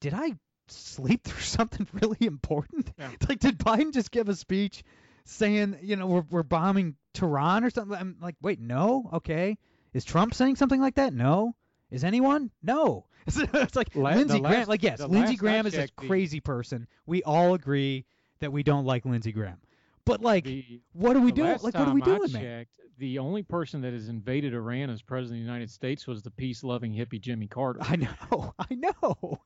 did 0.00 0.14
I 0.14 0.34
sleep 0.68 1.24
through 1.24 1.40
something 1.42 1.86
really 1.92 2.26
important? 2.26 2.90
Yeah. 2.98 3.10
Like, 3.28 3.40
did 3.40 3.58
Biden 3.58 3.92
just 3.92 4.10
give 4.10 4.28
a 4.28 4.34
speech 4.34 4.84
saying, 5.24 5.78
you 5.82 5.96
know, 5.96 6.06
we're 6.06 6.24
we're 6.30 6.42
bombing 6.42 6.96
Tehran 7.14 7.64
or 7.64 7.70
something? 7.70 7.96
I'm 7.96 8.16
like, 8.20 8.36
wait, 8.40 8.60
no, 8.60 9.10
okay. 9.14 9.58
Is 9.92 10.04
Trump 10.04 10.34
saying 10.34 10.56
something 10.56 10.80
like 10.80 10.96
that? 10.96 11.14
No. 11.14 11.54
Is 11.90 12.04
anyone? 12.04 12.50
No. 12.62 13.06
It's, 13.26 13.74
like 13.74 13.94
La- 13.96 14.10
Lindsey 14.10 14.38
Graham. 14.38 14.52
last- 14.54 14.68
Like 14.68 14.82
yes, 14.84 15.00
Lindsey 15.00 15.34
Graham 15.36 15.66
is 15.66 15.74
a 15.74 15.78
checked, 15.78 16.00
the- 16.00 16.06
crazy 16.06 16.38
person. 16.40 16.86
We 17.06 17.22
all 17.24 17.54
agree 17.54 18.04
that 18.40 18.52
we 18.52 18.62
don't 18.62 18.84
like 18.84 19.04
Lindsey 19.04 19.32
Graham. 19.32 19.58
But 20.04 20.20
like, 20.20 20.44
The, 20.44 20.80
what 20.92 21.16
are 21.16 21.20
we 21.20 21.32
doing? 21.32 21.50
Like, 21.60 21.74
what 21.74 21.88
are 21.88 21.92
we 21.94 22.02
I 22.02 22.04
doing, 22.04 22.32
man? 22.32 22.66
The 22.98 23.18
only 23.18 23.42
person 23.42 23.80
that 23.82 23.92
has 23.92 24.08
invaded 24.08 24.54
Iran 24.54 24.88
as 24.90 25.02
president 25.02 25.40
of 25.40 25.44
the 25.46 25.52
United 25.52 25.70
States 25.70 26.06
was 26.06 26.22
the 26.22 26.30
peace-loving 26.30 26.92
hippie 26.94 27.20
Jimmy 27.20 27.46
Carter, 27.48 27.80
I 27.82 27.96
know, 27.96 28.54
I 28.58 28.74
know. 28.74 29.40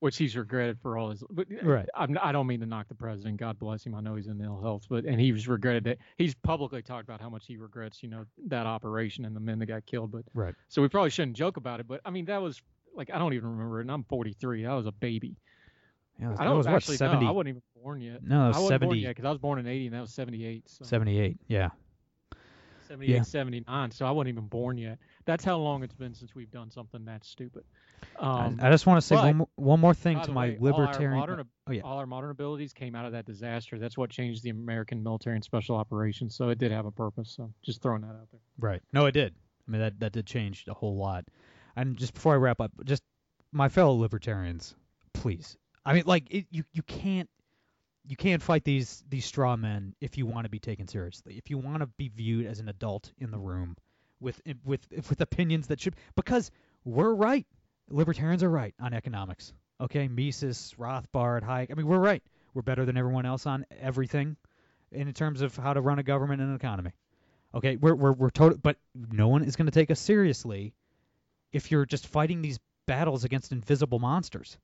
Which 0.00 0.16
he's 0.16 0.36
regretted 0.36 0.78
for 0.80 0.98
all 0.98 1.10
his. 1.10 1.22
But 1.30 1.46
eh, 1.50 1.56
Right. 1.62 1.88
I'm, 1.94 2.18
I 2.22 2.32
don't 2.32 2.46
mean 2.46 2.60
to 2.60 2.66
knock 2.66 2.88
the 2.88 2.94
president. 2.94 3.38
God 3.38 3.58
bless 3.58 3.84
him. 3.84 3.94
I 3.94 4.00
know 4.00 4.14
he's 4.14 4.26
in 4.26 4.40
ill 4.40 4.60
health, 4.60 4.86
but 4.88 5.04
and 5.04 5.20
he's 5.20 5.48
regretted 5.48 5.84
that. 5.84 5.98
He's 6.16 6.34
publicly 6.34 6.82
talked 6.82 7.04
about 7.08 7.20
how 7.20 7.30
much 7.30 7.46
he 7.46 7.56
regrets, 7.56 8.02
you 8.02 8.08
know, 8.08 8.24
that 8.48 8.66
operation 8.66 9.24
and 9.24 9.34
the 9.34 9.40
men 9.40 9.58
that 9.60 9.66
got 9.66 9.86
killed. 9.86 10.12
But 10.12 10.24
Right. 10.34 10.54
So 10.68 10.82
we 10.82 10.88
probably 10.88 11.10
shouldn't 11.10 11.36
joke 11.36 11.56
about 11.56 11.80
it, 11.80 11.88
but 11.88 12.00
I 12.04 12.10
mean 12.10 12.26
that 12.26 12.42
was 12.42 12.60
like 12.94 13.10
I 13.12 13.18
don't 13.18 13.32
even 13.32 13.50
remember 13.50 13.78
it, 13.78 13.82
and 13.82 13.90
I'm 13.92 14.04
43. 14.04 14.64
That 14.64 14.72
was 14.72 14.86
a 14.86 14.92
baby. 14.92 15.36
Yeah, 16.20 16.34
I 16.38 16.44
don't 16.44 16.56
was 16.56 16.66
what 16.66 16.76
actually 16.76 16.96
70, 16.96 17.24
know. 17.24 17.28
I 17.28 17.32
wasn't 17.32 17.48
even 17.50 17.62
born 17.82 18.00
yet. 18.00 18.22
No, 18.22 18.44
I 18.44 18.48
wasn't 18.48 18.68
70 18.68 18.86
born 18.86 18.98
yet 18.98 19.08
because 19.10 19.24
I 19.26 19.30
was 19.30 19.38
born 19.38 19.58
in 19.58 19.66
80 19.66 19.86
and 19.86 19.94
that 19.96 20.00
was 20.00 20.14
78. 20.14 20.62
So 20.66 20.84
78. 20.84 21.36
Yeah. 21.46 21.68
78, 22.88 23.12
Yeah. 23.12 23.22
79. 23.22 23.90
So 23.90 24.06
I 24.06 24.10
wasn't 24.10 24.30
even 24.30 24.46
born 24.46 24.78
yet. 24.78 24.98
That's 25.26 25.44
how 25.44 25.58
long 25.58 25.82
it's 25.82 25.94
been 25.94 26.14
since 26.14 26.34
we've 26.34 26.50
done 26.50 26.70
something 26.70 27.04
that 27.06 27.24
stupid. 27.24 27.64
I- 28.18 28.46
Um, 28.46 28.60
I, 28.62 28.70
just 28.70 28.86
want 28.86 28.98
to 28.98 29.06
say 29.06 29.16
one 29.16 29.36
more, 29.36 29.48
one 29.56 29.80
more 29.80 29.94
thing 29.94 30.20
to 30.22 30.32
my 30.32 30.56
way, 30.58 30.70
all 30.70 30.80
our 30.80 30.86
libertarian. 30.86 31.18
modern 31.18 31.48
oh 31.66 31.72
yeah. 31.72 31.82
all 31.82 31.98
our 31.98 32.06
modern 32.06 32.30
abilities 32.30 32.72
came 32.72 32.94
out 32.94 33.06
of 33.06 33.12
that 33.12 33.26
disaster. 33.26 33.78
That's 33.78 33.96
what 33.98 34.10
changed 34.10 34.42
the 34.42 34.50
American 34.50 35.02
military 35.02 35.36
and 35.36 35.44
special 35.44 35.76
operations. 35.76 36.34
So 36.36 36.48
it 36.50 36.58
did 36.58 36.72
have 36.72 36.86
a 36.86 36.92
purpose. 36.92 37.34
So 37.36 37.52
just 37.62 37.82
throwing 37.82 38.02
that 38.02 38.08
out 38.08 38.30
there. 38.30 38.40
Right. 38.58 38.82
No, 38.92 39.06
it 39.06 39.12
did. 39.12 39.34
I 39.66 39.70
mean, 39.70 39.80
that 39.80 40.00
that 40.00 40.12
did 40.12 40.26
change 40.26 40.64
a 40.68 40.74
whole 40.74 40.96
lot. 40.96 41.24
And 41.74 41.96
just 41.96 42.14
before 42.14 42.34
I 42.34 42.36
wrap 42.36 42.60
up, 42.60 42.70
just 42.84 43.02
my 43.52 43.68
fellow 43.68 43.94
libertarians, 43.94 44.74
please. 45.12 45.56
I 45.84 45.92
mean, 45.94 46.04
like 46.06 46.30
it, 46.30 46.46
you 46.50 46.64
you 46.72 46.82
can't 46.82 47.28
you 48.06 48.16
can't 48.16 48.42
fight 48.42 48.64
these 48.64 49.02
these 49.08 49.24
straw 49.24 49.56
men 49.56 49.94
if 50.00 50.16
you 50.16 50.26
want 50.26 50.44
to 50.44 50.50
be 50.50 50.58
taken 50.60 50.86
seriously. 50.86 51.36
If 51.36 51.50
you 51.50 51.58
want 51.58 51.80
to 51.80 51.86
be 51.86 52.08
viewed 52.08 52.46
as 52.46 52.60
an 52.60 52.68
adult 52.68 53.12
in 53.18 53.30
the 53.30 53.38
room 53.38 53.76
with 54.20 54.40
with 54.64 54.86
with 54.90 55.20
opinions 55.20 55.68
that 55.68 55.80
should 55.80 55.96
because 56.14 56.50
we're 56.84 57.14
right. 57.14 57.46
Libertarians 57.88 58.42
are 58.42 58.50
right 58.50 58.74
on 58.80 58.92
economics. 58.92 59.52
Okay, 59.80 60.08
Mises, 60.08 60.74
Rothbard, 60.78 61.42
Hayek. 61.42 61.70
I 61.70 61.74
mean, 61.74 61.86
we're 61.86 61.98
right. 61.98 62.22
We're 62.54 62.62
better 62.62 62.84
than 62.84 62.96
everyone 62.96 63.26
else 63.26 63.46
on 63.46 63.66
everything 63.80 64.36
in 64.90 65.12
terms 65.12 65.42
of 65.42 65.56
how 65.56 65.74
to 65.74 65.80
run 65.80 65.98
a 65.98 66.02
government 66.02 66.40
and 66.40 66.50
an 66.50 66.56
economy. 66.56 66.92
Okay, 67.54 67.76
we're 67.76 67.94
we're 67.94 68.12
we're 68.12 68.30
total, 68.30 68.58
but 68.58 68.76
no 68.94 69.28
one 69.28 69.44
is 69.44 69.56
going 69.56 69.66
to 69.66 69.72
take 69.72 69.90
us 69.90 70.00
seriously 70.00 70.74
if 71.52 71.70
you're 71.70 71.86
just 71.86 72.06
fighting 72.06 72.42
these 72.42 72.58
battles 72.86 73.24
against 73.24 73.52
invisible 73.52 73.98
monsters. 73.98 74.58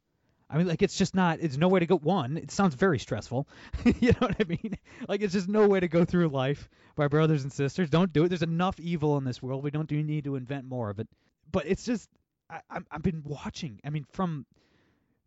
I 0.53 0.59
mean, 0.59 0.69
like 0.69 0.83
it's 0.83 0.99
just 0.99 1.15
not. 1.15 1.41
It's 1.41 1.57
no 1.57 1.69
way 1.69 1.81
to 1.81 1.87
go. 1.87 1.97
One, 1.97 2.37
it 2.37 2.51
sounds 2.51 2.75
very 2.75 2.99
stressful. 2.99 3.49
you 3.85 4.13
know 4.13 4.27
what 4.27 4.37
I 4.39 4.45
mean? 4.45 4.79
Like 5.09 5.23
it's 5.23 5.33
just 5.33 5.49
no 5.49 5.67
way 5.67 5.81
to 5.81 5.89
go 5.89 6.05
through 6.05 6.29
life. 6.29 6.69
My 6.97 7.09
brothers 7.09 7.43
and 7.43 7.53
sisters, 7.53 7.91
don't 7.91 8.13
do 8.13 8.25
it. 8.25 8.29
There's 8.29 8.43
enough 8.43 8.79
evil 8.79 9.17
in 9.17 9.25
this 9.25 9.43
world. 9.43 9.65
We 9.65 9.71
don't 9.71 9.89
do 9.89 10.01
need 10.03 10.25
to 10.25 10.37
invent 10.37 10.65
more 10.65 10.91
of 10.91 11.01
it. 11.01 11.09
But 11.51 11.67
it's 11.67 11.85
just, 11.85 12.09
I, 12.49 12.61
I'm, 12.71 12.87
I've 12.91 13.03
been 13.03 13.23
watching. 13.25 13.81
I 13.85 13.91
mean, 13.91 14.05
from 14.13 14.47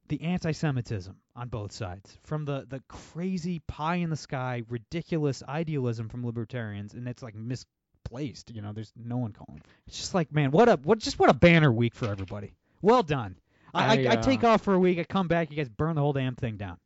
the 0.08 0.22
anti-Semitism 0.22 1.16
on 1.36 1.50
both 1.50 1.72
sides, 1.72 2.18
from 2.24 2.46
the 2.46 2.66
the 2.70 2.82
crazy 2.88 3.60
pie 3.60 3.96
in 3.96 4.12
the 4.12 4.16
sky, 4.16 4.64
ridiculous 4.70 5.44
idealism 5.48 6.08
from 6.08 6.26
libertarians, 6.26 6.94
and 6.94 7.08
it's 7.08 7.24
like 7.24 7.36
misplaced. 7.36 8.52
You 8.52 8.62
know, 8.62 8.72
there's 8.72 8.94
no 8.96 9.18
one 9.18 9.34
calling. 9.34 9.62
It's 9.88 9.98
just 9.98 10.14
like, 10.14 10.32
man, 10.32 10.52
what 10.52 10.70
a 10.70 10.80
what 10.84 11.00
just 11.00 11.20
what 11.20 11.30
a 11.30 11.34
banner 11.34 11.72
week 11.72 11.96
for 11.96 12.08
everybody. 12.08 12.54
Well 12.82 13.04
done. 13.04 13.36
I, 13.76 13.86
I, 13.86 14.10
I, 14.10 14.12
I 14.14 14.16
take 14.16 14.44
uh, 14.44 14.50
off 14.50 14.62
for 14.64 14.74
a 14.74 14.80
week. 14.80 15.00
I 15.00 15.04
come 15.04 15.28
back. 15.28 15.52
You 15.52 15.58
guys 15.58 15.70
burn 15.70 15.96
the 15.96 16.02
whole 16.02 16.14
damn 16.14 16.36
thing 16.36 16.58
down. 16.58 16.78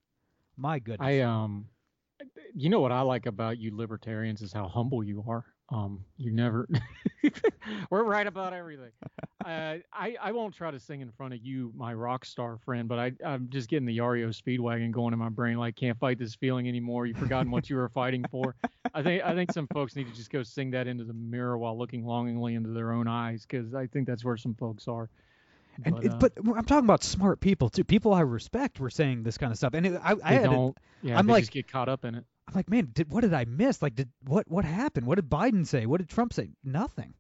My 0.58 0.80
goodness. 0.80 1.06
I 1.06 1.20
um, 1.22 1.66
you 2.54 2.70
know 2.70 2.80
what 2.80 2.92
I 2.92 3.02
like 3.02 3.26
about 3.26 3.58
you 3.58 3.76
libertarians 3.76 4.42
is 4.42 4.52
how 4.52 4.68
humble 4.68 5.04
you 5.04 5.24
are. 5.28 5.46
Um, 5.72 6.04
you 6.18 6.32
never, 6.32 6.68
we're 7.92 8.04
right 8.04 8.26
about 8.26 8.54
everything. 8.54 8.90
uh, 9.46 9.76
I 9.94 10.16
I 10.20 10.32
won't 10.32 10.54
try 10.54 10.72
to 10.72 10.80
sing 10.80 11.02
in 11.02 11.12
front 11.12 11.36
of 11.36 11.42
you, 11.46 11.72
my 11.76 11.94
rock 11.94 12.26
star 12.26 12.58
friend, 12.58 12.90
but 12.90 12.98
I 12.98 13.12
I'm 13.24 13.48
just 13.50 13.70
getting 13.70 13.86
the 13.86 14.00
REO 14.00 14.30
Speedwagon 14.30 14.90
going 14.92 15.14
in 15.14 15.20
my 15.20 15.30
brain. 15.30 15.58
Like 15.58 15.76
can't 15.76 15.98
fight 16.00 16.18
this 16.18 16.34
feeling 16.34 16.68
anymore. 16.68 17.06
You've 17.06 17.18
forgotten 17.18 17.52
what 17.52 17.70
you 17.70 17.76
were 17.76 17.90
fighting 17.90 18.26
for. 18.32 18.56
I 18.96 19.04
think 19.04 19.24
I 19.24 19.36
think 19.36 19.52
some 19.52 19.68
folks 19.68 19.96
need 19.96 20.08
to 20.08 20.16
just 20.16 20.32
go 20.32 20.42
sing 20.42 20.72
that 20.72 20.88
into 20.88 21.04
the 21.04 21.14
mirror 21.14 21.58
while 21.58 21.78
looking 21.78 22.04
longingly 22.04 22.56
into 22.56 22.72
their 22.72 22.92
own 22.92 23.08
eyes, 23.08 23.46
because 23.48 23.76
I 23.76 23.86
think 23.86 24.08
that's 24.08 24.26
where 24.26 24.38
some 24.38 24.56
folks 24.56 24.88
are. 24.88 25.10
And 25.86 25.96
but, 25.96 26.04
it, 26.06 26.12
uh, 26.12 26.18
but 26.18 26.34
I'm 26.38 26.66
talking 26.66 26.86
about 26.86 27.04
smart 27.04 27.40
people 27.40 27.70
too. 27.70 27.84
People 27.84 28.14
I 28.14 28.22
respect 28.22 28.80
were 28.80 28.90
saying 28.90 29.24
this 29.24 29.38
kind 29.38 29.52
of 29.52 29.58
stuff, 29.58 29.74
and 29.74 29.86
it, 29.86 30.02
I, 30.04 30.16
I 30.24 30.34
had 30.34 30.44
don't. 30.44 30.78
A, 31.04 31.08
yeah, 31.08 31.18
I'm 31.18 31.28
like- 31.28 31.44
just 31.44 31.52
get 31.52 31.72
caught 31.72 31.90
up 31.90 32.06
in 32.06 32.16
it. 32.16 32.26
I'm 32.48 32.56
like, 32.56 32.70
man, 32.70 32.90
did 32.92 33.12
what 33.12 33.22
did 33.22 33.34
I 33.34 33.46
miss? 33.46 33.82
Like, 33.82 33.94
did 33.96 34.10
what 34.26 34.50
what 34.50 34.66
happened? 34.66 35.06
What 35.06 35.16
did 35.16 35.30
Biden 35.30 35.68
say? 35.68 35.86
What 35.86 36.00
did 36.00 36.10
Trump 36.10 36.34
say? 36.34 36.50
Nothing, 36.64 37.14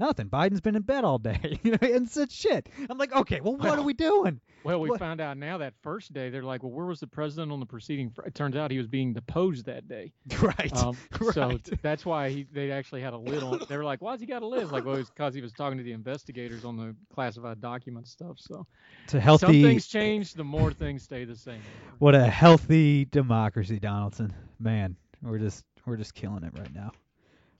nothing. 0.00 0.28
Biden's 0.28 0.60
been 0.60 0.74
in 0.74 0.82
bed 0.82 1.04
all 1.04 1.18
day, 1.18 1.60
you 1.62 1.72
know, 1.72 1.78
and 1.80 2.08
said 2.08 2.32
shit. 2.32 2.68
I'm 2.88 2.98
like, 2.98 3.12
okay, 3.14 3.40
well, 3.40 3.56
what 3.56 3.78
are 3.78 3.82
we 3.82 3.92
doing? 3.94 4.40
Well, 4.64 4.80
we 4.80 4.90
What- 4.90 4.98
found 4.98 5.20
out 5.20 5.36
now 5.38 5.58
that 5.58 5.74
first 5.82 6.12
day 6.12 6.28
they're 6.30 6.42
like, 6.42 6.62
well, 6.62 6.72
where 6.72 6.86
was 6.86 7.00
the 7.00 7.06
president 7.06 7.52
on 7.52 7.60
the 7.60 7.66
proceeding? 7.66 8.10
fr-" 8.10 8.22
It 8.22 8.34
turns 8.34 8.56
out 8.56 8.70
he 8.70 8.78
was 8.78 8.86
being 8.88 9.12
deposed 9.12 9.66
that 9.66 9.86
day. 9.88 10.12
right, 10.40 10.76
Um, 10.76 10.96
So 11.32 11.48
right. 11.48 11.64
th- 11.64 11.80
that's 11.82 12.04
why 12.04 12.28
he, 12.30 12.46
they 12.52 12.70
actually 12.72 13.00
had 13.02 13.12
a 13.12 13.16
lid 13.18 13.42
on. 13.42 13.60
They 13.68 13.76
were 13.76 13.84
like, 13.84 14.00
why's 14.02 14.20
he 14.20 14.26
got 14.26 14.42
a 14.42 14.46
lid? 14.46 14.62
It's 14.62 14.72
like, 14.72 14.84
well, 14.84 14.96
it's 14.96 15.10
because 15.10 15.34
he 15.34 15.40
was 15.40 15.52
talking 15.52 15.78
to 15.78 15.84
the 15.84 15.92
investigators 15.92 16.64
on 16.64 16.76
the 16.76 16.94
classified 17.14 17.60
document 17.60 18.08
stuff. 18.08 18.36
So 18.38 18.66
to 19.08 19.18
a 19.18 19.38
some 19.38 19.52
things 19.52 19.86
change, 19.86 20.34
the 20.34 20.44
more 20.44 20.72
things 20.72 21.02
stay 21.04 21.24
the 21.24 21.36
same. 21.36 21.60
What 21.98 22.14
a 22.14 22.26
healthy 22.26 23.04
democracy, 23.06 23.78
Donaldson. 23.78 24.32
Man, 24.58 24.96
we're 25.22 25.38
just 25.38 25.64
we're 25.86 25.96
just 25.96 26.14
killing 26.14 26.44
it 26.44 26.52
right 26.58 26.74
now. 26.74 26.92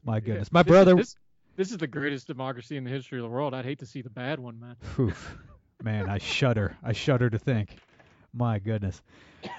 My 0.04 0.20
goodness, 0.20 0.50
my 0.52 0.62
brother. 0.62 0.94
This, 0.94 1.16
this 1.60 1.70
is 1.70 1.76
the 1.76 1.86
greatest 1.86 2.26
democracy 2.26 2.78
in 2.78 2.84
the 2.84 2.90
history 2.90 3.18
of 3.18 3.22
the 3.22 3.28
world. 3.28 3.52
I'd 3.52 3.66
hate 3.66 3.80
to 3.80 3.86
see 3.86 4.00
the 4.00 4.08
bad 4.08 4.40
one, 4.40 4.58
man. 4.58 4.76
Oof. 4.98 5.36
Man, 5.82 6.08
I 6.08 6.16
shudder. 6.18 6.74
I 6.82 6.94
shudder 6.94 7.28
to 7.28 7.38
think. 7.38 7.76
My 8.32 8.58
goodness. 8.58 9.02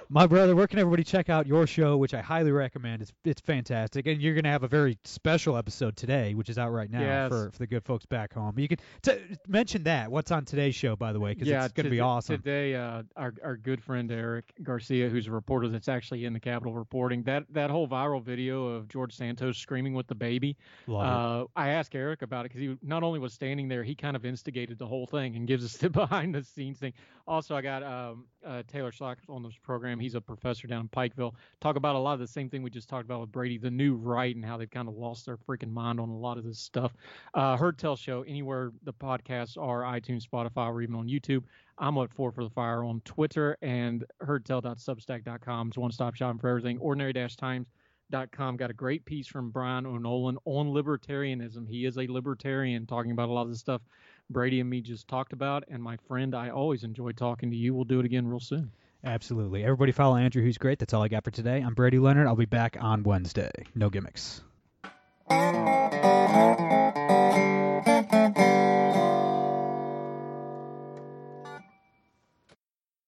My 0.10 0.28
brother, 0.28 0.56
where 0.56 0.68
can 0.68 0.80
everybody 0.80 1.04
check 1.04 1.30
out 1.30 1.48
your 1.48 1.66
show, 1.66 1.96
which 1.98 2.14
I 2.14 2.22
highly 2.22 2.52
recommend? 2.52 3.02
It's 3.02 3.14
it's 3.24 3.40
fantastic, 3.42 4.06
and 4.08 4.22
you're 4.22 4.34
going 4.34 4.44
to 4.44 4.50
have 4.50 4.64
a 4.64 4.68
very 4.68 4.98
special 5.06 5.56
episode 5.58 5.96
today, 5.96 6.34
which 6.34 6.50
is 6.50 6.58
out 6.58 6.70
right 6.72 6.90
now 6.92 7.00
Yes. 7.00 7.30
for, 7.30 7.50
for 7.52 7.58
the 7.60 7.68
good 7.68 7.86
folks 7.86 8.06
back 8.06 8.34
home. 8.34 8.60
You 8.60 8.68
can 8.68 8.78
t- 9.02 9.18
mention 9.48 9.84
that. 9.84 10.12
What's 10.12 10.32
on 10.32 10.44
today's 10.44 10.76
show, 10.76 10.96
by 10.98 11.14
the 11.14 11.20
way, 11.20 11.34
because 11.34 11.48
yeah, 11.48 11.64
it's 11.64 11.74
going 11.74 11.86
to 11.86 11.90
be 11.90 12.02
awesome. 12.02 12.38
Today, 12.38 12.76
uh, 12.76 13.04
our 13.16 13.34
our 13.44 13.56
good 13.56 13.82
friend 13.82 14.12
Eric 14.12 14.52
Garcia, 14.62 15.08
who's 15.08 15.28
a 15.28 15.32
reporter 15.32 15.70
that's 15.70 15.88
actually 15.88 16.26
in 16.26 16.34
the 16.34 16.40
Capitol 16.42 16.74
reporting 16.74 17.24
that 17.24 17.46
that 17.52 17.70
whole 17.70 17.88
viral 17.88 18.22
video 18.22 18.68
of 18.68 18.90
George 18.90 19.16
Santos 19.16 19.58
screaming 19.58 19.94
with 19.94 20.08
the 20.08 20.16
baby. 20.16 20.58
Uh, 20.90 21.46
I 21.56 21.70
asked 21.70 21.96
Eric 21.96 22.22
about 22.22 22.46
it 22.46 22.52
because 22.54 22.62
he 22.62 22.78
not 22.86 23.04
only 23.04 23.20
was 23.20 23.34
standing 23.34 23.70
there, 23.70 23.84
he 23.84 23.96
kind 23.96 24.18
of 24.18 24.26
instigated 24.26 24.78
the 24.78 24.88
whole 24.88 25.06
thing 25.06 25.38
and 25.38 25.48
gives 25.48 25.64
us 25.64 25.78
the 25.78 25.90
behind 25.90 26.36
the 26.36 26.44
scenes 26.44 26.80
thing. 26.80 26.94
Also, 27.28 27.56
I 27.56 27.62
got 27.62 27.82
um, 27.84 28.26
uh, 28.46 28.64
Taylor 28.68 28.92
Schlock 28.92 29.18
on 29.30 29.42
this 29.44 29.54
program. 29.72 30.02
He's 30.02 30.16
a 30.16 30.22
professor 30.22 30.68
down 30.68 30.82
in 30.82 30.90
Pikeville. 30.90 31.34
Talk 31.62 31.78
about 31.78 31.96
a 31.96 32.00
lot 32.00 32.12
of 32.12 32.20
the 32.20 32.28
same 32.28 32.50
thing 32.50 32.62
we 32.62 32.70
just 32.70 32.90
talked 32.90 33.06
about 33.06 33.22
with 33.22 33.32
Brady, 33.32 33.58
the 33.58 33.72
new 33.72 33.96
right, 33.96 34.36
and 34.36 34.44
how 34.44 34.58
they've 34.58 34.70
kind 34.70 34.90
of 34.90 34.96
lost 34.96 35.26
their 35.26 35.38
freaking 35.38 35.72
mind 35.72 35.98
on 35.98 36.10
a 36.10 36.18
lot 36.18 36.38
of 36.38 36.44
this 36.44 36.60
stuff. 36.60 36.94
Uh, 37.36 37.56
Heard 37.56 37.78
Tell 37.78 37.96
Show, 37.96 38.24
anywhere 38.24 38.74
the 38.84 38.92
podcasts 38.92 39.58
are, 39.58 39.84
iTunes, 39.84 40.28
Spotify, 40.28 40.68
or 40.68 40.82
even 40.82 40.96
on 40.96 41.08
YouTube. 41.08 41.44
I'm 41.78 41.98
at 42.00 42.12
Four 42.12 42.34
for 42.34 42.44
the 42.44 42.50
Fire 42.50 42.84
on 42.84 43.00
Twitter 43.06 43.58
and 43.62 44.04
heardtell.substack.com 44.22 45.70
is 45.70 45.78
one 45.78 45.92
stop 45.94 46.16
shopping 46.16 46.40
for 46.40 46.50
everything. 46.50 46.78
Ordinary 46.80 47.14
Times 47.14 47.68
com 48.34 48.58
got 48.58 48.70
a 48.70 48.74
great 48.74 49.06
piece 49.06 49.28
from 49.28 49.52
Brian 49.52 49.86
O'Nolan 49.86 50.38
on 50.44 50.68
libertarianism. 50.68 51.66
He 51.66 51.86
is 51.86 51.98
a 51.98 52.08
libertarian 52.08 52.86
talking 52.86 53.12
about 53.12 53.30
a 53.30 53.32
lot 53.32 53.44
of 53.44 53.52
the 53.52 53.56
stuff 53.56 53.82
Brady 54.30 54.60
and 54.60 54.70
me 54.70 54.82
just 54.82 55.08
talked 55.08 55.32
about. 55.32 55.64
And 55.70 55.82
my 55.82 55.96
friend, 56.10 56.36
I 56.36 56.50
always 56.50 56.84
enjoy 56.84 57.14
talking 57.14 57.50
to 57.50 57.56
you. 57.56 57.74
We'll 57.74 57.86
do 57.86 58.00
it 58.00 58.06
again 58.06 58.28
real 58.28 58.42
soon. 58.42 58.70
Absolutely. 59.04 59.64
Everybody 59.64 59.92
follow 59.92 60.16
Andrew, 60.16 60.44
who's 60.44 60.58
great. 60.58 60.80
That's 60.80 60.94
all 60.94 61.04
I 61.04 61.08
got 61.08 61.24
for 61.24 61.32
today. 61.32 61.62
I'm 61.62 61.74
Brady 61.74 62.00
Leonard. 62.00 62.28
I'll 62.28 62.36
be 62.36 62.46
back 62.46 62.78
on 62.80 63.04
Wednesday. 63.04 63.52
No 63.74 63.90
gimmicks. 63.90 64.42